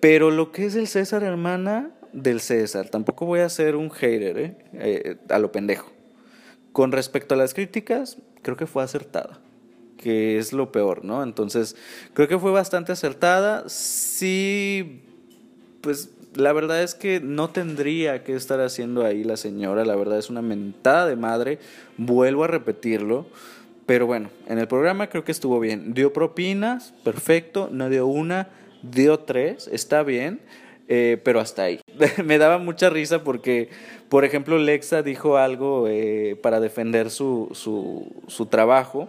Pero 0.00 0.30
lo 0.30 0.52
que 0.52 0.64
es 0.64 0.74
el 0.74 0.88
César, 0.88 1.22
hermana, 1.22 1.90
del 2.14 2.40
César, 2.40 2.88
tampoco 2.88 3.26
voy 3.26 3.40
a 3.40 3.50
ser 3.50 3.76
un 3.76 3.90
hater, 3.90 4.38
¿eh? 4.38 4.56
Eh, 4.72 5.16
a 5.28 5.38
lo 5.38 5.52
pendejo. 5.52 5.91
Con 6.72 6.92
respecto 6.92 7.34
a 7.34 7.38
las 7.38 7.54
críticas, 7.54 8.18
creo 8.42 8.56
que 8.56 8.66
fue 8.66 8.82
acertada, 8.82 9.40
que 9.98 10.38
es 10.38 10.52
lo 10.52 10.72
peor, 10.72 11.04
¿no? 11.04 11.22
Entonces, 11.22 11.76
creo 12.14 12.28
que 12.28 12.38
fue 12.38 12.50
bastante 12.50 12.92
acertada. 12.92 13.68
Sí, 13.68 15.02
pues 15.82 16.10
la 16.34 16.52
verdad 16.52 16.82
es 16.82 16.94
que 16.94 17.20
no 17.20 17.50
tendría 17.50 18.24
que 18.24 18.34
estar 18.34 18.60
haciendo 18.60 19.04
ahí 19.04 19.22
la 19.22 19.36
señora, 19.36 19.84
la 19.84 19.96
verdad 19.96 20.18
es 20.18 20.30
una 20.30 20.42
mentada 20.42 21.06
de 21.06 21.16
madre, 21.16 21.58
vuelvo 21.98 22.44
a 22.44 22.48
repetirlo. 22.48 23.26
Pero 23.84 24.06
bueno, 24.06 24.30
en 24.46 24.58
el 24.58 24.68
programa 24.68 25.08
creo 25.08 25.24
que 25.24 25.32
estuvo 25.32 25.60
bien. 25.60 25.92
Dio 25.92 26.12
propinas, 26.12 26.94
perfecto, 27.04 27.68
no 27.70 27.88
dio 27.88 28.06
una, 28.06 28.48
dio 28.82 29.18
tres, 29.18 29.68
está 29.70 30.02
bien. 30.02 30.40
Eh, 30.88 31.20
pero 31.22 31.40
hasta 31.40 31.62
ahí. 31.62 31.81
Me 32.24 32.38
daba 32.38 32.58
mucha 32.58 32.90
risa 32.90 33.22
porque, 33.24 33.68
por 34.08 34.24
ejemplo, 34.24 34.58
Lexa 34.58 35.02
dijo 35.02 35.36
algo 35.36 35.86
eh, 35.88 36.36
para 36.42 36.60
defender 36.60 37.10
su, 37.10 37.48
su, 37.52 38.10
su 38.28 38.46
trabajo, 38.46 39.08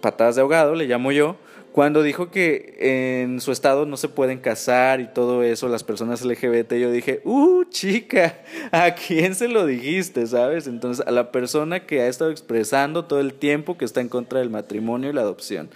patadas 0.00 0.36
de 0.36 0.42
ahogado, 0.42 0.74
le 0.74 0.86
llamo 0.86 1.12
yo, 1.12 1.36
cuando 1.74 2.04
dijo 2.04 2.30
que 2.30 2.76
en 3.22 3.40
su 3.40 3.50
estado 3.50 3.84
no 3.84 3.96
se 3.96 4.08
pueden 4.08 4.38
casar 4.38 5.00
y 5.00 5.08
todo 5.08 5.42
eso, 5.42 5.68
las 5.68 5.82
personas 5.82 6.24
LGBT, 6.24 6.74
yo 6.74 6.92
dije, 6.92 7.20
uh, 7.24 7.64
chica, 7.64 8.38
¿a 8.70 8.94
quién 8.94 9.34
se 9.34 9.48
lo 9.48 9.66
dijiste, 9.66 10.24
sabes? 10.28 10.68
Entonces, 10.68 11.04
a 11.04 11.10
la 11.10 11.32
persona 11.32 11.84
que 11.84 12.00
ha 12.00 12.06
estado 12.06 12.30
expresando 12.30 13.06
todo 13.06 13.18
el 13.18 13.34
tiempo 13.34 13.76
que 13.76 13.84
está 13.84 14.00
en 14.00 14.08
contra 14.08 14.38
del 14.38 14.50
matrimonio 14.50 15.10
y 15.10 15.14
la 15.14 15.22
adopción 15.22 15.68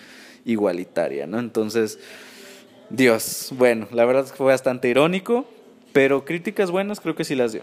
igualitaria, 0.44 1.26
¿no? 1.26 1.40
Entonces, 1.40 1.98
Dios, 2.90 3.52
bueno, 3.58 3.88
la 3.90 4.04
verdad 4.04 4.24
es 4.24 4.30
que 4.30 4.36
fue 4.36 4.46
bastante 4.46 4.88
irónico, 4.88 5.46
pero 5.98 6.24
críticas 6.24 6.70
buenas 6.70 7.00
creo 7.00 7.16
que 7.16 7.24
sí 7.24 7.34
las 7.34 7.50
dio. 7.50 7.62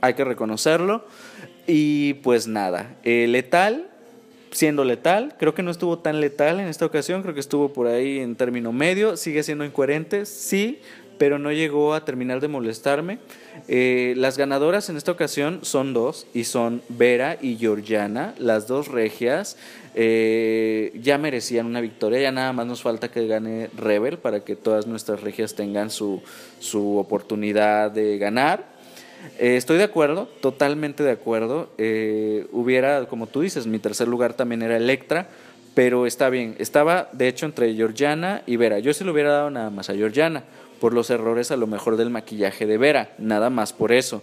Hay 0.00 0.14
que 0.14 0.24
reconocerlo. 0.24 1.04
Y 1.66 2.14
pues 2.14 2.48
nada, 2.48 2.96
eh, 3.02 3.26
letal, 3.28 3.90
siendo 4.50 4.82
letal, 4.82 5.34
creo 5.38 5.52
que 5.52 5.62
no 5.62 5.70
estuvo 5.70 5.98
tan 5.98 6.22
letal 6.22 6.58
en 6.58 6.68
esta 6.68 6.86
ocasión, 6.86 7.20
creo 7.20 7.34
que 7.34 7.40
estuvo 7.40 7.74
por 7.74 7.86
ahí 7.86 8.20
en 8.20 8.34
término 8.34 8.72
medio, 8.72 9.18
sigue 9.18 9.42
siendo 9.42 9.66
incoherente, 9.66 10.24
sí, 10.24 10.80
pero 11.18 11.38
no 11.38 11.52
llegó 11.52 11.94
a 11.94 12.04
terminar 12.04 12.40
de 12.40 12.48
molestarme. 12.48 13.18
Eh, 13.68 14.14
las 14.16 14.36
ganadoras 14.36 14.88
en 14.88 14.96
esta 14.96 15.12
ocasión 15.12 15.60
son 15.62 15.94
dos 15.94 16.26
y 16.34 16.44
son 16.44 16.82
Vera 16.88 17.38
y 17.40 17.56
Georgiana, 17.56 18.34
las 18.38 18.66
dos 18.66 18.88
regias. 18.88 19.56
Eh, 19.94 20.92
ya 21.00 21.18
merecían 21.18 21.66
una 21.66 21.80
victoria, 21.80 22.20
ya 22.20 22.32
nada 22.32 22.52
más 22.52 22.66
nos 22.66 22.82
falta 22.82 23.10
que 23.10 23.26
gane 23.26 23.70
Rebel 23.76 24.18
para 24.18 24.40
que 24.40 24.56
todas 24.56 24.86
nuestras 24.86 25.20
regias 25.22 25.54
tengan 25.54 25.90
su, 25.90 26.22
su 26.58 26.98
oportunidad 26.98 27.90
de 27.90 28.18
ganar. 28.18 28.74
Eh, 29.38 29.56
estoy 29.56 29.78
de 29.78 29.84
acuerdo, 29.84 30.28
totalmente 30.40 31.02
de 31.02 31.12
acuerdo. 31.12 31.70
hubiera, 32.52 33.06
como 33.06 33.26
tú 33.26 33.40
dices, 33.40 33.66
mi 33.66 33.78
tercer 33.78 34.08
lugar 34.08 34.34
también 34.34 34.62
era 34.62 34.76
Electra, 34.76 35.28
pero 35.74 36.06
está 36.06 36.28
bien. 36.28 36.56
Estaba, 36.58 37.08
de 37.12 37.28
hecho, 37.28 37.46
entre 37.46 37.72
Georgiana 37.74 38.42
y 38.46 38.56
Vera. 38.56 38.78
Yo 38.80 38.92
se 38.94 39.04
lo 39.04 39.12
hubiera 39.12 39.32
dado 39.32 39.50
nada 39.50 39.70
más 39.70 39.90
a 39.90 39.94
Georgiana 39.94 40.44
por 40.80 40.94
los 40.94 41.10
errores 41.10 41.50
a 41.50 41.56
lo 41.56 41.66
mejor 41.66 41.96
del 41.96 42.10
maquillaje 42.10 42.66
de 42.66 42.78
Vera, 42.78 43.14
nada 43.18 43.50
más 43.50 43.72
por 43.72 43.92
eso. 43.92 44.22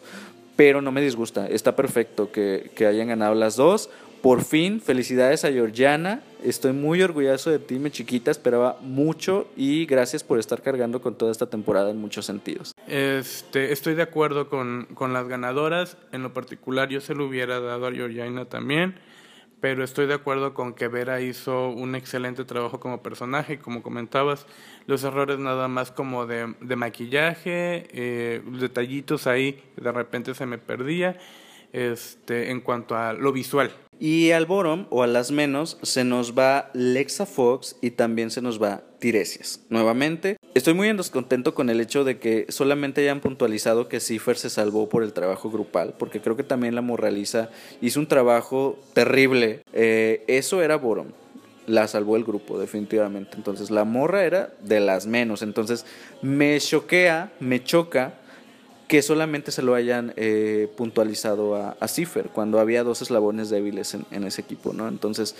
Pero 0.55 0.81
no 0.81 0.91
me 0.91 1.01
disgusta, 1.01 1.47
está 1.47 1.75
perfecto 1.75 2.31
que, 2.31 2.71
hayan 2.79 3.07
ganado 3.07 3.35
las 3.35 3.55
dos. 3.55 3.89
Por 4.21 4.43
fin, 4.43 4.79
felicidades 4.79 5.45
a 5.45 5.51
Georgiana. 5.51 6.21
Estoy 6.43 6.73
muy 6.73 7.01
orgulloso 7.01 7.49
de 7.49 7.57
ti, 7.57 7.79
mi 7.79 7.89
chiquita. 7.89 8.29
Esperaba 8.29 8.77
mucho 8.81 9.47
y 9.57 9.87
gracias 9.87 10.23
por 10.23 10.37
estar 10.37 10.61
cargando 10.61 11.01
con 11.01 11.15
toda 11.15 11.31
esta 11.31 11.47
temporada 11.47 11.89
en 11.89 11.97
muchos 11.97 12.27
sentidos. 12.27 12.73
Este, 12.87 13.71
estoy 13.71 13.95
de 13.95 14.03
acuerdo 14.03 14.47
con, 14.47 14.87
con 14.93 15.13
las 15.13 15.27
ganadoras. 15.27 15.97
En 16.11 16.21
lo 16.21 16.33
particular, 16.33 16.89
yo 16.89 17.01
se 17.01 17.15
lo 17.15 17.25
hubiera 17.25 17.59
dado 17.59 17.87
a 17.87 17.91
Georgiana 17.91 18.45
también 18.45 18.93
pero 19.61 19.83
estoy 19.83 20.07
de 20.07 20.15
acuerdo 20.15 20.55
con 20.55 20.73
que 20.73 20.87
Vera 20.87 21.21
hizo 21.21 21.69
un 21.69 21.93
excelente 21.95 22.43
trabajo 22.43 22.79
como 22.79 23.03
personaje, 23.03 23.59
como 23.59 23.83
comentabas, 23.83 24.47
los 24.87 25.03
errores 25.03 25.37
nada 25.37 25.67
más 25.67 25.91
como 25.91 26.25
de, 26.25 26.47
maquillaje, 26.75 27.87
eh, 27.93 28.41
detallitos 28.59 29.27
ahí, 29.27 29.63
de 29.77 29.91
repente 29.91 30.33
se 30.33 30.47
me 30.47 30.57
perdía, 30.57 31.19
este, 31.73 32.51
en 32.51 32.61
cuanto 32.61 32.95
a 32.95 33.13
lo 33.13 33.31
visual. 33.31 33.71
Y 33.99 34.31
al 34.31 34.47
Borom, 34.47 34.87
o 34.89 35.03
a 35.03 35.07
las 35.07 35.29
menos, 35.29 35.77
se 35.83 36.03
nos 36.03 36.35
va 36.35 36.71
Lexa 36.73 37.27
Fox 37.27 37.75
y 37.81 37.91
también 37.91 38.31
se 38.31 38.41
nos 38.41 38.59
va 38.59 38.81
Tiresias. 38.97 39.61
Nuevamente, 39.69 40.37
estoy 40.55 40.73
muy 40.73 40.87
en 40.87 40.97
descontento 40.97 41.53
con 41.53 41.69
el 41.69 41.79
hecho 41.79 42.03
de 42.03 42.17
que 42.17 42.47
solamente 42.49 43.01
hayan 43.01 43.19
puntualizado 43.19 43.87
que 43.87 43.99
Cipher 43.99 44.37
se 44.37 44.49
salvó 44.49 44.89
por 44.89 45.03
el 45.03 45.13
trabajo 45.13 45.51
grupal, 45.51 45.93
porque 45.99 46.19
creo 46.19 46.35
que 46.35 46.43
también 46.43 46.73
la 46.73 46.81
Moraliza 46.81 47.51
hizo 47.79 47.99
un 47.99 48.07
trabajo 48.07 48.79
terrible. 48.93 49.61
Eh, 49.71 50.23
eso 50.27 50.63
era 50.63 50.77
Borom 50.77 51.09
la 51.67 51.87
salvó 51.87 52.15
el 52.17 52.23
grupo, 52.23 52.59
definitivamente. 52.59 53.37
Entonces, 53.37 53.71
la 53.71 53.85
morra 53.85 54.25
era 54.25 54.51
de 54.61 54.79
las 54.79 55.05
menos. 55.05 55.41
Entonces, 55.41 55.85
me 56.21 56.59
choquea, 56.59 57.31
me 57.39 57.63
choca 57.63 58.15
que 58.91 59.01
solamente 59.01 59.53
se 59.53 59.61
lo 59.61 59.73
hayan 59.73 60.11
eh, 60.17 60.67
puntualizado 60.75 61.55
a, 61.55 61.77
a 61.79 61.87
Cipher 61.87 62.27
cuando 62.27 62.59
había 62.59 62.83
dos 62.83 63.01
eslabones 63.01 63.49
débiles 63.49 63.93
en, 63.93 64.23
ese 64.25 64.41
equipo, 64.41 64.73
¿no? 64.73 64.89
Entonces, 64.89 65.33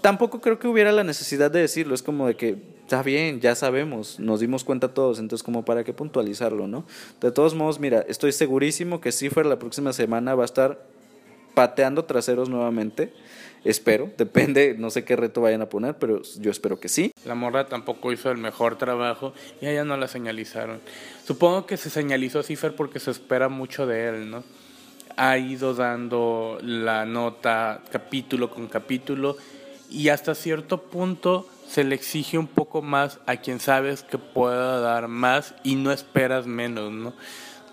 tampoco 0.00 0.40
creo 0.40 0.58
que 0.58 0.68
hubiera 0.68 0.90
la 0.90 1.04
necesidad 1.04 1.50
de 1.50 1.60
decirlo, 1.60 1.94
es 1.94 2.02
como 2.02 2.26
de 2.26 2.36
que 2.36 2.56
está 2.80 3.02
bien, 3.02 3.42
ya 3.42 3.54
sabemos, 3.56 4.18
nos 4.18 4.40
dimos 4.40 4.64
cuenta 4.64 4.94
todos, 4.94 5.18
entonces 5.18 5.42
como 5.42 5.66
para 5.66 5.84
qué 5.84 5.92
puntualizarlo, 5.92 6.66
¿no? 6.66 6.86
De 7.20 7.30
todos 7.30 7.54
modos, 7.54 7.78
mira, 7.78 8.06
estoy 8.08 8.32
segurísimo 8.32 9.02
que 9.02 9.12
Cipher 9.12 9.44
la 9.44 9.58
próxima 9.58 9.92
semana 9.92 10.34
va 10.34 10.44
a 10.44 10.46
estar 10.46 10.86
pateando 11.52 12.06
traseros 12.06 12.48
nuevamente 12.48 13.12
Espero, 13.64 14.10
depende, 14.18 14.76
no 14.78 14.90
sé 14.90 15.04
qué 15.04 15.16
reto 15.16 15.40
vayan 15.40 15.62
a 15.62 15.68
poner, 15.68 15.96
pero 15.96 16.22
yo 16.38 16.50
espero 16.50 16.78
que 16.78 16.88
sí. 16.88 17.12
La 17.24 17.34
morra 17.34 17.66
tampoco 17.66 18.12
hizo 18.12 18.30
el 18.30 18.38
mejor 18.38 18.76
trabajo 18.76 19.32
y 19.60 19.66
a 19.66 19.72
ella 19.72 19.84
no 19.84 19.96
la 19.96 20.08
señalizaron. 20.08 20.80
Supongo 21.26 21.66
que 21.66 21.76
se 21.76 21.90
señalizó 21.90 22.40
a 22.40 22.42
Cipher 22.42 22.74
porque 22.76 23.00
se 23.00 23.10
espera 23.10 23.48
mucho 23.48 23.86
de 23.86 24.08
él, 24.08 24.30
¿no? 24.30 24.44
Ha 25.16 25.38
ido 25.38 25.74
dando 25.74 26.58
la 26.60 27.06
nota 27.06 27.82
capítulo 27.90 28.50
con 28.50 28.66
capítulo 28.66 29.36
y 29.90 30.08
hasta 30.08 30.34
cierto 30.34 30.82
punto 30.82 31.48
se 31.68 31.84
le 31.84 31.94
exige 31.94 32.36
un 32.36 32.46
poco 32.46 32.82
más 32.82 33.20
a 33.26 33.36
quien 33.36 33.60
sabes 33.60 34.02
que 34.02 34.18
pueda 34.18 34.80
dar 34.80 35.08
más 35.08 35.54
y 35.62 35.76
no 35.76 35.92
esperas 35.92 36.46
menos, 36.46 36.92
¿no? 36.92 37.14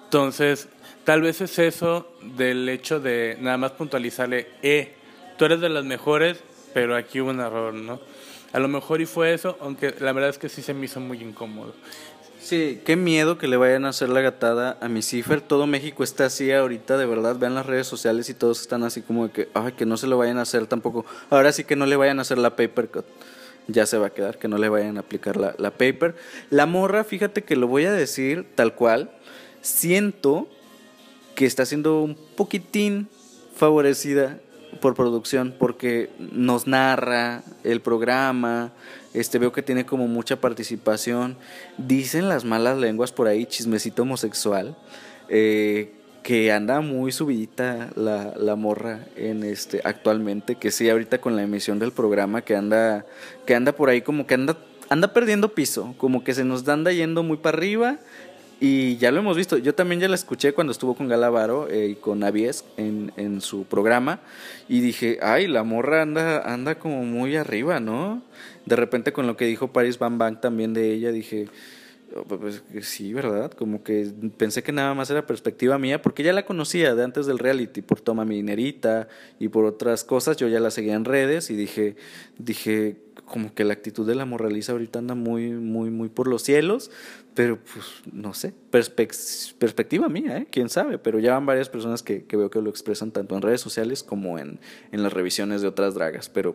Entonces, 0.06 0.68
tal 1.04 1.22
vez 1.22 1.42
es 1.42 1.58
eso 1.60 2.08
del 2.22 2.68
hecho 2.70 3.00
de 3.00 3.38
nada 3.40 3.58
más 3.58 3.72
puntualizarle, 3.72 4.48
eh, 4.62 4.96
tú 5.42 5.46
eres 5.46 5.60
de 5.60 5.70
las 5.70 5.84
mejores, 5.84 6.38
pero 6.72 6.96
aquí 6.96 7.20
hubo 7.20 7.32
un 7.32 7.40
error, 7.40 7.74
¿no? 7.74 8.00
A 8.54 8.60
lo 8.60 8.68
mejor 8.68 9.02
y 9.02 9.08
fue 9.08 9.34
eso, 9.34 9.58
aunque 9.60 9.96
la 10.00 10.14
verdad 10.14 10.30
es 10.30 10.38
que 10.38 10.50
sí 10.50 10.62
se 10.62 10.76
me 10.76 10.86
hizo 10.86 11.00
muy 11.00 11.20
incómodo. 11.20 11.74
Sí, 12.40 12.80
qué 12.86 12.96
miedo 12.96 13.40
que 13.40 13.48
le 13.48 13.58
vayan 13.58 13.86
a 13.86 13.90
hacer 13.90 14.10
la 14.10 14.22
gatada 14.22 14.78
a 14.82 14.88
mi 14.88 15.02
cifer. 15.02 15.42
Todo 15.42 15.66
México 15.66 16.04
está 16.04 16.26
así 16.26 16.52
ahorita, 16.52 16.96
de 16.96 17.08
verdad. 17.08 17.38
Vean 17.38 17.56
las 17.56 17.66
redes 17.66 17.88
sociales 17.88 18.30
y 18.30 18.36
todos 18.36 18.62
están 18.62 18.84
así 18.84 19.02
como 19.02 19.30
de 19.30 19.34
que, 19.34 19.50
ay, 19.56 19.72
que 19.72 19.88
no 19.88 19.98
se 19.98 20.06
lo 20.06 20.16
vayan 20.16 20.38
a 20.38 20.44
hacer 20.44 20.68
tampoco. 20.68 21.08
Ahora 21.32 21.52
sí 21.52 21.64
que 21.64 21.76
no 21.76 21.88
le 21.88 21.96
vayan 21.96 22.20
a 22.20 22.22
hacer 22.22 22.38
la 22.38 22.56
paper 22.56 22.90
cut. 22.90 23.06
Ya 23.66 23.88
se 23.88 23.98
va 23.98 24.08
a 24.08 24.10
quedar, 24.12 24.38
que 24.38 24.48
no 24.48 24.60
le 24.60 24.70
vayan 24.70 24.98
a 24.98 25.00
aplicar 25.00 25.38
la, 25.38 25.56
la 25.58 25.72
paper. 25.72 26.14
La 26.52 26.68
morra, 26.68 27.04
fíjate 27.04 27.44
que 27.44 27.56
lo 27.56 27.68
voy 27.68 27.86
a 27.86 27.92
decir 27.92 28.46
tal 28.54 28.76
cual. 28.76 29.10
Siento 29.64 30.48
que 31.34 31.48
está 31.48 31.66
siendo 31.66 32.00
un 32.04 32.16
poquitín 32.36 33.10
favorecida 33.56 34.40
por 34.80 34.96
producción 34.96 35.54
porque 35.58 36.10
nos 36.20 36.68
narra 36.68 37.44
el 37.64 37.82
programa, 37.82 38.72
este 39.14 39.40
veo 39.40 39.52
que 39.52 39.62
tiene 39.62 39.86
como 39.86 40.08
mucha 40.08 40.40
participación. 40.40 41.38
Dicen 41.78 42.30
las 42.30 42.46
malas 42.46 42.78
lenguas 42.78 43.12
por 43.12 43.28
ahí, 43.28 43.46
chismecito 43.46 44.04
homosexual, 44.04 44.78
eh, 45.30 45.94
que 46.24 46.52
anda 46.52 46.82
muy 46.82 47.12
subidita 47.12 47.90
la, 47.96 48.34
la, 48.38 48.56
morra 48.56 49.08
en 49.16 49.44
este 49.44 49.82
actualmente, 49.84 50.56
que 50.56 50.72
sí 50.72 50.90
ahorita 50.90 51.20
con 51.20 51.36
la 51.36 51.44
emisión 51.44 51.80
del 51.80 51.92
programa 51.92 52.44
que 52.44 52.56
anda 52.56 53.06
que 53.46 53.56
anda 53.56 53.72
por 53.72 53.90
ahí 53.90 54.02
como 54.02 54.28
que 54.28 54.36
anda 54.36 54.56
anda 54.90 55.14
perdiendo 55.14 55.56
piso, 55.56 55.96
como 55.98 56.24
que 56.24 56.34
se 56.34 56.44
nos 56.44 56.68
anda 56.68 56.92
yendo 56.92 57.24
muy 57.24 57.38
para 57.38 57.58
arriba 57.58 57.98
y 58.64 58.98
ya 58.98 59.10
lo 59.10 59.22
hemos 59.22 59.36
visto. 59.36 59.58
Yo 59.58 59.74
también 59.74 60.00
ya 60.00 60.08
la 60.08 60.14
escuché 60.14 60.54
cuando 60.54 60.70
estuvo 60.70 60.94
con 60.94 61.08
Galavaro 61.08 61.68
eh, 61.68 61.88
y 61.88 61.96
con 61.96 62.24
Avies 62.24 62.64
en, 62.78 63.12
en, 63.18 63.42
su 63.42 63.66
programa. 63.66 64.20
Y 64.70 64.82
dije, 64.82 65.18
ay, 65.24 65.48
la 65.48 65.64
morra 65.64 66.04
anda, 66.04 66.42
anda 66.42 66.78
como 66.78 67.04
muy 67.04 67.36
arriba, 67.36 67.80
¿no? 67.80 68.22
De 68.68 68.76
repente 68.76 69.14
con 69.14 69.26
lo 69.26 69.36
que 69.36 69.46
dijo 69.46 69.74
Paris 69.74 69.98
Van 69.98 70.20
Bang 70.20 70.40
también 70.42 70.76
de 70.76 70.94
ella, 70.94 71.12
dije, 71.12 71.48
oh, 72.16 72.24
pues, 72.24 72.62
pues 72.72 72.88
sí, 72.88 73.14
¿verdad? 73.14 73.52
Como 73.52 73.84
que 73.84 74.12
pensé 74.38 74.62
que 74.62 74.72
nada 74.72 74.94
más 74.94 75.10
era 75.10 75.26
perspectiva 75.26 75.80
mía, 75.80 76.04
porque 76.04 76.22
ya 76.22 76.32
la 76.32 76.46
conocía 76.46 76.94
de 76.94 77.04
antes 77.04 77.26
del 77.26 77.40
reality, 77.40 77.82
por 77.82 78.00
Toma 78.00 78.26
Mi 78.26 78.36
Dinerita 78.36 79.08
y 79.40 79.48
por 79.48 79.66
otras 79.66 80.04
cosas. 80.04 80.38
Yo 80.38 80.48
ya 80.48 80.60
la 80.60 80.70
seguía 80.70 80.94
en 80.94 81.06
redes 81.06 81.50
y 81.50 81.56
dije, 81.56 81.96
dije, 82.38 82.96
como 83.26 83.54
que 83.54 83.64
la 83.64 83.74
actitud 83.74 84.08
de 84.08 84.16
la 84.16 84.26
moraliza 84.26 84.72
ahorita 84.72 85.00
anda 85.00 85.16
muy, 85.16 85.52
muy, 85.52 85.90
muy 85.90 86.10
por 86.10 86.28
los 86.28 86.44
cielos, 86.44 86.92
pero 87.34 87.58
pues 87.58 87.86
no 88.12 88.34
sé, 88.34 88.54
perspectiva 88.70 90.10
mía, 90.10 90.38
¿eh? 90.38 90.48
quién 90.52 90.70
sabe, 90.70 90.98
pero 90.98 91.20
ya 91.20 91.34
van 91.34 91.46
varias 91.46 91.70
personas 91.70 92.04
que, 92.04 92.26
veo 92.30 92.50
que 92.50 92.62
lo 92.62 92.70
expresan 92.70 93.12
tanto 93.12 93.36
en 93.36 93.42
redes 93.42 93.62
sociales 93.62 94.04
como 94.04 94.38
en, 94.38 94.60
en 94.92 95.04
las 95.04 95.14
revisiones 95.14 95.62
de 95.62 95.68
otras 95.68 95.94
dragas, 95.94 96.30
pero 96.30 96.54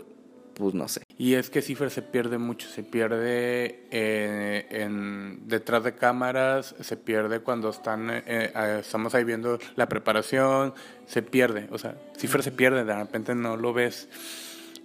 pues 0.56 0.74
no 0.74 0.88
sé. 0.88 1.02
Y 1.18 1.34
es 1.34 1.50
que 1.50 1.60
Cipher 1.62 1.90
se 1.90 2.02
pierde 2.02 2.38
mucho, 2.38 2.68
se 2.68 2.82
pierde 2.82 3.84
eh, 3.90 4.66
en, 4.70 5.48
detrás 5.48 5.84
de 5.84 5.94
cámaras, 5.94 6.74
se 6.80 6.96
pierde 6.96 7.40
cuando 7.40 7.68
están, 7.68 8.10
eh, 8.10 8.22
eh, 8.26 8.78
estamos 8.80 9.14
ahí 9.14 9.24
viendo 9.24 9.58
la 9.76 9.88
preparación, 9.88 10.72
se 11.06 11.22
pierde, 11.22 11.68
o 11.70 11.78
sea, 11.78 11.96
Cipher 12.16 12.42
se 12.42 12.52
pierde, 12.52 12.84
de 12.84 12.94
repente 12.94 13.34
no 13.34 13.56
lo 13.56 13.72
ves. 13.72 14.08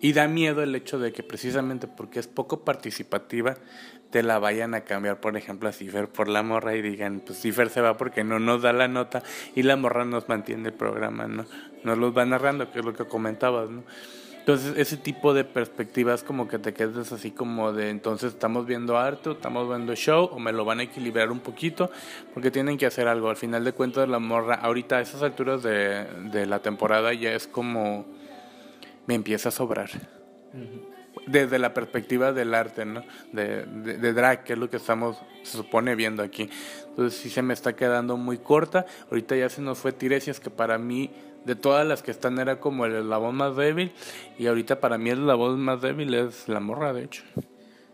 Y 0.01 0.13
da 0.13 0.27
miedo 0.27 0.63
el 0.63 0.75
hecho 0.75 0.99
de 0.99 1.13
que 1.13 1.21
precisamente 1.21 1.87
porque 1.87 2.19
es 2.19 2.27
poco 2.27 2.65
participativa, 2.65 3.55
te 4.09 4.23
la 4.23 4.39
vayan 4.39 4.73
a 4.73 4.81
cambiar, 4.81 5.21
por 5.21 5.37
ejemplo, 5.37 5.69
a 5.69 5.71
Cipher 5.71 6.09
por 6.09 6.27
la 6.27 6.43
morra 6.43 6.75
y 6.75 6.81
digan, 6.81 7.21
pues 7.25 7.39
Cipher 7.39 7.69
se 7.69 7.81
va 7.81 7.97
porque 7.97 8.23
no 8.23 8.39
nos 8.39 8.61
da 8.61 8.73
la 8.73 8.87
nota 8.87 9.23
y 9.55 9.63
la 9.63 9.77
morra 9.77 10.03
nos 10.03 10.27
mantiene 10.27 10.69
el 10.69 10.73
programa, 10.73 11.27
¿no? 11.27 11.45
Nos 11.83 11.97
los 11.97 12.15
va 12.15 12.25
narrando, 12.25 12.71
que 12.71 12.79
es 12.79 12.85
lo 12.85 12.93
que 12.93 13.05
comentabas, 13.05 13.69
¿no? 13.69 13.83
Entonces, 14.39 14.75
ese 14.75 14.97
tipo 14.97 15.35
de 15.35 15.43
perspectivas 15.43 16.23
como 16.23 16.47
que 16.47 16.57
te 16.57 16.73
quedas 16.73 17.11
así 17.11 17.29
como 17.29 17.73
de, 17.73 17.91
entonces 17.91 18.33
estamos 18.33 18.65
viendo 18.65 18.97
arte, 18.97 19.31
estamos 19.31 19.69
viendo 19.69 19.93
show, 19.95 20.29
o 20.31 20.39
me 20.39 20.51
lo 20.51 20.65
van 20.65 20.79
a 20.79 20.83
equilibrar 20.83 21.31
un 21.31 21.41
poquito, 21.41 21.91
porque 22.33 22.49
tienen 22.49 22.79
que 22.79 22.87
hacer 22.87 23.07
algo. 23.07 23.29
Al 23.29 23.35
final 23.35 23.63
de 23.63 23.73
cuentas, 23.73 24.09
la 24.09 24.17
morra, 24.17 24.55
ahorita 24.55 24.97
a 24.97 25.01
esas 25.01 25.21
alturas 25.21 25.61
de, 25.61 26.05
de 26.31 26.47
la 26.47 26.59
temporada 26.59 27.13
ya 27.13 27.33
es 27.33 27.45
como, 27.45 28.07
me 29.07 29.15
empieza 29.15 29.49
a 29.49 29.51
sobrar. 29.51 29.89
Desde 31.27 31.59
la 31.59 31.73
perspectiva 31.73 32.31
del 32.33 32.53
arte, 32.53 32.85
¿no? 32.85 33.03
De, 33.31 33.65
de, 33.65 33.97
de, 33.97 34.13
drag, 34.13 34.43
que 34.43 34.53
es 34.53 34.59
lo 34.59 34.69
que 34.69 34.77
estamos, 34.77 35.17
se 35.43 35.57
supone, 35.57 35.95
viendo 35.95 36.23
aquí. 36.23 36.49
Entonces 36.89 37.19
sí 37.19 37.29
se 37.29 37.41
me 37.41 37.53
está 37.53 37.75
quedando 37.75 38.17
muy 38.17 38.37
corta. 38.37 38.85
Ahorita 39.09 39.35
ya 39.35 39.49
se 39.49 39.61
nos 39.61 39.77
fue 39.77 39.91
Tiresias, 39.91 40.39
que 40.39 40.49
para 40.49 40.77
mí 40.77 41.11
de 41.45 41.55
todas 41.55 41.87
las 41.87 42.03
que 42.03 42.11
están 42.11 42.39
era 42.39 42.59
como 42.59 42.85
el 42.85 42.95
eslabón 42.95 43.35
más 43.35 43.55
débil 43.55 43.93
y 44.37 44.47
ahorita 44.47 44.79
para 44.79 44.97
mí 44.97 45.09
el 45.09 45.19
eslabón 45.19 45.59
más 45.59 45.81
débil 45.81 46.13
es 46.13 46.47
la 46.47 46.59
morra, 46.59 46.93
de 46.93 47.03
hecho. 47.03 47.23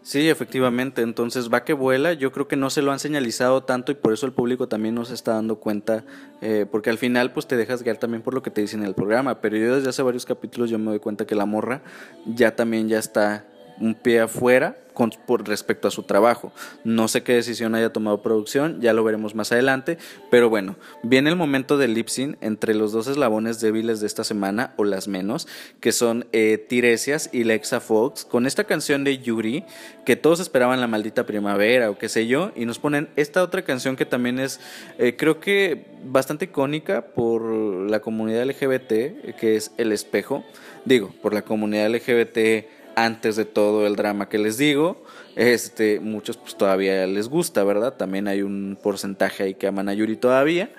Sí, 0.07 0.29
efectivamente. 0.29 1.01
Entonces, 1.01 1.49
va 1.53 1.65
que 1.65 1.73
vuela. 1.73 2.13
Yo 2.13 2.31
creo 2.31 2.47
que 2.47 2.55
no 2.55 2.69
se 2.69 2.81
lo 2.81 2.93
han 2.93 2.99
señalizado 2.99 3.63
tanto 3.63 3.91
y 3.91 3.95
por 3.95 4.13
eso 4.13 4.25
el 4.25 4.31
público 4.31 4.69
también 4.69 4.95
no 4.95 5.03
se 5.03 5.13
está 5.13 5.33
dando 5.33 5.57
cuenta. 5.57 6.05
Eh, 6.39 6.65
porque 6.71 6.89
al 6.89 6.97
final, 6.97 7.33
pues 7.33 7.45
te 7.45 7.57
dejas 7.57 7.83
guiar 7.83 7.97
también 7.97 8.21
por 8.21 8.33
lo 8.33 8.41
que 8.41 8.49
te 8.49 8.61
dicen 8.61 8.79
en 8.79 8.87
el 8.87 8.95
programa. 8.95 9.41
Pero 9.41 9.57
yo 9.57 9.75
desde 9.75 9.89
hace 9.89 10.01
varios 10.03 10.25
capítulos 10.25 10.69
yo 10.69 10.79
me 10.79 10.91
doy 10.91 10.99
cuenta 11.01 11.27
que 11.27 11.35
la 11.35 11.45
morra 11.45 11.81
ya 12.25 12.55
también 12.55 12.87
ya 12.87 12.99
está 12.99 13.47
un 13.81 13.95
pie 13.95 14.21
afuera 14.21 14.77
con, 14.97 15.11
respecto 15.45 15.87
a 15.87 15.91
su 15.91 16.01
trabajo. 16.01 16.51
No 16.83 17.07
sé 17.07 17.21
qué 17.21 17.33
decisión 17.33 17.75
haya 17.75 17.93
tomado 17.93 18.23
producción, 18.23 18.81
ya 18.81 18.93
lo 18.93 19.03
veremos 19.03 19.35
más 19.35 19.51
adelante, 19.51 19.99
pero 20.31 20.49
bueno, 20.49 20.75
viene 21.03 21.29
el 21.29 21.35
momento 21.35 21.77
del 21.77 21.93
lip 21.93 22.07
sync 22.07 22.35
entre 22.41 22.73
los 22.73 22.93
dos 22.93 23.05
eslabones 23.05 23.61
débiles 23.61 23.99
de 23.99 24.07
esta 24.07 24.23
semana, 24.23 24.73
o 24.75 24.83
las 24.83 25.07
menos, 25.07 25.47
que 25.81 25.91
son 25.91 26.25
eh, 26.31 26.57
Tiresias 26.67 27.29
y 27.31 27.43
Lexa 27.43 27.79
Fox, 27.79 28.25
con 28.25 28.47
esta 28.47 28.63
canción 28.63 29.03
de 29.03 29.19
Yuri, 29.19 29.65
que 30.03 30.15
todos 30.15 30.39
esperaban 30.39 30.81
la 30.81 30.87
maldita 30.87 31.27
primavera 31.27 31.91
o 31.91 31.99
qué 31.99 32.09
sé 32.09 32.25
yo, 32.25 32.51
y 32.55 32.65
nos 32.65 32.79
ponen 32.79 33.09
esta 33.17 33.43
otra 33.43 33.61
canción 33.61 33.97
que 33.97 34.07
también 34.07 34.39
es, 34.39 34.59
eh, 34.97 35.15
creo 35.15 35.39
que 35.39 35.85
bastante 36.05 36.45
icónica 36.45 37.05
por 37.05 37.43
la 37.43 37.99
comunidad 37.99 38.47
LGBT, 38.47 39.35
que 39.37 39.57
es 39.57 39.73
El 39.77 39.91
Espejo, 39.91 40.43
digo, 40.85 41.13
por 41.21 41.35
la 41.35 41.43
comunidad 41.43 41.87
LGBT 41.93 42.76
antes 42.97 43.35
de 43.35 43.45
todo 43.45 43.85
el 43.85 43.95
drama 43.95 44.27
que 44.27 44.39
les 44.39 44.57
digo. 44.57 45.03
Este, 45.35 45.99
muchos 45.99 46.35
pues 46.35 46.57
todavía 46.57 47.05
les 47.05 47.29
gusta, 47.29 47.63
¿verdad? 47.63 47.93
También 47.93 48.27
hay 48.27 48.41
un 48.41 48.75
porcentaje 48.81 49.43
ahí 49.43 49.53
que 49.53 49.67
aman 49.67 49.87
a 49.87 49.93
Yuri 49.93 50.17
todavía. 50.17 50.71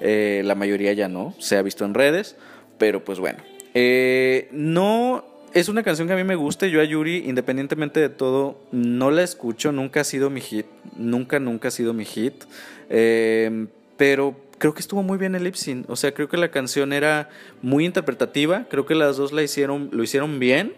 Eh, 0.00 0.40
la 0.46 0.54
mayoría 0.54 0.94
ya 0.94 1.08
no, 1.08 1.34
se 1.38 1.58
ha 1.58 1.62
visto 1.62 1.84
en 1.84 1.92
redes. 1.92 2.36
Pero 2.78 3.04
pues 3.04 3.18
bueno. 3.18 3.38
Eh, 3.74 4.48
no 4.50 5.26
es 5.52 5.68
una 5.68 5.82
canción 5.82 6.08
que 6.08 6.14
a 6.14 6.16
mí 6.16 6.24
me 6.24 6.36
gusta. 6.36 6.66
Yo 6.66 6.80
a 6.80 6.84
Yuri, 6.84 7.24
independientemente 7.26 8.00
de 8.00 8.08
todo, 8.08 8.58
no 8.72 9.10
la 9.10 9.22
escucho. 9.22 9.70
Nunca 9.70 10.00
ha 10.00 10.04
sido 10.04 10.30
mi 10.30 10.40
hit. 10.40 10.64
Nunca, 10.96 11.38
nunca 11.38 11.68
ha 11.68 11.70
sido 11.70 11.92
mi 11.92 12.06
hit. 12.06 12.44
Eh, 12.88 13.66
pero 13.98 14.34
creo 14.56 14.72
que 14.72 14.80
estuvo 14.80 15.02
muy 15.02 15.18
bien 15.18 15.34
el 15.34 15.44
lip 15.44 15.54
sync. 15.54 15.90
O 15.90 15.96
sea, 15.96 16.14
creo 16.14 16.30
que 16.30 16.38
la 16.38 16.50
canción 16.50 16.94
era 16.94 17.28
muy 17.60 17.84
interpretativa. 17.84 18.64
Creo 18.70 18.86
que 18.86 18.94
las 18.94 19.18
dos 19.18 19.32
la 19.32 19.42
hicieron, 19.42 19.90
lo 19.92 20.02
hicieron 20.02 20.38
bien. 20.38 20.72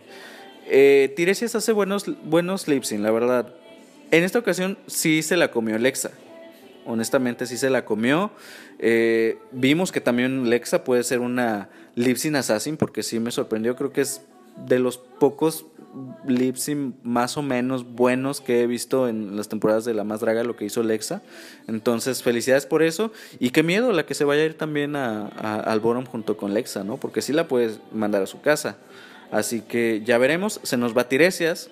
Eh, 0.73 1.13
Tiresias 1.17 1.57
hace 1.57 1.73
buenos, 1.73 2.05
buenos 2.23 2.69
lip 2.69 2.85
la 2.93 3.11
verdad. 3.11 3.53
En 4.13 4.23
esta 4.23 4.39
ocasión 4.39 4.79
sí 4.87 5.23
se 5.23 5.37
la 5.37 5.51
comió 5.51 5.77
Lexa. 5.79 6.13
Honestamente 6.87 7.47
sí 7.47 7.57
se 7.57 7.71
la 7.71 7.85
comió. 7.85 8.31
Eh, 8.79 9.37
vimos 9.51 9.91
que 9.91 10.01
también 10.01 10.49
Lexa 10.49 10.85
puede 10.85 11.03
ser 11.03 11.19
una 11.19 11.69
lip 11.97 12.17
assassin 12.37 12.77
porque 12.77 13.03
sí 13.03 13.19
me 13.19 13.33
sorprendió. 13.33 13.75
Creo 13.75 13.93
que 13.93 14.03
es 14.03 14.23
de 14.69 14.79
los 14.79 14.99
pocos 14.99 15.67
lip 16.25 16.57
más 17.03 17.37
o 17.37 17.43
menos 17.43 17.85
buenos 17.85 18.41
que 18.41 18.63
he 18.63 18.69
visto 18.69 19.09
en 19.09 19.37
las 19.37 19.49
temporadas 19.49 19.85
de 19.85 19.93
La 19.93 20.05
Más 20.05 20.21
Draga, 20.21 20.45
lo 20.45 20.55
que 20.55 20.67
hizo 20.67 20.85
Lexa. 20.85 21.21
Entonces, 21.67 22.23
felicidades 22.23 22.67
por 22.67 22.85
eso. 22.85 23.11
Y 23.41 23.51
qué 23.51 23.65
miedo 23.65 23.93
la 23.93 24.07
que 24.07 24.15
se 24.15 24.23
vaya 24.23 24.43
a 24.43 24.47
ir 24.47 24.55
también 24.55 24.95
a, 24.95 25.27
a, 25.37 25.59
al 25.59 25.81
Borom 25.81 26.07
junto 26.07 26.37
con 26.37 26.55
Lexa, 26.55 26.85
¿no? 26.85 26.97
Porque 26.97 27.23
sí 27.23 27.33
la 27.33 27.49
puedes 27.49 27.81
mandar 27.93 28.23
a 28.23 28.27
su 28.27 28.41
casa. 28.41 28.77
Así 29.31 29.61
que 29.61 30.03
ya 30.05 30.19
veremos, 30.19 30.61
se 30.63 30.77
nos 30.77 30.97
va 30.97 31.09
Tiresias. 31.09 31.71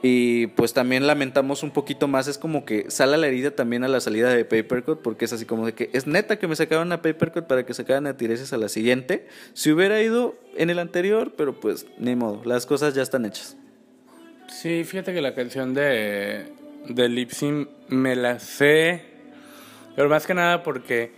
Y 0.00 0.46
pues 0.48 0.74
también 0.74 1.08
lamentamos 1.08 1.64
un 1.64 1.72
poquito 1.72 2.06
más, 2.06 2.28
es 2.28 2.38
como 2.38 2.64
que 2.64 2.88
sale 2.88 3.16
la 3.16 3.26
herida 3.26 3.50
también 3.50 3.82
a 3.82 3.88
la 3.88 4.00
salida 4.00 4.32
de 4.32 4.44
Papercut, 4.44 5.02
porque 5.02 5.24
es 5.24 5.32
así 5.32 5.44
como 5.44 5.66
de 5.66 5.74
que 5.74 5.90
es 5.92 6.06
neta 6.06 6.38
que 6.38 6.46
me 6.46 6.54
sacaron 6.54 6.92
a 6.92 7.02
Papercut 7.02 7.46
para 7.48 7.66
que 7.66 7.74
sacaran 7.74 8.06
a 8.06 8.16
Tiresias 8.16 8.52
a 8.52 8.58
la 8.58 8.68
siguiente. 8.68 9.26
Si 9.54 9.72
hubiera 9.72 10.00
ido 10.00 10.36
en 10.56 10.70
el 10.70 10.78
anterior, 10.78 11.32
pero 11.36 11.58
pues 11.58 11.86
ni 11.98 12.14
modo, 12.14 12.42
las 12.44 12.64
cosas 12.64 12.94
ya 12.94 13.02
están 13.02 13.24
hechas. 13.24 13.56
Sí, 14.46 14.84
fíjate 14.84 15.12
que 15.12 15.20
la 15.20 15.34
canción 15.34 15.74
de, 15.74 16.52
de 16.88 17.66
me 17.88 18.14
la 18.14 18.38
sé, 18.38 19.02
pero 19.96 20.08
más 20.08 20.26
que 20.28 20.34
nada 20.34 20.62
porque 20.62 21.10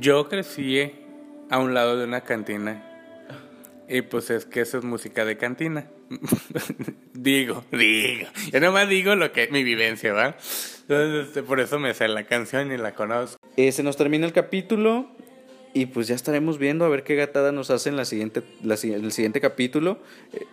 yo 0.00 0.30
crecí 0.30 0.90
a 1.50 1.58
un 1.58 1.74
lado 1.74 1.98
de 1.98 2.04
una 2.04 2.22
cantina 2.22 2.91
y 3.92 4.00
pues 4.00 4.30
es 4.30 4.46
que 4.46 4.62
eso 4.62 4.78
es 4.78 4.84
música 4.84 5.26
de 5.26 5.36
cantina. 5.36 5.86
digo, 7.12 7.62
digo. 7.70 8.26
Yo 8.50 8.60
nomás 8.60 8.88
digo 8.88 9.14
lo 9.16 9.32
que 9.32 9.48
mi 9.48 9.62
vivencia, 9.62 10.14
¿va? 10.14 10.34
Entonces, 10.82 11.28
este, 11.28 11.42
por 11.42 11.60
eso 11.60 11.78
me 11.78 11.92
sé 11.92 12.08
la 12.08 12.24
canción 12.24 12.72
y 12.72 12.78
la 12.78 12.94
conozco. 12.94 13.36
Eh, 13.58 13.70
se 13.70 13.82
nos 13.82 13.98
termina 13.98 14.24
el 14.24 14.32
capítulo 14.32 15.10
y 15.74 15.86
pues 15.86 16.08
ya 16.08 16.14
estaremos 16.14 16.56
viendo 16.58 16.86
a 16.86 16.88
ver 16.88 17.02
qué 17.02 17.16
gatada 17.16 17.52
nos 17.52 17.70
hace 17.70 17.90
en 17.90 17.96
la 17.96 18.06
siguiente, 18.06 18.42
la, 18.62 18.74
el 18.74 19.12
siguiente 19.12 19.42
capítulo. 19.42 19.98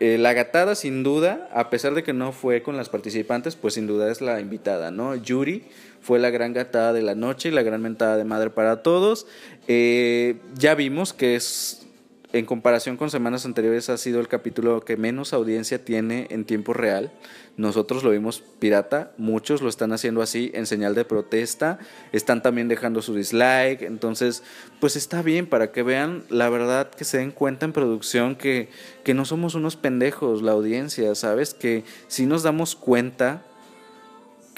Eh, 0.02 0.18
la 0.18 0.34
gatada, 0.34 0.76
sin 0.76 1.04
duda, 1.04 1.50
a 1.54 1.70
pesar 1.70 1.94
de 1.94 2.04
que 2.04 2.12
no 2.12 2.34
fue 2.34 2.62
con 2.62 2.76
las 2.76 2.90
participantes, 2.90 3.56
pues 3.56 3.76
sin 3.76 3.88
duda 3.88 4.12
es 4.12 4.20
la 4.20 4.42
invitada, 4.42 4.92
¿no? 4.92 5.16
Yuri 5.16 5.64
fue 6.02 6.20
la 6.20 6.30
gran 6.30 6.52
gatada 6.52 6.92
de 6.92 7.04
la 7.04 7.16
noche 7.16 7.48
y 7.48 7.52
la 7.54 7.64
gran 7.64 7.82
mentada 7.82 8.18
de 8.18 8.26
madre 8.26 8.50
para 8.50 8.84
todos. 8.84 9.28
Eh, 9.70 10.36
ya 10.56 10.76
vimos 10.76 11.14
que 11.14 11.36
es 11.36 11.86
en 12.32 12.46
comparación 12.46 12.96
con 12.96 13.10
semanas 13.10 13.46
anteriores 13.46 13.90
ha 13.90 13.98
sido 13.98 14.20
el 14.20 14.28
capítulo 14.28 14.82
que 14.82 14.98
menos 14.98 15.34
audiencia 15.34 15.84
tiene 15.84 16.28
en 16.30 16.46
tiempo 16.46 16.74
real. 16.74 17.12
Nosotros 17.58 18.04
lo 18.04 18.12
vimos 18.12 18.44
pirata, 18.60 19.12
muchos 19.18 19.62
lo 19.62 19.68
están 19.68 19.92
haciendo 19.94 20.22
así 20.22 20.52
en 20.54 20.68
señal 20.68 20.94
de 20.94 21.06
protesta, 21.06 21.80
están 22.14 22.44
también 22.44 22.68
dejando 22.68 23.02
su 23.02 23.16
dislike, 23.16 23.82
entonces 23.82 24.44
pues 24.80 24.96
está 24.96 25.24
bien 25.24 25.48
para 25.48 25.72
que 25.72 25.82
vean 25.82 26.24
la 26.30 26.50
verdad, 26.50 26.92
que 26.92 27.04
se 27.04 27.18
den 27.18 27.32
cuenta 27.32 27.66
en 27.66 27.74
producción 27.74 28.36
que, 28.36 28.70
que 29.04 29.16
no 29.16 29.26
somos 29.26 29.56
unos 29.56 29.76
pendejos 29.76 30.44
la 30.44 30.52
audiencia, 30.52 31.16
¿sabes? 31.16 31.54
Que 31.56 31.84
si 32.08 32.28
nos 32.28 32.44
damos 32.44 32.76
cuenta 32.76 33.44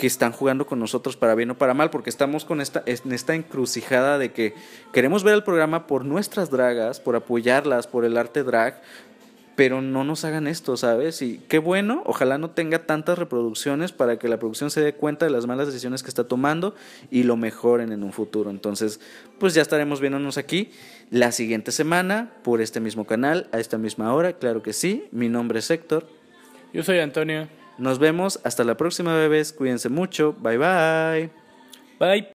que 0.02 0.08
están 0.08 0.32
jugando 0.32 0.66
con 0.66 0.80
nosotros 0.80 1.16
para 1.16 1.36
bien 1.36 1.52
o 1.52 1.60
para 1.60 1.76
mal, 1.76 1.92
porque 1.92 2.10
estamos 2.10 2.44
con 2.44 2.60
esta, 2.60 2.82
en 2.88 3.12
esta 3.12 3.36
encrucijada 3.36 4.18
de 4.18 4.32
que 4.32 4.56
queremos 4.92 5.24
ver 5.24 5.36
el 5.36 5.44
programa 5.44 5.86
por 5.86 6.06
nuestras 6.06 6.50
dragas, 6.50 7.00
por 7.00 7.16
apoyarlas, 7.16 7.86
por 7.86 8.04
el 8.04 8.18
arte 8.18 8.42
drag, 8.42 8.82
pero 9.56 9.80
no 9.80 10.04
nos 10.04 10.26
hagan 10.26 10.48
esto, 10.48 10.76
¿sabes? 10.76 11.22
Y 11.22 11.38
qué 11.48 11.60
bueno, 11.60 12.02
ojalá 12.08 12.40
no 12.40 12.50
tenga 12.50 12.88
tantas 12.88 13.20
reproducciones 13.20 13.92
para 13.92 14.18
que 14.18 14.28
la 14.28 14.40
producción 14.40 14.72
se 14.72 14.82
dé 14.82 14.96
cuenta 14.96 15.28
de 15.28 15.32
las 15.32 15.46
malas 15.46 15.68
decisiones 15.68 16.02
que 16.02 16.10
está 16.10 16.24
tomando 16.24 16.74
y 17.12 17.22
lo 17.22 17.38
mejoren 17.38 17.92
en 17.92 18.02
un 18.02 18.12
futuro. 18.12 18.50
Entonces, 18.50 19.00
pues 19.38 19.54
ya 19.54 19.62
estaremos 19.62 20.02
viéndonos 20.02 20.40
aquí 20.40 20.72
la 21.12 21.32
siguiente 21.32 21.72
semana 21.72 22.32
por 22.42 22.60
este 22.60 22.80
mismo 22.80 23.06
canal, 23.06 23.50
a 23.52 23.60
esta 23.60 23.78
misma 23.78 24.16
hora, 24.16 24.34
claro 24.34 24.64
que 24.64 24.74
sí. 24.74 25.06
Mi 25.12 25.30
nombre 25.30 25.60
es 25.60 25.70
Héctor. 25.70 26.08
Yo 26.74 26.82
soy 26.82 26.98
Antonio. 26.98 27.61
Nos 27.82 27.98
vemos 27.98 28.40
hasta 28.44 28.64
la 28.64 28.78
próxima, 28.78 29.16
bebés. 29.16 29.52
Cuídense 29.52 29.90
mucho. 29.90 30.34
Bye 30.34 30.60
bye. 30.60 31.32
Bye. 32.00 32.28